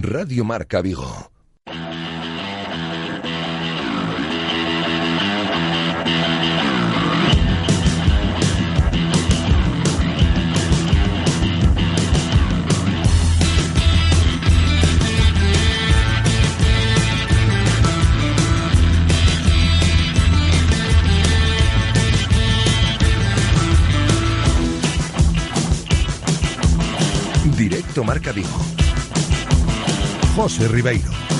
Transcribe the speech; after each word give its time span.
Radio 0.00 0.42
Marca 0.42 0.80
Vigo. 0.80 1.30
Directo 27.54 28.02
Marca 28.04 28.32
Vigo. 28.32 28.81
José 30.34 30.66
Ribeiro. 30.66 31.31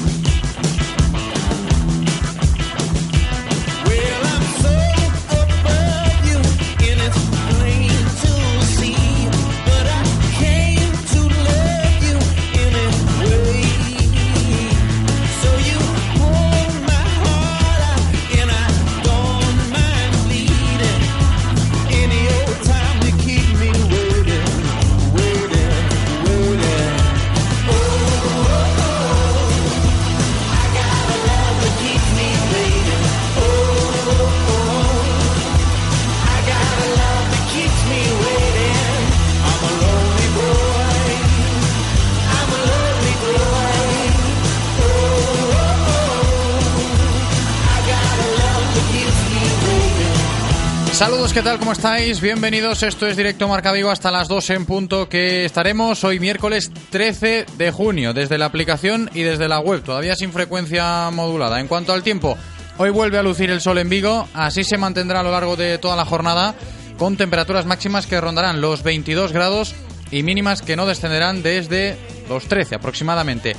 Saludos, 51.03 51.33
¿qué 51.33 51.42
tal? 51.42 51.58
¿Cómo 51.58 51.72
estáis? 51.72 52.20
Bienvenidos. 52.20 52.84
Esto 52.84 53.08
es 53.08 53.17
Directo 53.17 53.48
Marca 53.48 53.72
Vigo 53.72 53.91
hasta 53.91 54.12
las 54.12 54.28
2 54.28 54.50
en 54.50 54.67
punto 54.67 55.09
que 55.09 55.44
estaremos 55.44 56.05
hoy 56.05 56.20
miércoles 56.20 56.70
13 56.91 57.44
de 57.59 57.72
junio 57.72 58.14
desde 58.14 58.39
la 58.39 58.47
aplicación 58.47 59.11
y 59.12 59.22
desde 59.22 59.48
la 59.48 59.59
web, 59.59 59.83
todavía 59.83 60.14
sin 60.14 60.31
frecuencia 60.31 61.11
modulada. 61.11 61.59
En 61.59 61.67
cuanto 61.67 61.92
al 61.92 62.05
tiempo, 62.05 62.39
hoy 62.78 62.91
vuelve 62.91 63.19
a 63.19 63.25
lucir 63.25 63.50
el 63.50 63.61
sol 63.61 63.78
en 63.78 63.89
Vigo, 63.89 64.28
así 64.33 64.62
se 64.62 64.78
mantendrá 64.78 65.19
a 65.19 65.22
lo 65.25 65.33
largo 65.33 65.56
de 65.56 65.77
toda 65.78 65.97
la 65.97 66.05
jornada 66.05 66.54
con 66.99 67.16
temperaturas 67.16 67.66
máximas 67.66 68.06
que 68.06 68.21
rondarán 68.21 68.60
los 68.60 68.84
22 68.84 69.32
grados 69.32 69.75
y 70.12 70.22
mínimas 70.22 70.62
que 70.62 70.76
no 70.76 70.87
descenderán 70.87 71.43
desde 71.43 71.97
los 72.28 72.44
13 72.44 72.76
aproximadamente. 72.76 73.56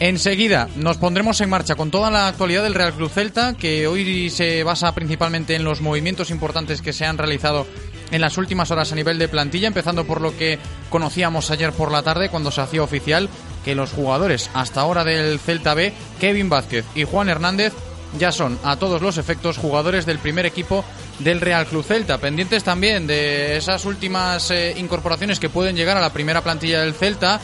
Enseguida 0.00 0.66
nos 0.76 0.96
pondremos 0.96 1.42
en 1.42 1.50
marcha 1.50 1.74
con 1.74 1.90
toda 1.90 2.10
la 2.10 2.26
actualidad 2.26 2.62
del 2.62 2.72
Real 2.72 2.94
Club 2.94 3.10
Celta, 3.10 3.52
que 3.52 3.86
hoy 3.86 4.30
se 4.30 4.64
basa 4.64 4.94
principalmente 4.94 5.54
en 5.54 5.62
los 5.62 5.82
movimientos 5.82 6.30
importantes 6.30 6.80
que 6.80 6.94
se 6.94 7.04
han 7.04 7.18
realizado 7.18 7.66
en 8.10 8.22
las 8.22 8.38
últimas 8.38 8.70
horas 8.70 8.90
a 8.90 8.94
nivel 8.94 9.18
de 9.18 9.28
plantilla, 9.28 9.68
empezando 9.68 10.06
por 10.06 10.22
lo 10.22 10.34
que 10.34 10.58
conocíamos 10.88 11.50
ayer 11.50 11.72
por 11.72 11.92
la 11.92 12.02
tarde 12.02 12.30
cuando 12.30 12.50
se 12.50 12.62
hacía 12.62 12.82
oficial 12.82 13.28
que 13.62 13.74
los 13.74 13.92
jugadores 13.92 14.48
hasta 14.54 14.80
ahora 14.80 15.04
del 15.04 15.38
Celta 15.38 15.74
B, 15.74 15.92
Kevin 16.18 16.48
Vázquez 16.48 16.86
y 16.94 17.04
Juan 17.04 17.28
Hernández, 17.28 17.74
ya 18.18 18.32
son 18.32 18.58
a 18.64 18.76
todos 18.76 19.02
los 19.02 19.18
efectos 19.18 19.58
jugadores 19.58 20.06
del 20.06 20.18
primer 20.18 20.46
equipo 20.46 20.82
del 21.18 21.42
Real 21.42 21.66
Club 21.66 21.84
Celta. 21.84 22.16
Pendientes 22.16 22.64
también 22.64 23.06
de 23.06 23.58
esas 23.58 23.84
últimas 23.84 24.50
eh, 24.50 24.74
incorporaciones 24.78 25.38
que 25.38 25.50
pueden 25.50 25.76
llegar 25.76 25.98
a 25.98 26.00
la 26.00 26.12
primera 26.14 26.40
plantilla 26.40 26.80
del 26.80 26.94
Celta, 26.94 27.38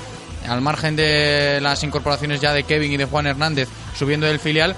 al 0.49 0.61
margen 0.61 0.97
de 0.97 1.59
las 1.61 1.83
incorporaciones 1.83 2.41
ya 2.41 2.53
de 2.53 2.65
Kevin 2.65 2.93
y 2.93 2.97
de 2.97 3.05
Juan 3.05 3.27
Hernández 3.27 3.69
subiendo 3.95 4.27
del 4.27 4.39
filial, 4.39 4.77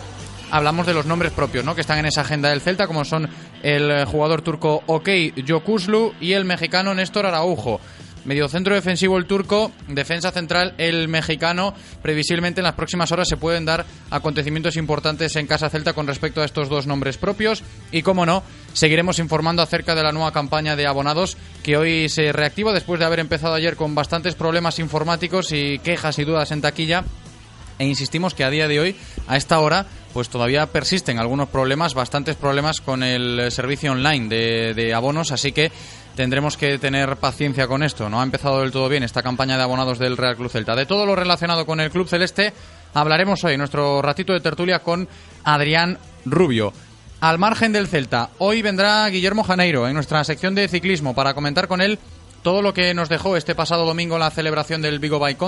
hablamos 0.51 0.87
de 0.87 0.95
los 0.95 1.07
nombres 1.07 1.33
propios, 1.33 1.65
¿no? 1.65 1.75
Que 1.75 1.81
están 1.81 1.99
en 1.99 2.07
esa 2.07 2.23
agenda 2.23 2.51
del 2.51 2.61
Celta, 2.61 2.87
como 2.87 3.05
son 3.05 3.29
el 3.63 4.05
jugador 4.07 4.43
turco 4.43 4.83
OK 4.87 5.09
Yokuslu 5.37 6.15
y 6.21 6.33
el 6.33 6.45
mexicano 6.45 6.95
Néstor 6.95 7.27
Araujo. 7.27 7.81
Mediocentro 8.29 8.75
defensivo 8.75 9.17
el 9.17 9.25
turco, 9.25 9.73
defensa 9.89 10.31
central 10.31 10.75
el 10.77 11.09
mexicano. 11.09 11.73
Previsiblemente 12.03 12.61
en 12.61 12.65
las 12.65 12.75
próximas 12.75 13.11
horas 13.11 13.27
se 13.27 13.39
pueden 13.39 13.65
dar 13.65 13.87
acontecimientos 14.11 14.77
importantes 14.77 15.35
en 15.37 15.47
Casa 15.47 15.71
Celta 15.71 15.95
con 15.95 16.07
respecto 16.07 16.43
a 16.43 16.45
estos 16.45 16.69
dos 16.69 16.87
nombres 16.87 17.17
propios. 17.17 17.63
Y 17.91 18.03
como 18.03 18.27
no, 18.27 18.43
seguiremos 18.75 19.19
informando 19.19 19.63
acerca 19.63 19.95
de 19.95 20.03
la 20.03 20.13
nueva 20.13 20.31
campaña 20.31 20.77
de 20.77 20.87
abonados 20.87 21.39
que 21.63 21.79
hoy 21.79 22.11
se 22.11 22.31
reactiva 22.33 22.75
después 22.75 23.01
de 23.01 23.07
haber 23.07 23.21
empezado 23.21 23.55
ayer 23.55 23.77
con 23.77 23.95
bastantes 23.95 24.35
problemas 24.35 24.79
informáticos 24.79 25.51
y 25.53 25.79
quejas 25.79 26.19
y 26.19 26.25
dudas 26.25 26.53
en 26.53 26.61
taquilla 26.61 27.05
e 27.79 27.87
insistimos 27.87 28.35
que 28.35 28.45
a 28.45 28.51
día 28.51 28.69
de 28.69 28.81
hoy, 28.81 28.97
a 29.27 29.37
esta 29.37 29.61
hora, 29.61 29.87
pues 30.13 30.29
todavía 30.29 30.67
persisten 30.67 31.19
algunos 31.19 31.49
problemas, 31.49 31.95
bastantes 31.95 32.37
problemas 32.37 32.81
con 32.81 33.03
el 33.03 33.51
servicio 33.53 33.93
online 33.93 34.29
de, 34.29 34.75
de, 34.75 34.93
abonos, 34.95 35.31
así 35.31 35.53
que 35.53 35.71
tendremos 36.19 36.57
que 36.57 36.79
tener 36.79 37.17
paciencia 37.19 37.69
con 37.69 37.85
esto. 37.85 38.11
No 38.11 38.21
ha 38.21 38.25
empezado 38.25 38.61
del 38.61 38.73
todo 38.73 38.89
bien 38.89 39.05
esta 39.05 39.23
campaña 39.23 39.57
de 39.57 39.63
abonados 39.63 40.01
del 40.01 40.17
Real 40.17 40.35
Club 40.35 40.51
Celta. 40.51 40.75
De 40.75 40.85
todo 40.85 41.07
lo 41.07 41.15
relacionado 41.15 41.65
con 41.65 41.79
el 41.79 41.93
Club 41.93 42.09
Celeste 42.09 42.53
hablaremos 42.93 43.45
hoy, 43.45 43.57
nuestro 43.57 44.03
ratito 44.03 44.33
de 44.33 44.41
tertulia, 44.41 44.81
con 44.81 45.07
Adrián 45.45 45.97
Rubio. 46.25 46.73
Al 47.21 47.39
margen 47.39 47.73
del 47.73 47.87
Celta, 47.87 48.31
hoy 48.39 48.63
vendrá 48.63 49.09
Guillermo 49.09 49.45
Janeiro 49.45 49.87
en 49.87 49.95
nuestra 49.95 50.25
sección 50.25 50.57
de 50.57 50.67
ciclismo 50.67 51.15
para 51.15 51.35
comentar 51.35 51.69
con 51.69 51.81
él 51.81 52.01
todo 52.43 52.63
lo 52.63 52.75
que 52.75 52.95
nos 52.95 53.09
dejó 53.09 53.37
este 53.37 53.55
pasado 53.55 53.87
domingo 53.87 54.19
la 54.19 54.33
celebración 54.33 54.83
del 54.83 54.99
Vigo 54.99 55.21
Bike 55.21 55.39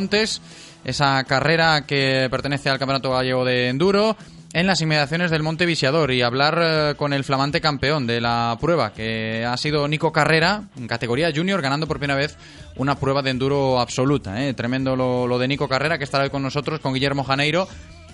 esa 0.84 1.24
carrera 1.24 1.84
que 1.84 2.28
pertenece 2.30 2.70
al 2.70 2.78
Campeonato 2.78 3.10
Gallego 3.10 3.44
de 3.44 3.70
Enduro, 3.70 4.16
en 4.52 4.66
las 4.66 4.80
inmediaciones 4.80 5.30
del 5.30 5.42
Monte 5.42 5.64
Visiador 5.64 6.10
y 6.10 6.22
hablar 6.22 6.58
eh, 6.60 6.94
con 6.96 7.12
el 7.12 7.24
flamante 7.24 7.60
campeón 7.60 8.06
de 8.06 8.20
la 8.20 8.56
prueba, 8.60 8.92
que 8.92 9.44
ha 9.44 9.56
sido 9.56 9.86
Nico 9.86 10.12
Carrera, 10.12 10.64
en 10.76 10.88
categoría 10.88 11.30
junior, 11.34 11.62
ganando 11.62 11.86
por 11.86 11.98
primera 11.98 12.18
vez 12.18 12.36
una 12.76 12.96
prueba 12.96 13.22
de 13.22 13.30
enduro 13.30 13.80
absoluta. 13.80 14.44
¿eh? 14.44 14.54
Tremendo 14.54 14.96
lo, 14.96 15.26
lo 15.26 15.38
de 15.38 15.48
Nico 15.48 15.68
Carrera, 15.68 15.98
que 15.98 16.04
estará 16.04 16.24
hoy 16.24 16.30
con 16.30 16.42
nosotros, 16.42 16.80
con 16.80 16.94
Guillermo 16.94 17.22
Janeiro. 17.22 17.68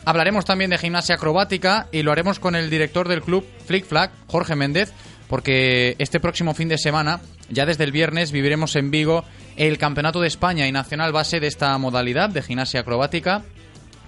Hablaremos 0.05 0.45
también 0.45 0.71
de 0.71 0.79
gimnasia 0.79 1.17
acrobática 1.17 1.89
y 1.91 2.03
lo 2.03 2.13
haremos 2.13 2.39
con 2.39 2.55
el 2.55 2.71
director 2.71 3.09
del 3.09 3.23
club 3.23 3.45
Flick 3.67 3.87
Flag, 3.87 4.13
Jorge 4.29 4.55
Méndez, 4.55 4.93
porque 5.29 5.97
este 5.99 6.21
próximo 6.21 6.55
fin 6.55 6.69
de 6.69 6.79
semana, 6.79 7.21
ya 7.49 7.67
desde 7.67 7.85
el 7.85 7.93
viernes, 7.93 8.31
viviremos 8.31 8.77
en 8.77 8.91
Vigo 8.91 9.25
el 9.57 9.79
Campeonato 9.79 10.21
de 10.21 10.29
España 10.29 10.69
y 10.69 10.73
Nacional 10.73 11.13
Base 11.13 11.41
de 11.41 11.47
esta 11.47 11.77
modalidad 11.79 12.29
de 12.29 12.43
gimnasia 12.43 12.81
acrobática. 12.81 13.43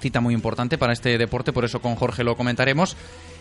Cita 0.01 0.21
muy 0.21 0.35
importante 0.35 0.79
para 0.79 0.93
este 0.93 1.19
deporte, 1.19 1.53
por 1.53 1.65
eso 1.65 1.81
con 1.81 1.97
Jorge 1.97 2.25
lo 2.25 2.37
comentaremos. 2.37 2.97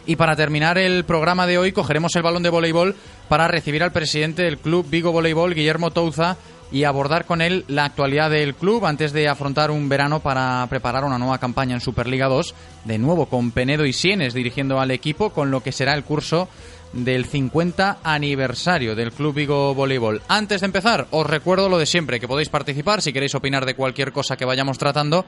Y 0.06 0.16
para 0.16 0.36
terminar 0.36 0.78
el 0.78 1.04
programa 1.04 1.46
de 1.48 1.58
hoy, 1.58 1.72
cogeremos 1.72 2.16
el 2.16 2.24
balón 2.24 2.44
de 2.44 2.50
voleibol 2.50 2.96
para 3.28 3.48
recibir 3.48 3.84
al 3.84 3.92
presidente 3.92 4.44
del 4.44 4.58
club 4.58 4.90
Vigo 4.90 5.12
Voleibol, 5.12 5.54
Guillermo 5.54 5.92
Touza, 5.92 6.38
y 6.72 6.84
abordar 6.84 7.26
con 7.26 7.42
él 7.42 7.66
la 7.68 7.86
actualidad 7.86 8.30
del 8.30 8.56
club 8.56 8.86
antes 8.86 9.14
de 9.14 9.28
afrontar 9.28 9.72
un 9.72 9.88
verano 9.90 10.20
para 10.20 10.66
preparar 10.70 11.04
una 11.04 11.18
nueva 11.18 11.38
campaña 11.38 11.76
en 11.76 11.82
Superliga 11.82 12.28
2, 12.28 12.54
de 12.86 12.98
nuevo 12.98 13.28
con 13.28 13.52
Penedo 13.52 13.86
y 13.86 13.94
Sienes 13.94 14.34
dirigiendo 14.34 14.80
al 14.80 14.92
equipo, 14.92 15.32
con 15.32 15.52
lo 15.52 15.62
que 15.62 15.72
será 15.72 15.94
el 15.94 16.04
curso 16.04 16.48
del 16.94 17.26
50 17.26 18.00
aniversario 18.04 18.96
del 18.96 19.12
Club 19.12 19.36
Vigo 19.36 19.74
Voleibol. 19.76 20.22
Antes 20.28 20.62
de 20.62 20.66
empezar, 20.66 21.08
os 21.12 21.28
recuerdo 21.28 21.70
lo 21.70 21.78
de 21.78 21.86
siempre, 21.86 22.20
que 22.20 22.28
podéis 22.28 22.50
participar 22.50 23.02
si 23.02 23.14
queréis 23.14 23.36
opinar 23.36 23.66
de 23.66 23.76
cualquier 23.76 24.12
cosa 24.12 24.38
que 24.38 24.46
vayamos 24.46 24.78
tratando 24.78 25.26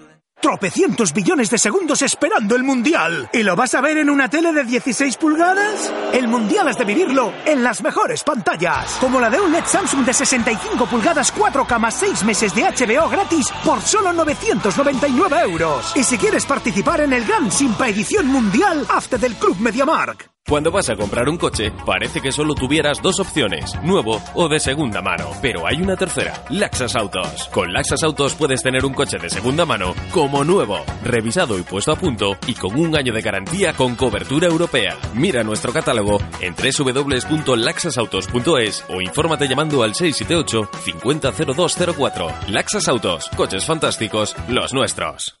Tropecientos 0.41 1.13
billones 1.13 1.51
de 1.51 1.59
segundos 1.59 2.01
esperando 2.01 2.55
el 2.55 2.63
Mundial. 2.63 3.29
¿Y 3.31 3.43
lo 3.43 3.55
vas 3.55 3.75
a 3.75 3.81
ver 3.81 3.97
en 3.97 4.09
una 4.09 4.27
tele 4.27 4.51
de 4.51 4.63
16 4.63 5.17
pulgadas? 5.17 5.93
El 6.13 6.27
Mundial 6.27 6.67
has 6.67 6.79
de 6.79 6.83
vivirlo 6.83 7.31
en 7.45 7.63
las 7.63 7.83
mejores 7.83 8.23
pantallas. 8.23 8.97
Como 8.99 9.19
la 9.19 9.29
de 9.29 9.39
un 9.39 9.51
LED 9.51 9.65
Samsung 9.65 10.03
de 10.03 10.13
65 10.13 10.87
pulgadas 10.87 11.31
4K 11.31 11.77
más 11.77 11.93
6 11.93 12.23
meses 12.23 12.55
de 12.55 12.63
HBO 12.63 13.07
gratis 13.07 13.49
por 13.63 13.81
solo 13.81 14.11
999 14.13 15.41
euros. 15.41 15.95
Y 15.95 16.03
si 16.03 16.17
quieres 16.17 16.47
participar 16.47 17.01
en 17.01 17.13
el 17.13 17.23
gran 17.23 17.51
Simpa 17.51 17.87
Edición 17.87 18.25
Mundial, 18.25 18.87
hazte 18.89 19.19
del 19.19 19.35
Club 19.35 19.57
MediaMark. 19.59 20.31
Cuando 20.47 20.71
vas 20.71 20.89
a 20.89 20.95
comprar 20.95 21.29
un 21.29 21.37
coche, 21.37 21.71
parece 21.85 22.19
que 22.19 22.31
solo 22.31 22.55
tuvieras 22.55 22.99
dos 23.01 23.19
opciones, 23.21 23.73
nuevo 23.83 24.21
o 24.33 24.49
de 24.49 24.59
segunda 24.59 25.01
mano. 25.01 25.29
Pero 25.41 25.65
hay 25.65 25.81
una 25.81 25.95
tercera, 25.95 26.43
Laxas 26.49 26.93
Autos. 26.95 27.47
Con 27.53 27.71
Laxas 27.71 28.03
Autos 28.03 28.35
puedes 28.35 28.61
tener 28.61 28.83
un 28.83 28.93
coche 28.93 29.17
de 29.17 29.29
segunda 29.29 29.65
mano 29.65 29.95
como 30.11 30.43
nuevo, 30.43 30.83
revisado 31.03 31.57
y 31.57 31.61
puesto 31.61 31.93
a 31.93 31.95
punto 31.95 32.37
y 32.47 32.55
con 32.55 32.77
un 32.77 32.97
año 32.97 33.13
de 33.13 33.21
garantía 33.21 33.71
con 33.73 33.95
cobertura 33.95 34.47
europea. 34.47 34.97
Mira 35.13 35.41
nuestro 35.43 35.71
catálogo 35.71 36.17
en 36.41 36.53
www.laxasautos.es 36.53 38.83
o 38.89 38.99
infórmate 38.99 39.47
llamando 39.47 39.83
al 39.83 39.95
678 39.95 40.69
500204. 40.83 42.27
Laxas 42.49 42.89
Autos, 42.89 43.29
coches 43.37 43.65
fantásticos, 43.65 44.35
los 44.49 44.73
nuestros. 44.73 45.40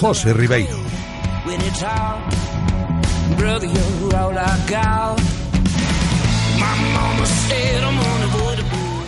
José 0.00 0.32
Ribeiro. 0.32 0.76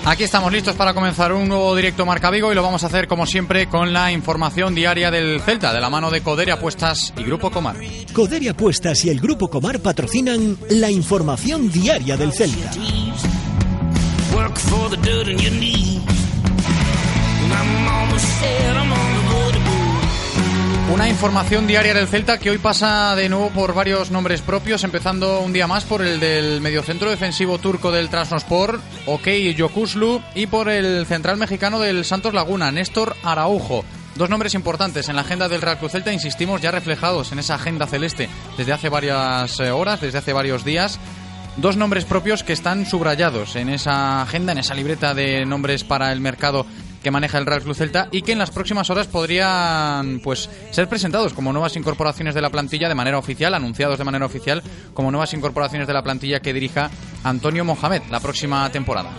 Aquí 0.04 0.22
estamos 0.22 0.52
listos 0.52 0.76
para 0.76 0.94
comenzar 0.94 1.32
un 1.32 1.48
nuevo 1.48 1.74
directo 1.74 2.06
Marca 2.06 2.30
Vigo 2.30 2.52
y 2.52 2.54
lo 2.54 2.62
vamos 2.62 2.84
a 2.84 2.86
hacer 2.86 3.08
como 3.08 3.26
siempre 3.26 3.68
con 3.68 3.92
la 3.92 4.12
información 4.12 4.72
diaria 4.72 5.10
del 5.10 5.40
Celta, 5.40 5.72
de 5.72 5.80
la 5.80 5.90
mano 5.90 6.12
de 6.12 6.20
Coderia 6.20 6.54
Apuestas 6.54 7.12
y 7.16 7.24
Grupo 7.24 7.50
Comar. 7.50 7.76
Coderia 8.12 8.52
Apuestas 8.52 9.04
y 9.04 9.10
el 9.10 9.20
Grupo 9.20 9.48
Comar 9.48 9.80
patrocinan 9.80 10.56
la 10.70 10.92
información 10.92 11.72
diaria 11.72 12.16
del 12.16 12.32
Celta. 12.32 12.70
Una 20.96 21.10
información 21.10 21.66
diaria 21.66 21.92
del 21.92 22.08
Celta 22.08 22.38
que 22.38 22.48
hoy 22.48 22.58
pasa 22.58 23.14
de 23.16 23.28
nuevo 23.28 23.50
por 23.50 23.74
varios 23.74 24.10
nombres 24.10 24.40
propios, 24.40 24.82
empezando 24.82 25.40
un 25.40 25.52
día 25.52 25.66
más 25.66 25.84
por 25.84 26.00
el 26.00 26.18
del 26.20 26.62
mediocentro 26.62 27.10
defensivo 27.10 27.58
turco 27.58 27.92
del 27.92 28.08
Trasnospor, 28.08 28.80
OK 29.04 29.28
Yokuslu, 29.54 30.22
y 30.34 30.46
por 30.46 30.70
el 30.70 31.04
central 31.04 31.36
mexicano 31.36 31.80
del 31.80 32.04
Santos 32.06 32.32
Laguna, 32.32 32.72
Néstor 32.72 33.14
Araujo. 33.22 33.84
Dos 34.14 34.30
nombres 34.30 34.54
importantes 34.54 35.10
en 35.10 35.16
la 35.16 35.22
agenda 35.22 35.50
del 35.50 35.60
Real 35.60 35.78
Cruz 35.78 35.92
Celta, 35.92 36.14
insistimos, 36.14 36.62
ya 36.62 36.70
reflejados 36.70 37.30
en 37.30 37.40
esa 37.40 37.56
agenda 37.56 37.86
celeste 37.86 38.30
desde 38.56 38.72
hace 38.72 38.88
varias 38.88 39.60
eh, 39.60 39.70
horas, 39.70 40.00
desde 40.00 40.18
hace 40.18 40.32
varios 40.32 40.64
días. 40.64 40.98
Dos 41.58 41.76
nombres 41.76 42.06
propios 42.06 42.42
que 42.42 42.54
están 42.54 42.86
subrayados 42.86 43.56
en 43.56 43.68
esa 43.68 44.22
agenda, 44.22 44.52
en 44.52 44.58
esa 44.58 44.74
libreta 44.74 45.12
de 45.12 45.44
nombres 45.44 45.84
para 45.84 46.12
el 46.12 46.20
mercado 46.20 46.64
que 47.06 47.12
maneja 47.12 47.38
el 47.38 47.46
Real 47.46 47.62
Club 47.62 47.76
Celta 47.76 48.08
y 48.10 48.22
que 48.22 48.32
en 48.32 48.38
las 48.40 48.50
próximas 48.50 48.90
horas 48.90 49.06
podrían 49.06 50.18
pues 50.24 50.50
ser 50.72 50.88
presentados 50.88 51.34
como 51.34 51.52
nuevas 51.52 51.76
incorporaciones 51.76 52.34
de 52.34 52.40
la 52.40 52.50
plantilla 52.50 52.88
de 52.88 52.96
manera 52.96 53.16
oficial, 53.16 53.54
anunciados 53.54 53.96
de 53.96 54.02
manera 54.02 54.26
oficial 54.26 54.60
como 54.92 55.12
nuevas 55.12 55.32
incorporaciones 55.32 55.86
de 55.86 55.94
la 55.94 56.02
plantilla 56.02 56.40
que 56.40 56.52
dirija 56.52 56.90
Antonio 57.22 57.64
Mohamed 57.64 58.02
la 58.10 58.18
próxima 58.18 58.68
temporada. 58.72 59.10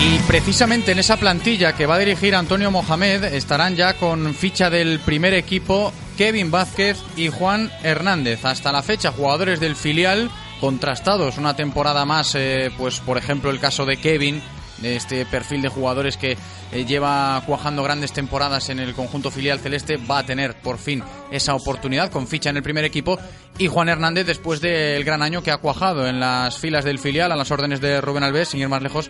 Y 0.00 0.18
precisamente 0.28 0.92
en 0.92 1.00
esa 1.00 1.16
plantilla 1.16 1.74
que 1.74 1.86
va 1.86 1.96
a 1.96 1.98
dirigir 1.98 2.36
Antonio 2.36 2.70
Mohamed 2.70 3.24
estarán 3.24 3.74
ya 3.74 3.94
con 3.94 4.32
ficha 4.34 4.70
del 4.70 5.00
primer 5.00 5.34
equipo 5.34 5.92
Kevin 6.18 6.50
Vázquez 6.50 7.00
y 7.16 7.28
Juan 7.28 7.70
Hernández. 7.84 8.44
Hasta 8.44 8.72
la 8.72 8.82
fecha, 8.82 9.12
jugadores 9.12 9.60
del 9.60 9.76
filial 9.76 10.28
contrastados 10.60 11.38
una 11.38 11.54
temporada 11.54 12.04
más, 12.04 12.34
eh, 12.34 12.72
pues 12.76 12.98
por 12.98 13.16
ejemplo 13.18 13.52
el 13.52 13.60
caso 13.60 13.86
de 13.86 13.98
Kevin, 13.98 14.42
de 14.78 14.96
este 14.96 15.24
perfil 15.26 15.62
de 15.62 15.68
jugadores 15.68 16.16
que 16.16 16.36
eh, 16.72 16.84
lleva 16.84 17.40
cuajando 17.46 17.84
grandes 17.84 18.12
temporadas 18.12 18.68
en 18.68 18.80
el 18.80 18.94
conjunto 18.94 19.30
filial 19.30 19.60
celeste, 19.60 19.96
va 19.96 20.18
a 20.18 20.26
tener 20.26 20.56
por 20.60 20.78
fin 20.78 21.04
esa 21.30 21.54
oportunidad 21.54 22.10
con 22.10 22.26
ficha 22.26 22.50
en 22.50 22.56
el 22.56 22.64
primer 22.64 22.84
equipo. 22.84 23.16
Y 23.56 23.68
Juan 23.68 23.88
Hernández, 23.88 24.26
después 24.26 24.60
del 24.60 25.04
gran 25.04 25.22
año 25.22 25.44
que 25.44 25.52
ha 25.52 25.58
cuajado 25.58 26.08
en 26.08 26.18
las 26.18 26.58
filas 26.58 26.84
del 26.84 26.98
filial, 26.98 27.30
a 27.30 27.36
las 27.36 27.52
órdenes 27.52 27.80
de 27.80 28.00
Rubén 28.00 28.24
Alves, 28.24 28.48
sin 28.48 28.60
ir 28.60 28.68
más 28.68 28.82
lejos, 28.82 29.08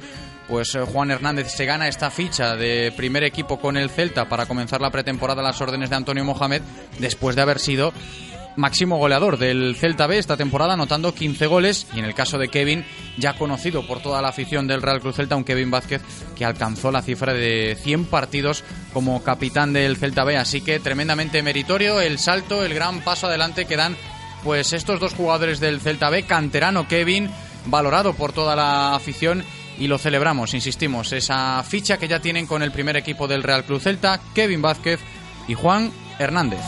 pues 0.49 0.75
eh, 0.75 0.81
Juan 0.81 1.11
Hernández 1.11 1.53
se 1.53 1.67
gana 1.67 1.89
esta 1.89 2.11
ficha 2.11 2.57
de 2.57 2.93
primer 2.97 3.23
equipo 3.25 3.59
con 3.59 3.77
el 3.77 3.91
Celta 3.91 4.29
para 4.29 4.47
comenzar 4.47 4.81
la 4.81 4.91
pretemporada 4.91 5.41
a 5.41 5.45
las 5.45 5.61
órdenes 5.61 5.91
de 5.91 5.97
Antonio 5.97 6.25
Mohamed, 6.25 6.63
después 6.99 7.37
de 7.37 7.43
haber 7.43 7.59
sido 7.59 7.93
máximo 8.59 8.99
goleador 8.99 9.39
del 9.39 9.77
Celta 9.77 10.07
B 10.07 10.19
esta 10.19 10.37
temporada, 10.37 10.75
anotando 10.75 11.15
15 11.15 11.47
goles. 11.47 11.87
Y 11.95 12.01
en 12.01 12.05
el 12.05 12.15
caso 12.15 12.39
de 12.39 12.49
Kevin, 12.49 12.85
ya 13.17 13.35
conocido 13.35 13.87
por 13.87 14.01
toda 14.01 14.21
la 14.21 14.29
afición 14.29 14.67
del 14.67 14.83
Real 14.83 15.01
Cruz 15.01 15.17
Celta, 15.17 15.37
un 15.37 15.45
Kevin 15.45 15.71
Vázquez 15.71 16.03
que 16.37 16.45
alcanzó 16.45 16.91
la 16.91 17.03
cifra 17.03 17.33
de 17.33 17.79
100 17.81 18.07
partidos 18.07 18.65
como 18.93 19.23
capitán 19.23 19.73
del 19.73 19.97
Celta 19.97 20.25
B. 20.25 20.37
Así 20.37 20.61
que 20.61 20.81
tremendamente 20.81 21.43
meritorio 21.43 22.01
el 22.01 22.19
salto, 22.19 22.65
el 22.65 22.75
gran 22.75 23.01
paso 23.01 23.29
adelante 23.29 23.67
que 23.67 23.77
dan 23.77 23.97
pues 24.43 24.73
estos 24.73 25.01
dos 25.01 25.15
jugadores 25.15 25.61
del 25.61 25.81
Celta 25.81 26.11
B, 26.11 26.25
canterano 26.25 26.89
Kevin, 26.89 27.31
valorado 27.67 28.15
por 28.15 28.33
toda 28.33 28.57
la 28.57 28.95
afición 28.95 29.45
y 29.79 29.87
lo 29.87 29.99
celebramos, 29.99 30.55
insistimos, 30.55 31.13
esa 31.13 31.63
ficha 31.63 31.99
que 31.99 32.09
ya 32.09 32.21
tienen 32.21 32.47
con 32.47 32.63
el 32.63 32.73
primer 32.73 32.97
equipo 32.97 33.29
del 33.29 33.43
Real 33.43 33.65
Club 33.65 33.81
Celta, 33.81 34.21
Kevin 34.35 34.63
Vázquez 34.63 35.01
y 35.47 35.55
Juan 35.55 35.93
Hernández. 36.19 36.61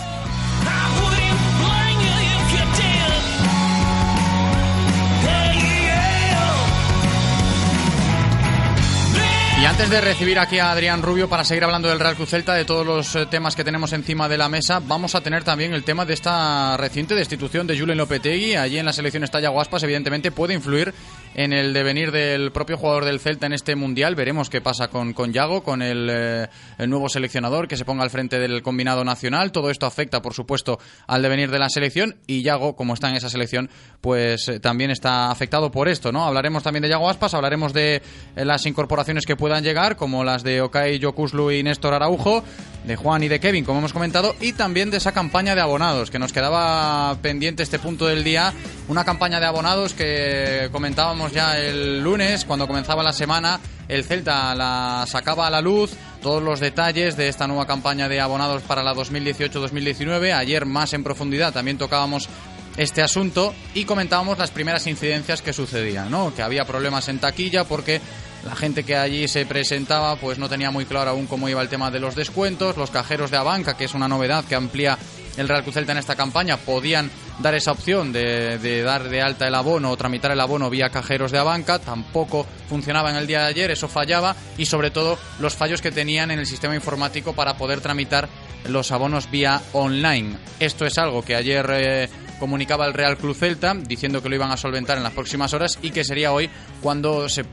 Y 9.60 9.66
antes 9.66 9.90
de 9.90 10.00
recibir 10.00 10.38
aquí 10.38 10.58
a 10.58 10.70
Adrián 10.70 11.02
Rubio 11.02 11.28
para 11.28 11.44
seguir 11.44 11.64
hablando 11.64 11.86
del 11.86 12.00
Real 12.00 12.16
Cruz 12.16 12.30
Celta, 12.30 12.54
de 12.54 12.64
todos 12.64 12.86
los 12.86 13.14
eh, 13.14 13.26
temas 13.26 13.54
que 13.54 13.62
tenemos 13.62 13.92
encima 13.92 14.26
de 14.26 14.38
la 14.38 14.48
mesa, 14.48 14.80
vamos 14.80 15.14
a 15.14 15.20
tener 15.20 15.44
también 15.44 15.74
el 15.74 15.84
tema 15.84 16.06
de 16.06 16.14
esta 16.14 16.78
reciente 16.78 17.14
destitución 17.14 17.66
de 17.66 17.78
Julen 17.78 17.98
Lopetegui. 17.98 18.54
Allí 18.54 18.78
en 18.78 18.86
la 18.86 18.94
selección 18.94 19.22
está 19.22 19.46
Guaspas, 19.46 19.82
evidentemente 19.82 20.30
puede 20.30 20.54
influir 20.54 20.94
en 21.34 21.52
el 21.52 21.72
devenir 21.72 22.10
del 22.10 22.50
propio 22.52 22.76
jugador 22.76 23.04
del 23.04 23.20
Celta 23.20 23.46
en 23.46 23.52
este 23.52 23.76
mundial. 23.76 24.14
Veremos 24.14 24.50
qué 24.50 24.60
pasa 24.60 24.88
con, 24.88 25.12
con 25.12 25.32
Yago, 25.32 25.62
con 25.62 25.82
el, 25.82 26.08
eh, 26.10 26.49
el, 26.78 26.90
nuevo 26.90 27.08
seleccionador 27.08 27.68
que 27.68 27.76
se 27.76 27.84
ponga 27.84 28.02
al 28.02 28.10
frente 28.10 28.38
del 28.38 28.62
combinado 28.62 29.04
nacional. 29.04 29.52
Todo 29.52 29.70
esto 29.70 29.87
afecta, 29.87 30.22
por 30.22 30.34
supuesto, 30.34 30.78
al 31.06 31.22
devenir 31.22 31.50
de 31.50 31.58
la 31.58 31.68
selección 31.68 32.16
y 32.26 32.42
Yago, 32.42 32.75
como 32.75 32.94
está 32.94 33.08
en 33.08 33.16
esa 33.16 33.28
selección, 33.28 33.70
pues 34.00 34.49
eh, 34.49 34.60
también 34.60 34.90
está 34.90 35.30
afectado 35.30 35.70
por 35.70 35.88
esto, 35.88 36.12
¿no? 36.12 36.25
Hablaremos 36.25 36.62
también 36.62 36.82
de 36.82 36.88
Yago 36.88 37.08
Aspas, 37.08 37.34
hablaremos 37.34 37.72
de 37.72 38.02
eh, 38.37 38.44
las 38.44 38.66
incorporaciones 38.66 39.25
que 39.25 39.37
puedan 39.37 39.62
llegar, 39.62 39.96
como 39.96 40.25
las 40.25 40.42
de 40.42 40.60
Okai 40.60 40.99
Yokuslu 40.99 41.52
y 41.52 41.62
Néstor 41.62 41.94
Araujo, 41.94 42.42
de 42.84 42.96
Juan 42.96 43.22
y 43.22 43.28
de 43.28 43.40
Kevin, 43.40 43.64
como 43.64 43.78
hemos 43.78 43.92
comentado, 43.92 44.34
y 44.40 44.52
también 44.52 44.90
de 44.90 44.96
esa 44.96 45.12
campaña 45.12 45.54
de 45.54 45.60
abonados, 45.60 46.10
que 46.10 46.18
nos 46.18 46.32
quedaba 46.32 47.16
pendiente 47.22 47.62
este 47.62 47.78
punto 47.78 48.06
del 48.06 48.25
día, 48.25 48.52
una 48.88 49.04
campaña 49.04 49.38
de 49.38 49.46
abonados 49.46 49.92
que 49.92 50.68
comentábamos 50.72 51.19
ya 51.28 51.58
el 51.58 52.00
lunes, 52.02 52.44
cuando 52.44 52.66
comenzaba 52.66 53.02
la 53.02 53.12
semana, 53.12 53.60
el 53.88 54.04
Celta 54.04 54.54
la 54.54 55.04
sacaba 55.06 55.46
a 55.46 55.50
la 55.50 55.60
luz, 55.60 55.92
todos 56.22 56.42
los 56.42 56.60
detalles 56.60 57.16
de 57.16 57.28
esta 57.28 57.46
nueva 57.46 57.66
campaña 57.66 58.08
de 58.08 58.20
abonados 58.20 58.62
para 58.62 58.82
la 58.82 58.94
2018-2019. 58.94 60.32
Ayer 60.32 60.66
más 60.66 60.94
en 60.94 61.04
profundidad 61.04 61.52
también 61.52 61.78
tocábamos 61.78 62.28
este 62.76 63.02
asunto 63.02 63.54
y 63.74 63.84
comentábamos 63.84 64.38
las 64.38 64.50
primeras 64.50 64.86
incidencias 64.86 65.42
que 65.42 65.52
sucedían, 65.52 66.10
¿no? 66.10 66.34
Que 66.34 66.42
había 66.42 66.64
problemas 66.64 67.08
en 67.08 67.18
taquilla 67.18 67.64
porque 67.64 68.00
la 68.44 68.56
gente 68.56 68.84
que 68.84 68.96
allí 68.96 69.28
se 69.28 69.44
presentaba 69.44 70.16
pues 70.16 70.38
no 70.38 70.48
tenía 70.48 70.70
muy 70.70 70.86
claro 70.86 71.10
aún 71.10 71.26
cómo 71.26 71.48
iba 71.48 71.60
el 71.60 71.68
tema 71.68 71.90
de 71.90 72.00
los 72.00 72.14
descuentos, 72.14 72.76
los 72.76 72.90
cajeros 72.90 73.30
de 73.30 73.36
Abanca, 73.36 73.76
que 73.76 73.84
es 73.84 73.94
una 73.94 74.08
novedad 74.08 74.44
que 74.44 74.54
amplía 74.54 74.98
el 75.37 75.49
Real 75.49 75.62
Cruz 75.62 75.75
Celta 75.75 75.92
en 75.92 75.99
esta 75.99 76.16
campaña, 76.16 76.56
podían 76.56 77.10
dar 77.38 77.54
esa 77.54 77.72
opción 77.72 78.12
de, 78.12 78.58
de, 78.58 78.82
dar 78.82 79.08
de 79.08 79.22
alta 79.22 79.49
el 79.49 79.54
abono 79.54 79.90
o 79.90 79.96
tramitar 79.96 80.30
el 80.30 80.40
abono 80.40 80.70
vía 80.70 80.90
cajeros 80.90 81.32
de 81.32 81.38
Abanca, 81.38 81.78
tampoco 81.78 82.46
funcionaba 82.68 83.10
en 83.10 83.16
el 83.16 83.26
día 83.26 83.40
de 83.40 83.46
ayer, 83.46 83.70
eso 83.70 83.88
fallaba 83.88 84.37
y 84.58 84.66
sobre 84.66 84.90
todo 84.90 85.18
los 85.38 85.54
fallos 85.54 85.80
que 85.80 85.90
tenían 85.92 86.30
en 86.30 86.38
el 86.38 86.46
sistema 86.46 86.75
informático 86.75 87.32
para 87.32 87.56
poder 87.56 87.80
tramitar 87.80 88.28
los 88.68 88.92
abonos 88.92 89.30
vía 89.30 89.60
online. 89.72 90.37
Esto 90.58 90.84
es 90.84 90.99
algo 90.99 91.22
que 91.22 91.34
ayer 91.34 91.66
eh, 91.72 92.08
comunicaba 92.40 92.87
el 92.87 92.94
Real 92.94 93.16
Club 93.16 93.37
Celta 93.37 93.75
diciendo 93.75 94.20
que 94.20 94.28
lo 94.28 94.35
iban 94.35 94.50
a 94.50 94.56
solventar 94.56 94.97
en 94.97 95.04
las 95.04 95.12
próximas 95.12 95.54
horas 95.54 95.78
y 95.82 95.90
que 95.90 96.02
sería 96.02 96.32
hoy 96.32 96.50
cuando 96.80 97.28
se, 97.28 97.44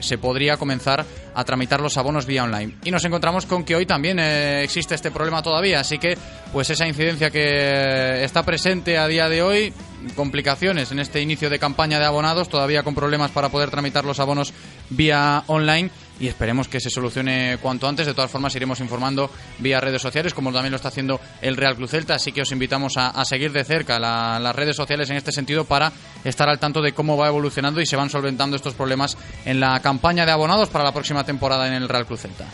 se 0.00 0.18
podría 0.18 0.56
comenzar 0.56 1.04
a 1.34 1.44
tramitar 1.44 1.80
los 1.80 1.98
abonos 1.98 2.24
vía 2.24 2.44
online. 2.44 2.76
Y 2.84 2.90
nos 2.90 3.04
encontramos 3.04 3.44
con 3.44 3.64
que 3.64 3.76
hoy 3.76 3.84
también 3.84 4.18
eh, 4.18 4.62
existe 4.62 4.94
este 4.94 5.10
problema 5.10 5.42
todavía, 5.42 5.80
así 5.80 5.98
que 5.98 6.16
pues 6.52 6.70
esa 6.70 6.86
incidencia 6.86 7.30
que 7.30 8.24
está 8.24 8.44
presente 8.44 8.96
a 8.96 9.06
día 9.06 9.28
de 9.28 9.42
hoy 9.42 9.74
complicaciones 10.14 10.92
en 10.92 11.00
este 11.00 11.20
inicio 11.20 11.50
de 11.50 11.58
campaña 11.58 11.98
de 11.98 12.04
abonados, 12.06 12.48
todavía 12.48 12.82
con 12.82 12.94
problemas 12.94 13.32
para 13.32 13.48
poder 13.48 13.70
tramitar 13.70 14.04
los 14.04 14.20
abonos 14.20 14.52
vía 14.90 15.42
online 15.48 15.90
y 16.18 16.28
esperemos 16.28 16.68
que 16.68 16.80
se 16.80 16.90
solucione 16.90 17.58
cuanto 17.60 17.88
antes. 17.88 18.06
De 18.06 18.14
todas 18.14 18.30
formas, 18.30 18.54
iremos 18.56 18.80
informando 18.80 19.30
vía 19.58 19.80
redes 19.80 20.02
sociales, 20.02 20.34
como 20.34 20.52
también 20.52 20.72
lo 20.72 20.76
está 20.76 20.88
haciendo 20.88 21.20
el 21.40 21.56
Real 21.56 21.76
Cruz 21.76 21.90
Celta. 21.90 22.14
Así 22.14 22.32
que 22.32 22.42
os 22.42 22.52
invitamos 22.52 22.94
a, 22.96 23.24
seguir 23.24 23.52
de 23.52 23.64
cerca 23.64 23.98
la, 23.98 24.38
las 24.38 24.54
redes 24.54 24.76
sociales 24.76 25.10
en 25.10 25.16
este 25.16 25.32
sentido 25.32 25.64
para 25.64 25.92
estar 26.24 26.48
al 26.48 26.58
tanto 26.58 26.80
de 26.80 26.92
cómo 26.92 27.16
va 27.16 27.28
evolucionando 27.28 27.80
y 27.80 27.86
se 27.86 27.96
van 27.96 28.10
solventando 28.10 28.56
estos 28.56 28.74
problemas 28.74 29.16
en 29.44 29.60
la 29.60 29.80
campaña 29.80 30.24
de 30.24 30.32
abonados 30.32 30.68
para 30.68 30.84
la 30.84 30.92
próxima 30.92 31.24
temporada 31.24 31.66
en 31.66 31.74
el 31.74 31.88
Real 31.88 32.06
Cruz 32.06 32.20
Celta. 32.20 32.46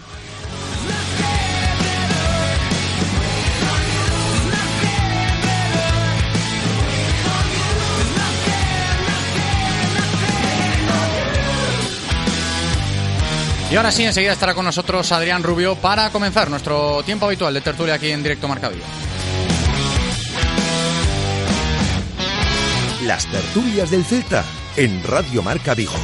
Y 13.72 13.74
ahora 13.74 13.90
sí, 13.90 14.04
enseguida 14.04 14.32
estará 14.32 14.54
con 14.54 14.66
nosotros 14.66 15.10
Adrián 15.12 15.42
Rubio 15.42 15.76
para 15.76 16.10
comenzar 16.10 16.50
nuestro 16.50 17.02
tiempo 17.04 17.24
habitual 17.24 17.54
de 17.54 17.62
tertulia 17.62 17.94
aquí 17.94 18.10
en 18.10 18.22
directo 18.22 18.46
Marca 18.46 18.68
Vigo. 18.68 18.84
Las 23.06 23.26
tertulias 23.28 23.90
del 23.90 24.04
Celta 24.04 24.44
en 24.76 25.02
Radio 25.02 25.42
Marca 25.42 25.72
Vigo. 25.74 25.94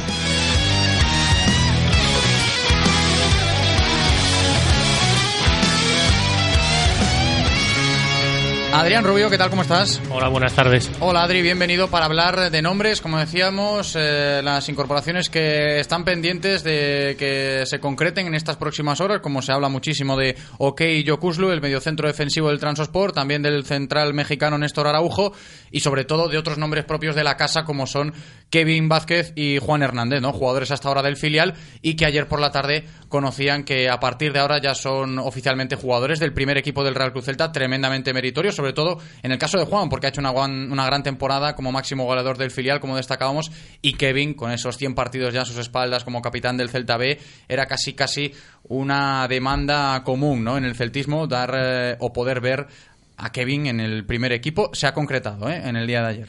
Adrián 8.71 9.03
Rubio, 9.03 9.31
¿qué 9.31 9.37
tal? 9.37 9.49
¿Cómo 9.49 9.63
estás? 9.63 9.99
Hola, 10.11 10.27
buenas 10.29 10.53
tardes. 10.53 10.91
Hola 10.99 11.23
Adri, 11.23 11.41
bienvenido 11.41 11.89
para 11.89 12.05
hablar 12.05 12.51
de 12.51 12.61
nombres, 12.61 13.01
como 13.01 13.17
decíamos, 13.17 13.95
eh, 13.99 14.41
las 14.43 14.69
incorporaciones 14.69 15.29
que 15.29 15.79
están 15.79 16.05
pendientes 16.05 16.63
de 16.63 17.15
que 17.17 17.63
se 17.65 17.79
concreten 17.79 18.27
en 18.27 18.35
estas 18.35 18.57
próximas 18.57 19.01
horas, 19.01 19.21
como 19.21 19.41
se 19.41 19.51
habla 19.51 19.69
muchísimo 19.69 20.15
de 20.15 20.37
OK 20.59 20.81
Yokuslu, 21.03 21.51
el 21.51 21.61
mediocentro 21.61 22.07
defensivo 22.07 22.49
del 22.49 22.59
Transosport, 22.59 23.15
también 23.15 23.41
del 23.41 23.65
central 23.65 24.13
mexicano 24.13 24.59
Néstor 24.59 24.85
Araujo 24.85 25.33
y 25.71 25.79
sobre 25.79 26.05
todo 26.05 26.29
de 26.29 26.37
otros 26.37 26.59
nombres 26.59 26.85
propios 26.85 27.15
de 27.15 27.23
la 27.23 27.37
casa 27.37 27.63
como 27.63 27.87
son 27.87 28.13
Kevin 28.51 28.87
Vázquez 28.87 29.33
y 29.35 29.57
Juan 29.57 29.81
Hernández, 29.81 30.21
¿no? 30.21 30.31
Jugadores 30.31 30.69
hasta 30.69 30.87
ahora 30.87 31.01
del 31.01 31.17
filial 31.17 31.55
y 31.81 31.95
que 31.95 32.05
ayer 32.05 32.27
por 32.27 32.39
la 32.39 32.51
tarde 32.51 32.85
conocían 33.07 33.63
que 33.63 33.89
a 33.89 33.99
partir 33.99 34.31
de 34.31 34.39
ahora 34.39 34.61
ya 34.61 34.75
son 34.75 35.17
oficialmente 35.17 35.75
jugadores 35.75 36.19
del 36.19 36.33
primer 36.33 36.57
equipo 36.57 36.83
del 36.83 36.95
Real 36.95 37.11
Cruz 37.11 37.25
Celta, 37.25 37.51
tremendamente 37.51 38.13
meritorios, 38.13 38.58
sobre 38.59 38.73
todo 38.73 38.99
en 39.23 39.31
el 39.31 39.37
caso 39.37 39.57
de 39.57 39.63
Juan, 39.63 39.87
porque 39.87 40.07
ha 40.07 40.09
hecho 40.09 40.19
una, 40.19 40.31
una 40.31 40.85
gran 40.85 41.01
temporada 41.01 41.55
como 41.55 41.71
máximo 41.71 42.03
goleador 42.03 42.37
del 42.37 42.51
filial, 42.51 42.81
como 42.81 42.97
destacábamos, 42.97 43.53
y 43.81 43.93
Kevin, 43.93 44.33
con 44.33 44.51
esos 44.51 44.75
100 44.75 44.95
partidos 44.95 45.33
ya 45.33 45.43
a 45.43 45.45
sus 45.45 45.57
espaldas 45.57 46.03
como 46.03 46.21
capitán 46.21 46.57
del 46.57 46.69
Celta 46.69 46.97
B, 46.97 47.17
era 47.47 47.67
casi 47.67 47.93
casi 47.93 48.33
una 48.67 49.29
demanda 49.29 50.03
común, 50.03 50.43
¿no? 50.43 50.57
En 50.57 50.65
el 50.65 50.75
celtismo, 50.75 51.25
dar 51.25 51.53
eh, 51.57 51.95
o 51.99 52.11
poder 52.11 52.41
ver 52.41 52.67
a 53.15 53.31
Kevin 53.31 53.67
en 53.67 53.79
el 53.79 54.05
primer 54.05 54.33
equipo, 54.33 54.71
se 54.73 54.87
ha 54.87 54.93
concretado, 54.93 55.49
¿eh? 55.49 55.61
En 55.63 55.77
el 55.77 55.87
día 55.87 56.01
de 56.01 56.07
ayer. 56.07 56.27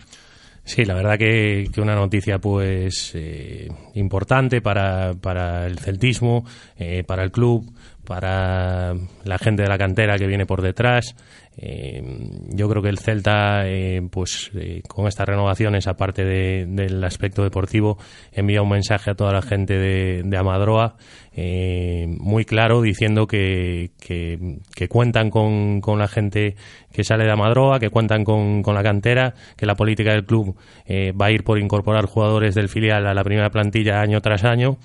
Sí, 0.62 0.84
la 0.84 0.94
verdad 0.94 1.18
que, 1.18 1.68
una 1.78 1.96
noticia 1.96 2.38
pues 2.38 3.10
eh, 3.14 3.68
importante 3.94 4.60
para, 4.60 5.14
para, 5.14 5.66
el 5.66 5.80
celtismo, 5.80 6.44
eh, 6.78 7.02
para 7.02 7.24
el 7.24 7.32
club, 7.32 7.72
para 8.04 8.94
la 9.24 9.38
gente 9.38 9.62
de 9.62 9.68
la 9.68 9.78
cantera 9.78 10.18
que 10.18 10.26
viene 10.26 10.46
por 10.46 10.62
detrás. 10.62 11.14
Eh, 11.56 12.02
yo 12.48 12.68
creo 12.68 12.82
que 12.82 12.88
el 12.88 12.98
Celta, 12.98 13.66
eh, 13.66 14.00
pues 14.10 14.50
eh, 14.54 14.82
con 14.88 15.06
estas 15.06 15.28
renovaciones, 15.28 15.86
aparte 15.88 16.24
de, 16.24 16.64
del 16.66 17.02
aspecto 17.04 17.42
deportivo, 17.42 17.98
envía 18.32 18.62
un 18.62 18.70
mensaje 18.70 19.10
a 19.10 19.14
toda 19.14 19.32
la 19.32 19.42
gente 19.42 19.74
de, 19.74 20.36
Amadroa 20.36 20.96
muy 21.36 22.44
claro 22.44 22.82
diciendo 22.82 23.26
que, 23.26 23.90
que, 24.00 24.58
que 24.74 24.88
cuentan 24.88 25.30
con, 25.30 25.80
con, 25.80 25.98
la 25.98 26.08
gente 26.08 26.56
que 26.92 27.04
sale 27.04 27.24
de 27.24 27.30
Amadroa, 27.30 27.78
que 27.78 27.90
cuentan 27.90 28.24
con, 28.24 28.62
con 28.62 28.74
la 28.74 28.82
cantera, 28.82 29.34
que 29.56 29.66
la 29.66 29.74
política 29.74 30.12
del 30.12 30.24
club 30.24 30.56
va 30.88 31.26
a 31.26 31.30
ir 31.30 31.44
por 31.44 31.58
incorporar 31.58 32.06
jugadores 32.06 32.54
del 32.54 32.68
filial 32.68 33.06
a 33.06 33.14
la 33.14 33.24
primera 33.24 33.50
plantilla 33.50 34.00
año 34.00 34.20
tras 34.20 34.44
año 34.44 34.78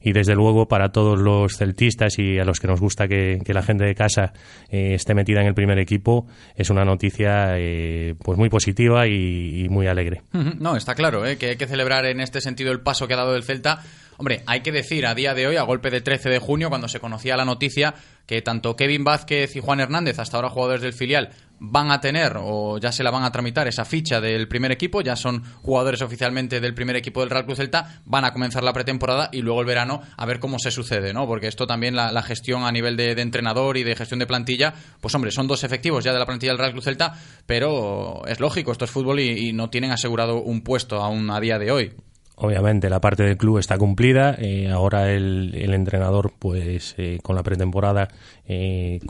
y 0.00 0.12
desde 0.12 0.34
luego 0.34 0.68
para 0.68 0.90
todos 0.90 1.18
los 1.18 1.56
celtistas 1.56 2.18
y 2.18 2.38
a 2.38 2.44
los 2.44 2.60
que 2.60 2.66
nos 2.66 2.80
gusta 2.80 3.08
que, 3.08 3.40
la 3.48 3.62
gente 3.62 3.84
de 3.84 3.94
casa 3.94 4.32
eh, 4.68 4.94
esté 4.94 5.14
metida 5.14 5.40
en 5.40 5.46
el 5.46 5.54
primer 5.54 5.78
equipo 5.78 6.26
es 6.54 6.70
una 6.70 6.84
noticia 6.84 7.58
eh, 7.58 8.14
pues 8.22 8.38
muy 8.38 8.48
positiva 8.48 9.06
y, 9.08 9.64
y, 9.64 9.68
muy 9.68 9.86
alegre. 9.86 10.22
No, 10.32 10.76
está 10.76 10.94
claro 10.94 11.26
¿eh? 11.26 11.38
que 11.38 11.50
hay 11.50 11.56
que 11.56 11.66
celebrar 11.66 12.04
en 12.06 12.20
este 12.20 12.40
sentido 12.40 12.70
el 12.72 12.80
paso 12.80 13.08
que 13.08 13.14
ha 13.14 13.16
dado 13.16 13.34
el 13.34 13.42
Celta. 13.42 13.82
Hombre, 14.18 14.42
hay 14.46 14.62
que 14.62 14.72
decir 14.72 15.06
a 15.06 15.14
día 15.14 15.32
de 15.32 15.46
hoy, 15.46 15.56
a 15.56 15.62
golpe 15.62 15.90
de 15.90 16.00
13 16.00 16.28
de 16.28 16.38
junio, 16.40 16.68
cuando 16.70 16.88
se 16.88 16.98
conocía 16.98 17.36
la 17.36 17.44
noticia, 17.44 17.94
que 18.26 18.42
tanto 18.42 18.74
Kevin 18.74 19.04
Vázquez 19.04 19.54
y 19.54 19.60
Juan 19.60 19.78
Hernández, 19.78 20.18
hasta 20.18 20.36
ahora 20.36 20.50
jugadores 20.50 20.82
del 20.82 20.92
filial, 20.92 21.30
van 21.60 21.90
a 21.90 22.00
tener 22.00 22.34
o 22.36 22.78
ya 22.78 22.92
se 22.92 23.02
la 23.02 23.10
van 23.10 23.24
a 23.24 23.32
tramitar 23.32 23.66
esa 23.66 23.84
ficha 23.84 24.20
del 24.20 24.48
primer 24.48 24.72
equipo, 24.72 25.00
ya 25.00 25.16
son 25.16 25.42
jugadores 25.62 26.02
oficialmente 26.02 26.60
del 26.60 26.74
primer 26.74 26.96
equipo 26.96 27.20
del 27.20 27.30
Real 27.30 27.44
Cruz 27.44 27.58
Celta, 27.58 28.00
van 28.04 28.24
a 28.24 28.32
comenzar 28.32 28.62
la 28.62 28.72
pretemporada 28.72 29.28
y 29.32 29.42
luego 29.42 29.60
el 29.60 29.66
verano 29.66 30.00
a 30.16 30.26
ver 30.26 30.38
cómo 30.38 30.58
se 30.58 30.70
sucede, 30.70 31.12
¿no? 31.12 31.26
Porque 31.26 31.48
esto 31.48 31.66
también 31.66 31.96
la, 31.96 32.22
gestión 32.22 32.64
a 32.64 32.72
nivel 32.72 32.96
de, 32.96 33.12
entrenador 33.12 33.76
y 33.76 33.84
de 33.84 33.96
gestión 33.96 34.20
de 34.20 34.26
plantilla, 34.26 34.74
pues 35.00 35.14
hombre, 35.14 35.30
son 35.30 35.46
dos 35.46 35.64
efectivos 35.64 36.04
ya 36.04 36.12
de 36.12 36.18
la 36.18 36.26
plantilla 36.26 36.52
del 36.52 36.58
Real 36.58 36.72
Cruz 36.72 36.84
Celta, 36.84 37.14
pero 37.46 38.22
es 38.26 38.40
lógico, 38.40 38.72
esto 38.72 38.84
es 38.84 38.90
fútbol 38.90 39.20
y, 39.20 39.48
no 39.52 39.70
tienen 39.70 39.90
asegurado 39.90 40.42
un 40.42 40.60
puesto 40.62 41.02
aún 41.02 41.30
a 41.30 41.40
día 41.40 41.58
de 41.58 41.70
hoy. 41.70 41.92
obviamente 42.36 42.90
la 42.90 43.00
parte 43.00 43.22
del 43.22 43.36
club 43.36 43.58
está 43.58 43.78
cumplida. 43.78 44.36
Eh, 44.38 44.68
ahora 44.70 45.10
el, 45.10 45.54
el, 45.54 45.74
entrenador, 45.74 46.32
pues 46.38 46.94
eh, 46.98 47.18
con 47.22 47.34
la 47.34 47.42
pretemporada, 47.42 48.08
eh, 48.46 49.00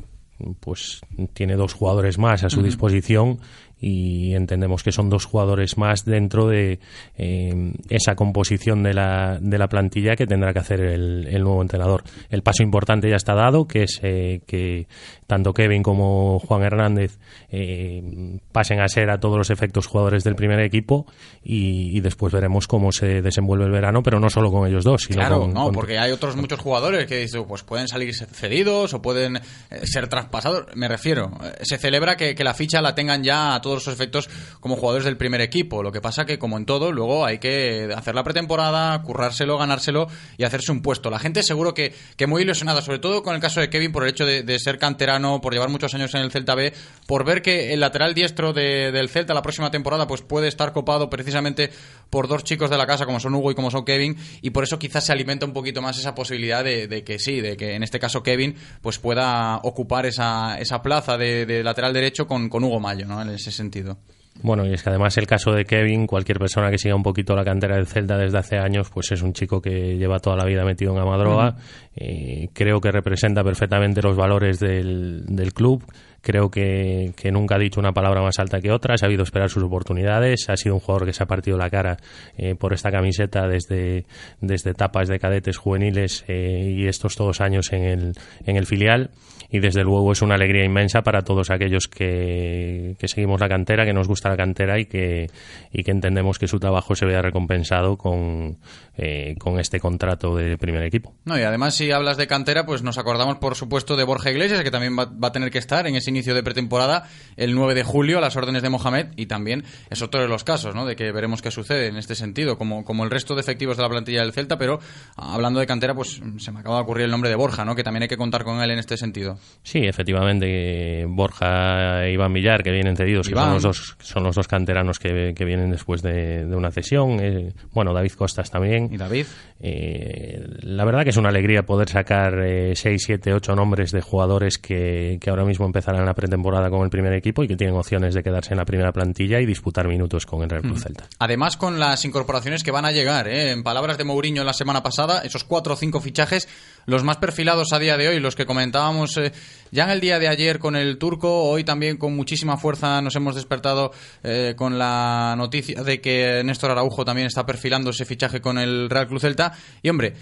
pues 0.60 1.00
tiene 1.32 1.56
dos 1.56 1.74
jugadores 1.74 2.18
más 2.18 2.44
a 2.44 2.50
su 2.50 2.62
disposición 2.62 3.38
y 3.80 4.34
entendemos 4.34 4.82
que 4.82 4.92
son 4.92 5.08
dos 5.08 5.24
jugadores 5.24 5.78
más 5.78 6.04
dentro 6.04 6.48
de 6.48 6.80
eh, 7.16 7.72
esa 7.88 8.14
composición 8.16 8.82
de 8.82 8.94
la, 8.94 9.38
de 9.40 9.58
la 9.58 9.68
plantilla 9.68 10.16
que 10.16 10.26
tendrá 10.26 10.52
que 10.52 10.58
hacer 10.58 10.80
el, 10.80 11.26
el, 11.28 11.42
nuevo 11.42 11.62
entrenador. 11.62 12.02
El 12.30 12.42
paso 12.42 12.62
importante 12.62 13.08
ya 13.08 13.16
está 13.16 13.34
dado, 13.34 13.66
que 13.68 13.84
es 13.84 14.00
eh, 14.02 14.40
que 14.46 14.86
tanto 15.26 15.52
Kevin 15.52 15.82
como 15.82 16.38
Juan 16.40 16.62
Hernández 16.62 17.18
eh, 17.50 18.38
pasen 18.50 18.80
a 18.80 18.88
ser 18.88 19.10
a 19.10 19.20
todos 19.20 19.36
los 19.36 19.50
efectos 19.50 19.86
jugadores 19.86 20.24
del 20.24 20.34
primer 20.34 20.60
equipo 20.60 21.06
y, 21.44 21.96
y, 21.96 22.00
después 22.00 22.32
veremos 22.32 22.66
cómo 22.66 22.92
se 22.92 23.22
desenvuelve 23.22 23.66
el 23.66 23.70
verano, 23.70 24.02
pero 24.02 24.18
no 24.18 24.30
solo 24.30 24.50
con 24.50 24.66
ellos 24.66 24.84
dos, 24.84 25.02
sino 25.02 25.20
claro, 25.20 25.40
con, 25.40 25.54
no, 25.54 25.64
con... 25.64 25.74
porque 25.74 25.98
hay 25.98 26.12
otros 26.12 26.34
muchos 26.34 26.58
jugadores 26.58 27.06
que 27.06 27.26
pues 27.46 27.62
pueden 27.62 27.88
salir 27.88 28.14
cedidos 28.14 28.94
o 28.94 29.02
pueden 29.02 29.36
eh, 29.36 29.40
ser 29.84 30.08
traspasados. 30.08 30.64
Me 30.74 30.88
refiero, 30.88 31.30
se 31.62 31.78
celebra 31.78 32.16
que, 32.16 32.34
que 32.34 32.42
la 32.42 32.54
ficha 32.54 32.80
la 32.80 32.94
tengan 32.94 33.22
ya 33.22 33.54
a 33.54 33.60
todos 33.68 33.86
los 33.86 33.94
efectos 33.94 34.28
como 34.60 34.76
jugadores 34.76 35.04
del 35.04 35.16
primer 35.16 35.40
equipo. 35.40 35.82
Lo 35.82 35.92
que 35.92 36.00
pasa 36.00 36.24
que, 36.24 36.38
como 36.38 36.56
en 36.56 36.64
todo, 36.64 36.90
luego 36.92 37.24
hay 37.24 37.38
que 37.38 37.92
hacer 37.94 38.14
la 38.14 38.24
pretemporada, 38.24 39.00
currárselo, 39.02 39.58
ganárselo 39.58 40.08
y 40.36 40.44
hacerse 40.44 40.72
un 40.72 40.80
puesto. 40.80 41.10
La 41.10 41.18
gente 41.18 41.42
seguro 41.42 41.74
que, 41.74 41.94
que 42.16 42.26
muy 42.26 42.42
ilusionada, 42.42 42.80
sobre 42.82 42.98
todo 42.98 43.22
con 43.22 43.34
el 43.34 43.40
caso 43.40 43.60
de 43.60 43.68
Kevin, 43.68 43.92
por 43.92 44.04
el 44.04 44.10
hecho 44.10 44.24
de, 44.24 44.58
ser 44.58 44.78
canterano, 44.78 45.40
por 45.40 45.52
llevar 45.52 45.68
muchos 45.68 45.94
años 45.94 46.14
en 46.14 46.22
el 46.22 46.30
Celta 46.30 46.54
B, 46.54 46.72
por 47.06 47.24
ver 47.24 47.42
que 47.42 47.72
el 47.72 47.80
lateral 47.80 48.14
diestro 48.14 48.52
de, 48.52 48.90
del 48.90 49.08
Celta 49.08 49.34
la 49.34 49.42
próxima 49.42 49.70
temporada 49.70 50.06
pues 50.06 50.22
puede 50.22 50.48
estar 50.48 50.72
copado 50.72 51.10
precisamente 51.10 51.70
por 52.10 52.26
dos 52.26 52.42
chicos 52.44 52.70
de 52.70 52.78
la 52.78 52.86
casa 52.86 53.06
como 53.06 53.20
son 53.20 53.34
Hugo 53.34 53.50
y 53.50 53.54
como 53.54 53.70
son 53.70 53.84
Kevin 53.84 54.16
y 54.42 54.50
por 54.50 54.64
eso 54.64 54.78
quizás 54.78 55.04
se 55.04 55.12
alimenta 55.12 55.46
un 55.46 55.52
poquito 55.52 55.82
más 55.82 55.98
esa 55.98 56.14
posibilidad 56.14 56.64
de, 56.64 57.04
que 57.04 57.18
sí, 57.18 57.40
de 57.40 57.56
que 57.56 57.74
en 57.74 57.82
este 57.82 58.00
caso 58.00 58.22
Kevin 58.22 58.56
pues 58.80 58.98
pueda 58.98 59.58
ocupar 59.58 60.06
esa, 60.06 60.58
esa 60.58 60.82
plaza 60.82 61.16
de, 61.18 61.46
de 61.46 61.62
lateral 61.62 61.92
derecho 61.92 62.26
con, 62.26 62.48
con 62.48 62.64
Hugo 62.64 62.80
Mayo, 62.80 63.06
¿no? 63.06 63.20
En 63.20 63.30
ese 63.30 63.52
sentido. 63.58 63.98
Bueno, 64.40 64.64
y 64.64 64.72
es 64.72 64.82
que 64.82 64.90
además 64.90 65.16
el 65.18 65.26
caso 65.26 65.50
de 65.50 65.64
Kevin, 65.64 66.06
cualquier 66.06 66.38
persona 66.38 66.70
que 66.70 66.78
siga 66.78 66.94
un 66.94 67.02
poquito 67.02 67.34
la 67.34 67.44
cantera 67.44 67.74
del 67.76 67.86
Celta 67.86 68.16
desde 68.16 68.38
hace 68.38 68.56
años, 68.56 68.88
pues 68.88 69.10
es 69.10 69.22
un 69.22 69.32
chico 69.32 69.60
que 69.60 69.96
lleva 69.96 70.20
toda 70.20 70.36
la 70.36 70.44
vida 70.44 70.64
metido 70.64 70.92
en 70.92 70.98
Amadroa. 70.98 71.48
Uh 71.48 71.50
-huh. 71.50 71.62
eh, 71.96 72.48
creo 72.52 72.80
que 72.80 72.92
representa 72.92 73.42
perfectamente 73.42 74.00
los 74.00 74.16
valores 74.16 74.60
del, 74.60 75.24
del 75.26 75.52
club. 75.52 75.82
Creo 76.28 76.50
que, 76.50 77.14
que, 77.16 77.32
nunca 77.32 77.54
ha 77.54 77.58
dicho 77.58 77.80
una 77.80 77.94
palabra 77.94 78.20
más 78.20 78.38
alta 78.38 78.60
que 78.60 78.70
otra, 78.70 78.96
ha 78.96 78.98
sabido 78.98 79.22
esperar 79.22 79.48
sus 79.48 79.62
oportunidades, 79.62 80.50
ha 80.50 80.58
sido 80.58 80.74
un 80.74 80.80
jugador 80.80 81.06
que 81.06 81.14
se 81.14 81.22
ha 81.22 81.26
partido 81.26 81.56
la 81.56 81.70
cara 81.70 81.96
eh, 82.36 82.54
por 82.54 82.74
esta 82.74 82.90
camiseta 82.90 83.48
desde, 83.48 84.04
desde 84.42 84.72
etapas 84.72 85.08
de 85.08 85.18
cadetes 85.18 85.56
juveniles 85.56 86.26
eh, 86.28 86.74
y 86.76 86.86
estos 86.86 87.16
todos 87.16 87.40
años 87.40 87.72
en 87.72 87.82
el, 87.82 88.12
en 88.44 88.56
el 88.58 88.66
filial 88.66 89.10
y 89.50 89.60
desde 89.60 89.82
luego 89.82 90.12
es 90.12 90.20
una 90.20 90.34
alegría 90.34 90.64
inmensa 90.64 91.02
para 91.02 91.22
todos 91.22 91.50
aquellos 91.50 91.88
que, 91.88 92.96
que, 92.98 93.08
seguimos 93.08 93.40
la 93.40 93.48
cantera, 93.48 93.86
que 93.86 93.94
nos 93.94 94.06
gusta 94.06 94.28
la 94.28 94.36
cantera 94.36 94.78
y 94.78 94.84
que, 94.84 95.30
y 95.72 95.82
que 95.82 95.90
entendemos 95.90 96.38
que 96.38 96.46
su 96.46 96.58
trabajo 96.58 96.94
se 96.94 97.06
vea 97.06 97.22
recompensado 97.22 97.96
con, 97.96 98.58
eh, 98.96 99.36
con 99.38 99.58
este 99.58 99.80
contrato 99.80 100.36
de 100.36 100.58
primer 100.58 100.82
equipo. 100.82 101.14
No, 101.24 101.38
y 101.38 101.42
además 101.42 101.74
si 101.74 101.90
hablas 101.90 102.18
de 102.18 102.26
cantera, 102.26 102.66
pues 102.66 102.82
nos 102.82 102.98
acordamos 102.98 103.38
por 103.38 103.54
supuesto 103.54 103.96
de 103.96 104.04
Borja 104.04 104.30
Iglesias, 104.30 104.62
que 104.62 104.70
también 104.70 104.98
va, 104.98 105.06
va 105.06 105.28
a 105.28 105.32
tener 105.32 105.50
que 105.50 105.58
estar 105.58 105.86
en 105.86 105.96
ese 105.96 106.10
inicio 106.18 106.34
de 106.34 106.42
pretemporada 106.42 107.08
el 107.36 107.54
9 107.54 107.74
de 107.74 107.84
julio 107.84 108.18
a 108.18 108.20
las 108.20 108.36
órdenes 108.36 108.62
de 108.62 108.68
Mohamed 108.68 109.08
y 109.16 109.26
también 109.26 109.64
es 109.90 110.02
otro 110.02 110.20
de 110.20 110.28
los 110.28 110.44
casos, 110.44 110.74
¿no? 110.74 110.84
De 110.84 110.96
que 110.96 111.12
veremos 111.12 111.40
qué 111.40 111.50
sucede 111.50 111.86
en 111.86 111.96
este 111.96 112.14
sentido, 112.14 112.58
como, 112.58 112.84
como 112.84 113.04
el 113.04 113.10
resto 113.10 113.34
de 113.34 113.40
efectivos 113.40 113.76
de 113.76 113.84
la 113.84 113.88
plantilla 113.88 114.22
del 114.22 114.32
Celta, 114.32 114.58
pero 114.58 114.80
hablando 115.16 115.60
de 115.60 115.66
cantera, 115.66 115.94
pues 115.94 116.20
se 116.38 116.52
me 116.52 116.60
acaba 116.60 116.76
de 116.76 116.82
ocurrir 116.82 117.04
el 117.04 117.10
nombre 117.10 117.30
de 117.30 117.36
Borja, 117.36 117.64
¿no? 117.64 117.74
Que 117.74 117.84
también 117.84 118.02
hay 118.02 118.08
que 118.08 118.16
contar 118.16 118.44
con 118.44 118.60
él 118.60 118.70
en 118.70 118.78
este 118.78 118.96
sentido. 118.96 119.38
Sí, 119.62 119.80
efectivamente, 119.84 121.04
Borja 121.06 122.04
e 122.04 122.12
Iván 122.12 122.32
Villar, 122.32 122.62
que 122.62 122.70
vienen 122.70 122.96
cedidos, 122.96 123.28
Iván. 123.28 123.44
que 123.44 123.46
son 123.46 123.54
los 123.54 123.62
dos, 123.62 123.96
son 124.00 124.22
los 124.24 124.34
dos 124.34 124.48
canteranos 124.48 124.98
que, 124.98 125.32
que 125.34 125.44
vienen 125.44 125.70
después 125.70 126.02
de, 126.02 126.44
de 126.44 126.56
una 126.56 126.70
cesión. 126.70 127.20
Eh, 127.20 127.52
bueno, 127.72 127.92
David 127.92 128.12
Costas 128.12 128.50
también. 128.50 128.88
¿Y 128.92 128.96
David? 128.96 129.26
Eh, 129.60 130.44
la 130.62 130.84
verdad 130.84 131.04
que 131.04 131.10
es 131.10 131.16
una 131.16 131.28
alegría 131.28 131.64
poder 131.64 131.88
sacar 131.88 132.34
6, 132.74 133.02
7, 133.04 133.32
8 133.32 133.54
nombres 133.54 133.92
de 133.92 134.00
jugadores 134.00 134.58
que, 134.58 135.18
que 135.20 135.30
ahora 135.30 135.44
mismo 135.44 135.66
empezarán 135.66 135.97
la 136.06 136.14
pretemporada 136.14 136.70
con 136.70 136.82
el 136.82 136.90
primer 136.90 137.12
equipo 137.12 137.42
y 137.42 137.48
que 137.48 137.56
tienen 137.56 137.76
opciones 137.76 138.14
de 138.14 138.22
quedarse 138.22 138.52
en 138.52 138.58
la 138.58 138.64
primera 138.64 138.92
plantilla 138.92 139.40
y 139.40 139.46
disputar 139.46 139.88
minutos 139.88 140.26
con 140.26 140.42
el 140.42 140.50
Real 140.50 140.62
Cruz 140.62 140.82
Celta. 140.82 141.08
Además, 141.18 141.56
con 141.56 141.78
las 141.78 142.04
incorporaciones 142.04 142.62
que 142.62 142.70
van 142.70 142.84
a 142.84 142.92
llegar, 142.92 143.28
¿eh? 143.28 143.52
en 143.52 143.62
palabras 143.62 143.98
de 143.98 144.04
Mourinho 144.04 144.44
la 144.44 144.52
semana 144.52 144.82
pasada, 144.82 145.20
esos 145.22 145.44
cuatro 145.44 145.74
o 145.74 145.76
cinco 145.76 146.00
fichajes, 146.00 146.48
los 146.86 147.04
más 147.04 147.18
perfilados 147.18 147.72
a 147.72 147.78
día 147.78 147.96
de 147.96 148.08
hoy, 148.08 148.20
los 148.20 148.34
que 148.34 148.46
comentábamos 148.46 149.16
eh, 149.16 149.32
ya 149.70 149.84
en 149.84 149.90
el 149.90 150.00
día 150.00 150.18
de 150.18 150.28
ayer 150.28 150.58
con 150.58 150.76
el 150.76 150.98
turco, 150.98 151.44
hoy 151.44 151.64
también 151.64 151.96
con 151.96 152.16
muchísima 152.16 152.56
fuerza 152.56 153.00
nos 153.02 153.14
hemos 153.16 153.34
despertado 153.34 153.92
eh, 154.22 154.54
con 154.56 154.78
la 154.78 155.34
noticia 155.36 155.82
de 155.82 156.00
que 156.00 156.42
Néstor 156.44 156.70
Araujo 156.70 157.04
también 157.04 157.26
está 157.26 157.44
perfilando 157.44 157.90
ese 157.90 158.04
fichaje 158.04 158.40
con 158.40 158.58
el 158.58 158.88
Real 158.88 159.06
Cruz 159.06 159.22
Celta. 159.22 159.52
Y 159.82 159.88
hombre, 159.90 160.14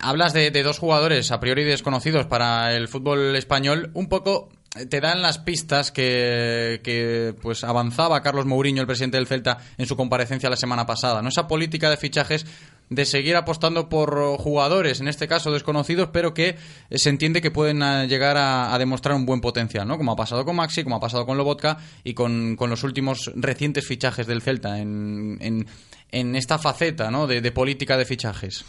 hablas 0.00 0.32
de, 0.32 0.50
de 0.50 0.62
dos 0.62 0.78
jugadores 0.78 1.30
a 1.30 1.40
priori 1.40 1.64
desconocidos 1.64 2.26
para 2.26 2.74
el 2.74 2.88
fútbol 2.88 3.36
español, 3.36 3.90
un 3.94 4.08
poco 4.08 4.48
te 4.88 5.00
dan 5.00 5.22
las 5.22 5.38
pistas 5.38 5.90
que, 5.90 6.80
que, 6.82 7.34
pues 7.40 7.64
avanzaba 7.64 8.22
Carlos 8.22 8.46
Mourinho, 8.46 8.80
el 8.80 8.86
presidente 8.86 9.16
del 9.16 9.26
Celta, 9.26 9.58
en 9.78 9.86
su 9.86 9.96
comparecencia 9.96 10.50
la 10.50 10.56
semana 10.56 10.86
pasada. 10.86 11.22
¿no? 11.22 11.28
Esa 11.28 11.48
política 11.48 11.90
de 11.90 11.96
fichajes 11.96 12.46
de 12.90 13.04
seguir 13.04 13.36
apostando 13.36 13.88
por 13.88 14.38
jugadores, 14.38 15.00
en 15.00 15.08
este 15.08 15.28
caso 15.28 15.52
desconocidos, 15.52 16.08
pero 16.12 16.32
que 16.32 16.56
se 16.90 17.10
entiende 17.10 17.42
que 17.42 17.50
pueden 17.50 17.80
llegar 18.08 18.36
a, 18.38 18.76
demostrar 18.78 19.14
un 19.14 19.26
buen 19.26 19.40
potencial, 19.40 19.86
¿no? 19.86 19.98
Como 19.98 20.12
ha 20.12 20.16
pasado 20.16 20.44
con 20.44 20.56
Maxi, 20.56 20.84
como 20.84 20.96
ha 20.96 21.00
pasado 21.00 21.26
con 21.26 21.36
Lobotka 21.36 21.78
y 22.02 22.14
con, 22.14 22.56
los 22.58 22.84
últimos 22.84 23.30
recientes 23.34 23.86
fichajes 23.86 24.26
del 24.26 24.42
Celta 24.42 24.78
en, 24.78 25.66
en, 26.10 26.36
esta 26.36 26.58
faceta, 26.58 27.10
¿no? 27.10 27.26
De, 27.26 27.40
de 27.40 27.52
política 27.52 27.98
de 27.98 28.06
fichajes. 28.06 28.64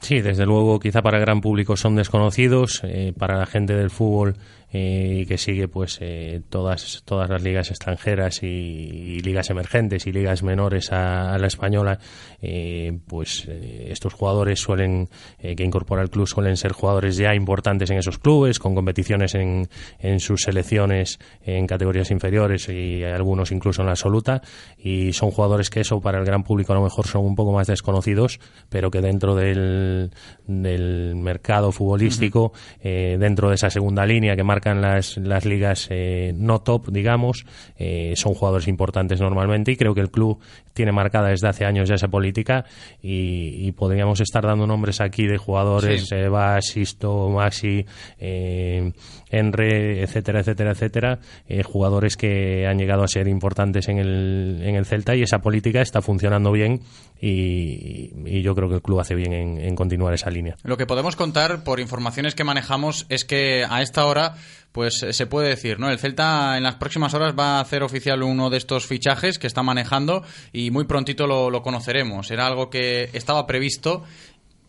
Sí, 0.00 0.20
desde 0.20 0.44
luego, 0.44 0.78
quizá 0.78 1.02
para 1.02 1.18
el 1.18 1.24
gran 1.24 1.40
público 1.40 1.76
son 1.76 1.96
desconocidos, 1.96 2.82
eh, 2.84 3.12
para 3.18 3.38
la 3.38 3.46
gente 3.46 3.74
del 3.74 3.90
fútbol 3.90 4.36
eh, 4.78 5.24
que 5.26 5.38
sigue 5.38 5.68
pues 5.68 5.98
eh, 6.02 6.42
todas 6.50 7.02
todas 7.06 7.30
las 7.30 7.42
ligas 7.42 7.70
extranjeras 7.70 8.42
y, 8.42 8.46
y, 8.46 9.20
ligas 9.20 9.48
emergentes 9.48 10.06
y 10.06 10.12
ligas 10.12 10.42
menores 10.42 10.92
a, 10.92 11.32
a 11.34 11.38
la 11.38 11.46
española 11.46 11.98
eh, 12.42 12.98
pues 13.06 13.46
eh, 13.48 13.88
estos 13.90 14.12
jugadores 14.12 14.60
suelen 14.60 15.08
que 15.40 15.62
incorpora 15.62 16.02
el 16.02 16.10
club 16.10 16.26
suelen 16.26 16.56
ser 16.56 16.72
jugadores 16.72 17.16
ya 17.16 17.34
importantes 17.34 17.90
en 17.90 17.98
esos 17.98 18.18
clubes 18.18 18.58
con 18.58 18.74
competiciones 18.74 19.34
en, 19.34 19.68
en 19.98 20.20
sus 20.20 20.42
selecciones 20.42 21.18
en 21.42 21.66
categorías 21.66 22.10
inferiores 22.10 22.68
y 22.68 23.02
algunos 23.02 23.52
incluso 23.52 23.82
en 23.82 23.86
la 23.86 23.92
absoluta 23.92 24.42
y 24.76 25.12
son 25.12 25.30
jugadores 25.30 25.70
que 25.70 25.80
eso 25.80 26.00
para 26.00 26.18
el 26.18 26.24
gran 26.24 26.42
público 26.42 26.72
a 26.72 26.76
lo 26.76 26.82
mejor 26.82 27.06
son 27.06 27.24
un 27.24 27.34
poco 27.34 27.52
más 27.52 27.66
desconocidos 27.66 28.40
pero 28.68 28.90
que 28.90 29.00
dentro 29.00 29.34
del, 29.34 30.10
del 30.46 31.14
mercado 31.16 31.72
futbolístico 31.72 32.52
dentro 32.82 33.48
de 33.48 33.54
esa 33.54 33.70
segunda 33.70 34.04
línea 34.04 34.36
que 34.36 34.42
marca 34.42 34.65
marcan 34.66 34.80
las, 34.80 35.16
las 35.16 35.44
ligas 35.44 35.86
eh, 35.90 36.32
no 36.34 36.60
top, 36.60 36.90
digamos, 36.90 37.46
eh, 37.78 38.14
son 38.16 38.34
jugadores 38.34 38.66
importantes 38.68 39.20
normalmente 39.20 39.72
y 39.72 39.76
creo 39.76 39.94
que 39.94 40.00
el 40.00 40.10
club 40.10 40.40
tiene 40.72 40.92
marcada 40.92 41.28
desde 41.28 41.48
hace 41.48 41.64
años 41.64 41.88
ya 41.88 41.94
esa 41.94 42.08
política 42.08 42.64
y, 43.00 43.66
y 43.66 43.72
podríamos 43.72 44.20
estar 44.20 44.44
dando 44.44 44.66
nombres 44.66 45.00
aquí 45.00 45.26
de 45.26 45.38
jugadores, 45.38 46.08
sí. 46.08 46.14
eh, 46.14 46.28
Bas, 46.28 46.66
Sisto, 46.66 47.28
Maxi, 47.30 47.86
eh, 48.18 48.92
Enre, 49.30 50.02
etcétera, 50.02 50.40
etcétera, 50.40 50.72
etcétera, 50.72 51.18
eh, 51.48 51.62
jugadores 51.62 52.16
que 52.16 52.66
han 52.66 52.78
llegado 52.78 53.04
a 53.04 53.08
ser 53.08 53.28
importantes 53.28 53.88
en 53.88 53.98
el, 53.98 54.60
en 54.62 54.74
el 54.74 54.84
Celta 54.84 55.14
y 55.14 55.22
esa 55.22 55.38
política 55.38 55.80
está 55.80 56.02
funcionando 56.02 56.52
bien 56.52 56.80
y, 57.20 58.42
yo 58.42 58.54
creo 58.54 58.68
que 58.68 58.76
el 58.76 58.82
club 58.82 59.00
hace 59.00 59.14
bien 59.14 59.32
en, 59.32 59.74
continuar 59.74 60.14
esa 60.14 60.30
línea. 60.30 60.56
Lo 60.62 60.76
que 60.76 60.86
podemos 60.86 61.16
contar 61.16 61.64
por 61.64 61.80
informaciones 61.80 62.34
que 62.34 62.44
manejamos 62.44 63.06
es 63.08 63.24
que 63.24 63.64
a 63.68 63.82
esta 63.82 64.06
hora 64.06 64.34
pues 64.72 65.06
se 65.10 65.26
puede 65.26 65.48
decir, 65.48 65.80
¿no? 65.80 65.88
El 65.88 65.98
Celta 65.98 66.58
en 66.58 66.62
las 66.62 66.74
próximas 66.74 67.14
horas 67.14 67.34
va 67.38 67.56
a 67.56 67.60
hacer 67.60 67.82
oficial 67.82 68.22
uno 68.22 68.50
de 68.50 68.58
estos 68.58 68.86
fichajes 68.86 69.38
que 69.38 69.46
está 69.46 69.62
manejando 69.62 70.22
y 70.52 70.70
muy 70.70 70.84
prontito 70.84 71.26
lo 71.26 71.62
conoceremos. 71.62 72.30
Era 72.30 72.46
algo 72.46 72.68
que 72.68 73.08
estaba 73.14 73.46
previsto 73.46 74.04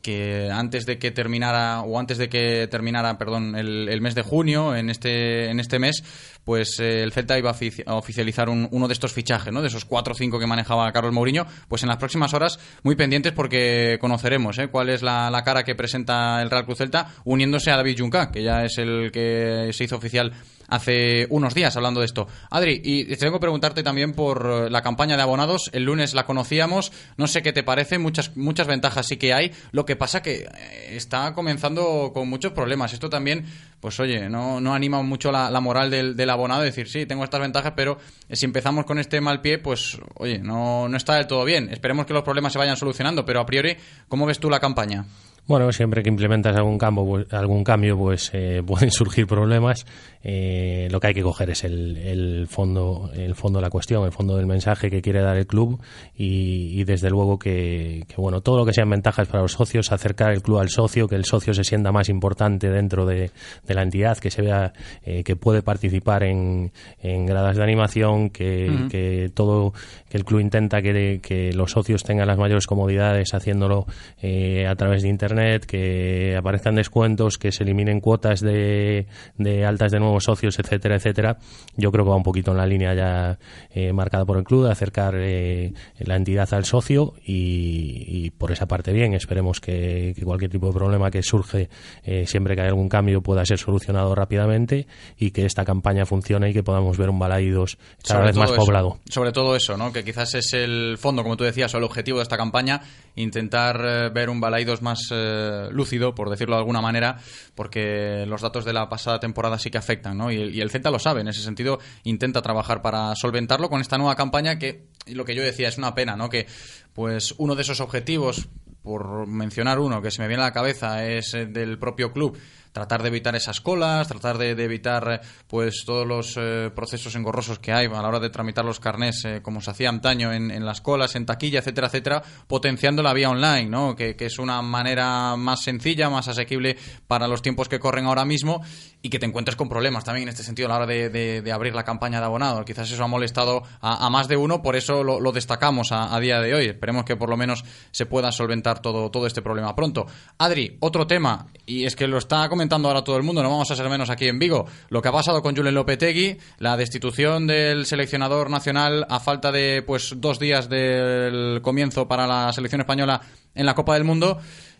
que 0.07 0.49
antes 0.49 0.85
de 0.85 0.97
que 0.97 1.11
terminara 1.11 1.81
o 1.81 1.99
antes 1.99 2.17
de 2.17 2.29
que 2.29 2.65
terminara 2.71 3.17
perdón 3.17 3.57
el, 3.57 3.89
el 3.89 3.99
mes 3.99 4.15
de 4.15 4.21
junio 4.21 4.73
en 4.73 4.89
este 4.89 5.49
en 5.49 5.59
este 5.59 5.79
mes 5.79 6.01
pues 6.45 6.79
eh, 6.79 7.03
el 7.03 7.11
Celta 7.11 7.37
iba 7.37 7.51
a 7.51 7.95
oficializar 7.95 8.47
un, 8.47 8.69
uno 8.71 8.87
de 8.87 8.93
estos 8.93 9.11
fichajes 9.11 9.51
no 9.51 9.61
de 9.61 9.67
esos 9.67 9.83
cuatro 9.83 10.13
o 10.13 10.15
cinco 10.15 10.39
que 10.39 10.47
manejaba 10.47 10.89
Carlos 10.93 11.11
Mourinho 11.11 11.45
pues 11.67 11.83
en 11.83 11.89
las 11.89 11.97
próximas 11.97 12.33
horas 12.33 12.57
muy 12.83 12.95
pendientes 12.95 13.33
porque 13.33 13.97
conoceremos 13.99 14.57
¿eh? 14.59 14.69
cuál 14.69 14.87
es 14.87 15.01
la, 15.01 15.29
la, 15.29 15.43
cara 15.43 15.65
que 15.65 15.75
presenta 15.75 16.41
el 16.41 16.49
Real 16.49 16.63
Cruz 16.63 16.77
Celta 16.77 17.09
uniéndose 17.25 17.69
a 17.71 17.75
David 17.75 17.99
Junca 17.99 18.31
que 18.31 18.43
ya 18.43 18.63
es 18.63 18.77
el 18.77 19.11
que 19.11 19.71
se 19.73 19.83
hizo 19.83 19.97
oficial 19.97 20.31
hace 20.67 21.27
unos 21.29 21.53
días 21.53 21.75
hablando 21.75 22.01
de 22.01 22.05
esto. 22.05 22.27
Adri, 22.49 22.81
y 22.83 23.05
te 23.05 23.17
tengo 23.17 23.33
que 23.33 23.39
preguntarte 23.39 23.83
también 23.83 24.13
por 24.13 24.71
la 24.71 24.81
campaña 24.81 25.15
de 25.15 25.23
abonados. 25.23 25.69
El 25.73 25.83
lunes 25.83 26.13
la 26.13 26.25
conocíamos, 26.25 26.91
no 27.17 27.27
sé 27.27 27.41
qué 27.41 27.53
te 27.53 27.63
parece, 27.63 27.97
muchas, 27.97 28.35
muchas 28.35 28.67
ventajas 28.67 29.07
sí 29.07 29.17
que 29.17 29.33
hay. 29.33 29.51
Lo 29.71 29.85
que 29.85 29.95
pasa 29.95 30.21
que 30.21 30.41
eh, 30.41 30.95
está 30.95 31.33
comenzando 31.33 32.11
con 32.13 32.29
muchos 32.29 32.51
problemas. 32.51 32.93
Esto 32.93 33.09
también, 33.09 33.45
pues 33.79 33.99
oye, 33.99 34.29
no, 34.29 34.59
no 34.61 34.73
anima 34.73 35.01
mucho 35.01 35.31
la, 35.31 35.59
moral 35.59 35.89
del, 35.89 36.15
del 36.15 36.29
abonado, 36.29 36.61
decir, 36.61 36.87
sí, 36.87 37.05
tengo 37.05 37.23
estas 37.23 37.41
ventajas, 37.41 37.73
pero 37.75 37.97
si 38.31 38.45
empezamos 38.45 38.85
con 38.85 38.99
este 38.99 39.21
mal 39.21 39.41
pie, 39.41 39.57
pues 39.57 39.97
oye, 40.15 40.39
no, 40.39 40.87
no 40.87 40.97
está 40.97 41.15
del 41.15 41.27
todo 41.27 41.45
bien. 41.45 41.69
Esperemos 41.71 42.05
que 42.05 42.13
los 42.13 42.23
problemas 42.23 42.53
se 42.53 42.59
vayan 42.59 42.77
solucionando, 42.77 43.25
pero 43.25 43.39
a 43.39 43.45
priori, 43.45 43.75
¿cómo 44.07 44.25
ves 44.25 44.39
tú 44.39 44.49
la 44.49 44.59
campaña? 44.59 45.05
Bueno, 45.47 45.71
siempre 45.71 46.03
que 46.03 46.09
implementas 46.09 46.57
algún 46.57 46.77
cambio, 46.77 47.05
pues, 47.05 47.33
algún 47.33 47.63
cambio, 47.63 47.97
pues 47.97 48.31
eh, 48.33 48.61
pueden 48.67 48.91
surgir 48.91 49.25
problemas. 49.27 49.85
Eh, 50.21 50.89
lo 50.91 50.99
que 50.99 51.07
hay 51.07 51.13
que 51.13 51.23
coger 51.23 51.51
es 51.51 51.63
el, 51.63 51.95
el, 51.95 52.47
fondo, 52.47 53.09
el 53.15 53.33
fondo 53.33 53.59
de 53.59 53.63
la 53.63 53.69
cuestión, 53.69 54.03
el 54.03 54.11
fondo 54.11 54.35
del 54.35 54.45
mensaje 54.45 54.89
que 54.89 55.01
quiere 55.01 55.21
dar 55.21 55.37
el 55.37 55.47
club 55.47 55.79
y, 56.17 56.77
y 56.77 56.83
desde 56.83 57.09
luego 57.09 57.39
que, 57.39 58.03
que, 58.09 58.15
bueno, 58.17 58.41
todo 58.41 58.57
lo 58.57 58.65
que 58.65 58.73
sean 58.73 58.89
ventajas 58.89 59.29
para 59.29 59.43
los 59.43 59.53
socios, 59.53 59.93
acercar 59.93 60.33
el 60.33 60.41
club 60.41 60.59
al 60.59 60.69
socio, 60.69 61.07
que 61.07 61.15
el 61.15 61.23
socio 61.23 61.53
se 61.53 61.63
sienta 61.63 61.93
más 61.93 62.09
importante 62.09 62.69
dentro 62.69 63.05
de, 63.05 63.31
de 63.65 63.73
la 63.73 63.83
entidad, 63.83 64.17
que 64.17 64.29
se 64.29 64.41
vea 64.41 64.73
eh, 65.05 65.23
que 65.23 65.37
puede 65.37 65.61
participar 65.61 66.23
en, 66.23 66.73
en, 67.01 67.25
gradas 67.25 67.55
de 67.55 67.63
animación, 67.63 68.29
que, 68.29 68.69
uh 68.69 68.73
-huh. 68.73 68.89
que 68.89 69.31
todo, 69.33 69.71
que 70.09 70.17
el 70.17 70.25
club 70.25 70.41
intenta 70.41 70.81
que, 70.81 71.21
que, 71.21 71.53
los 71.53 71.71
socios 71.71 72.03
tengan 72.03 72.27
las 72.27 72.37
mayores 72.37 72.67
comodidades 72.67 73.33
haciéndolo 73.33 73.85
eh, 74.21 74.67
a 74.67 74.75
través 74.75 75.03
de 75.03 75.09
internet 75.09 75.36
internet, 75.37 75.65
que 75.65 76.35
aparezcan 76.37 76.75
descuentos, 76.75 77.37
que 77.37 77.51
se 77.51 77.63
eliminen 77.63 77.99
cuotas 77.99 78.41
de, 78.41 79.07
de, 79.37 79.65
altas 79.65 79.91
de 79.91 79.99
nuevos 79.99 80.23
socios, 80.23 80.57
etcétera, 80.59 80.95
etcétera. 80.95 81.37
Yo 81.75 81.91
creo 81.91 82.05
que 82.05 82.11
va 82.11 82.15
un 82.15 82.23
poquito 82.23 82.51
en 82.51 82.57
la 82.57 82.65
línea 82.65 82.93
ya 82.93 83.39
eh, 83.71 83.93
marcada 83.93 84.25
por 84.25 84.37
el 84.37 84.43
club 84.43 84.65
de 84.65 84.71
acercar 84.71 85.15
eh, 85.17 85.73
la 85.99 86.15
entidad 86.15 86.51
al 86.53 86.65
socio 86.65 87.13
y, 87.25 88.03
y, 88.07 88.29
por 88.31 88.51
esa 88.51 88.67
parte 88.67 88.91
bien. 88.91 89.13
Esperemos 89.13 89.59
que, 89.59 90.13
que 90.15 90.23
cualquier 90.23 90.51
tipo 90.51 90.67
de 90.67 90.73
problema 90.73 91.11
que 91.11 91.21
surge 91.21 91.69
eh, 92.03 92.25
siempre 92.25 92.55
que 92.55 92.61
hay 92.61 92.67
algún 92.67 92.89
cambio 92.89 93.21
pueda 93.21 93.45
ser 93.45 93.59
solucionado 93.59 94.15
rápidamente 94.15 94.87
y 95.17 95.31
que 95.31 95.45
esta 95.45 95.65
campaña 95.65 96.05
funcione 96.05 96.49
y 96.49 96.53
que 96.53 96.63
podamos 96.63 96.97
ver 96.97 97.09
un 97.09 97.17
Balaidos 97.19 97.77
cada 98.07 98.19
sobre 98.19 98.27
vez 98.27 98.35
más 98.37 98.51
eso, 98.51 98.59
poblado. 98.59 98.99
Sobre 99.09 99.31
todo 99.31 99.55
eso, 99.55 99.75
¿no? 99.75 99.91
que 99.91 100.03
quizás 100.03 100.35
es 100.35 100.53
el 100.53 100.97
fondo, 100.97 101.23
como 101.23 101.35
tú 101.35 101.43
decías, 101.43 101.73
o 101.73 101.77
el 101.77 101.83
objetivo 101.83 102.19
de 102.19 102.23
esta 102.23 102.37
campaña, 102.37 102.81
intentar 103.17 103.81
eh, 103.83 104.09
ver 104.09 104.29
un 104.29 104.39
Balaidos 104.39 104.81
más 104.81 105.09
eh, 105.11 105.67
lúcido, 105.71 106.15
por 106.15 106.29
decirlo 106.29 106.55
de 106.55 106.61
alguna 106.61 106.81
manera, 106.81 107.17
porque 107.55 108.25
los 108.27 108.41
datos 108.41 108.63
de 108.63 108.73
la 108.73 108.87
pasada 108.87 109.19
temporada 109.19 109.59
sí 109.59 109.69
que 109.69 109.77
afectan, 109.77 110.17
¿no? 110.17 110.31
Y, 110.31 110.61
el 110.61 110.69
Celta 110.69 110.91
lo 110.91 110.99
sabe, 110.99 111.21
en 111.21 111.27
ese 111.27 111.41
sentido 111.41 111.79
intenta 112.03 112.41
trabajar 112.41 112.81
para 112.81 113.15
solventarlo 113.15 113.69
con 113.69 113.81
esta 113.81 113.97
nueva 113.97 114.15
campaña 114.15 114.57
que, 114.57 114.87
lo 115.07 115.25
que 115.25 115.35
yo 115.35 115.43
decía, 115.43 115.67
es 115.67 115.77
una 115.77 115.93
pena, 115.93 116.15
¿no? 116.15 116.29
Que 116.29 116.47
pues 116.93 117.35
uno 117.37 117.55
de 117.55 117.63
esos 117.63 117.81
objetivos, 117.81 118.47
por 118.81 119.27
mencionar 119.27 119.79
uno 119.79 120.01
que 120.01 120.11
se 120.11 120.21
me 120.21 120.27
viene 120.27 120.43
a 120.43 120.47
la 120.47 120.53
cabeza, 120.53 121.05
es 121.05 121.33
eh, 121.33 121.45
del 121.45 121.77
propio 121.77 122.13
club, 122.13 122.37
tratar 122.77 123.01
de 123.01 123.07
evitar 123.07 123.35
esas 123.35 123.59
colas, 123.59 124.07
tratar 124.07 124.37
de, 124.37 124.51
evitar 124.51 125.19
pues 125.47 125.83
todos 125.83 126.05
los 126.05 126.35
eh, 126.37 126.69
procesos 126.75 127.15
engorrosos 127.15 127.57
que 127.57 127.73
hay 127.73 127.87
a 127.87 127.89
la 127.89 128.07
hora 128.07 128.19
de 128.19 128.29
tramitar 128.29 128.63
los 128.63 128.79
carnés, 128.79 129.25
eh, 129.25 129.41
como 129.41 129.61
se 129.61 129.71
hacía 129.71 129.89
antaño 129.89 130.31
en, 130.31 130.63
las 130.63 130.81
colas, 130.81 131.15
en 131.15 131.25
taquilla, 131.25 131.59
etcétera, 131.59 131.87
etcétera, 131.87 132.21
potenciando 132.45 133.01
la 133.01 133.13
vía 133.13 133.31
online, 133.31 133.65
¿no? 133.65 133.95
Que, 133.95 134.15
es 134.19 134.37
una 134.37 134.61
manera 134.61 135.35
más 135.37 135.63
sencilla, 135.63 136.09
más 136.09 136.27
asequible 136.27 136.77
para 137.07 137.27
los 137.27 137.41
tiempos 137.41 137.67
que 137.67 137.79
corren 137.79 138.05
ahora 138.05 138.25
mismo 138.25 138.61
y 139.01 139.09
que 139.09 139.19
te 139.19 139.25
encuentres 139.25 139.55
con 139.55 139.69
problemas 139.69 140.03
también 140.03 140.27
en 140.27 140.29
este 140.29 140.43
sentido 140.43 140.67
a 140.67 140.69
la 140.69 140.75
hora 140.83 140.85
de, 140.85 141.51
abrir 141.51 141.73
la 141.73 141.83
campaña 141.83 142.19
de 142.19 142.25
abonado. 142.25 142.63
Quizás 142.65 142.91
eso 142.91 143.03
ha 143.03 143.07
molestado 143.07 143.63
a, 143.81 144.07
más 144.09 144.27
de 144.27 144.37
uno, 144.37 144.61
por 144.61 144.75
eso 144.75 145.03
lo, 145.03 145.31
destacamos 145.31 145.91
a, 145.91 146.13
a, 146.13 146.19
día 146.19 146.41
de 146.41 146.53
hoy. 146.53 146.65
Esperemos 146.65 147.05
que 147.05 147.15
por 147.15 147.29
lo 147.29 147.37
menos 147.37 147.63
se 147.91 148.05
pueda 148.05 148.31
solventar 148.31 148.81
todo, 148.81 149.09
todo 149.09 149.25
este 149.25 149.41
problema 149.41 149.75
pronto. 149.75 150.05
Adri, 150.37 150.77
otro 150.81 151.07
tema, 151.07 151.47
y 151.65 151.85
es 151.85 151.95
que 151.95 152.07
lo 152.07 152.17
está 152.17 152.47
comentando 152.49 152.66
ahora 152.75 153.03
todo 153.03 153.17
el 153.17 153.23
mundo, 153.23 153.41
no 153.41 153.49
vamos 153.49 153.71
a 153.71 153.75
ser 153.75 153.89
menos 153.89 154.09
aquí 154.09 154.27
en 154.27 154.39
Vigo, 154.39 154.65
lo 154.89 155.01
que 155.01 155.07
ha 155.07 155.11
pasado 155.11 155.41
con 155.41 155.55
Julen 155.55 155.73
Lopetegui, 155.73 156.37
la 156.59 156.77
destitución 156.77 157.47
del 157.47 157.85
seleccionador 157.85 158.49
nacional 158.49 159.05
a 159.09 159.19
falta 159.19 159.51
de 159.51 159.81
pues 159.81 160.13
dos 160.17 160.39
días 160.39 160.69
del 160.69 161.61
comienzo 161.61 162.07
para 162.07 162.27
la 162.27 162.51
selección 162.53 162.81
española 162.81 163.21
en 163.55 163.65
la 163.65 163.75
Copa 163.75 163.93
del 163.93 164.03
Mundo. 164.03 164.39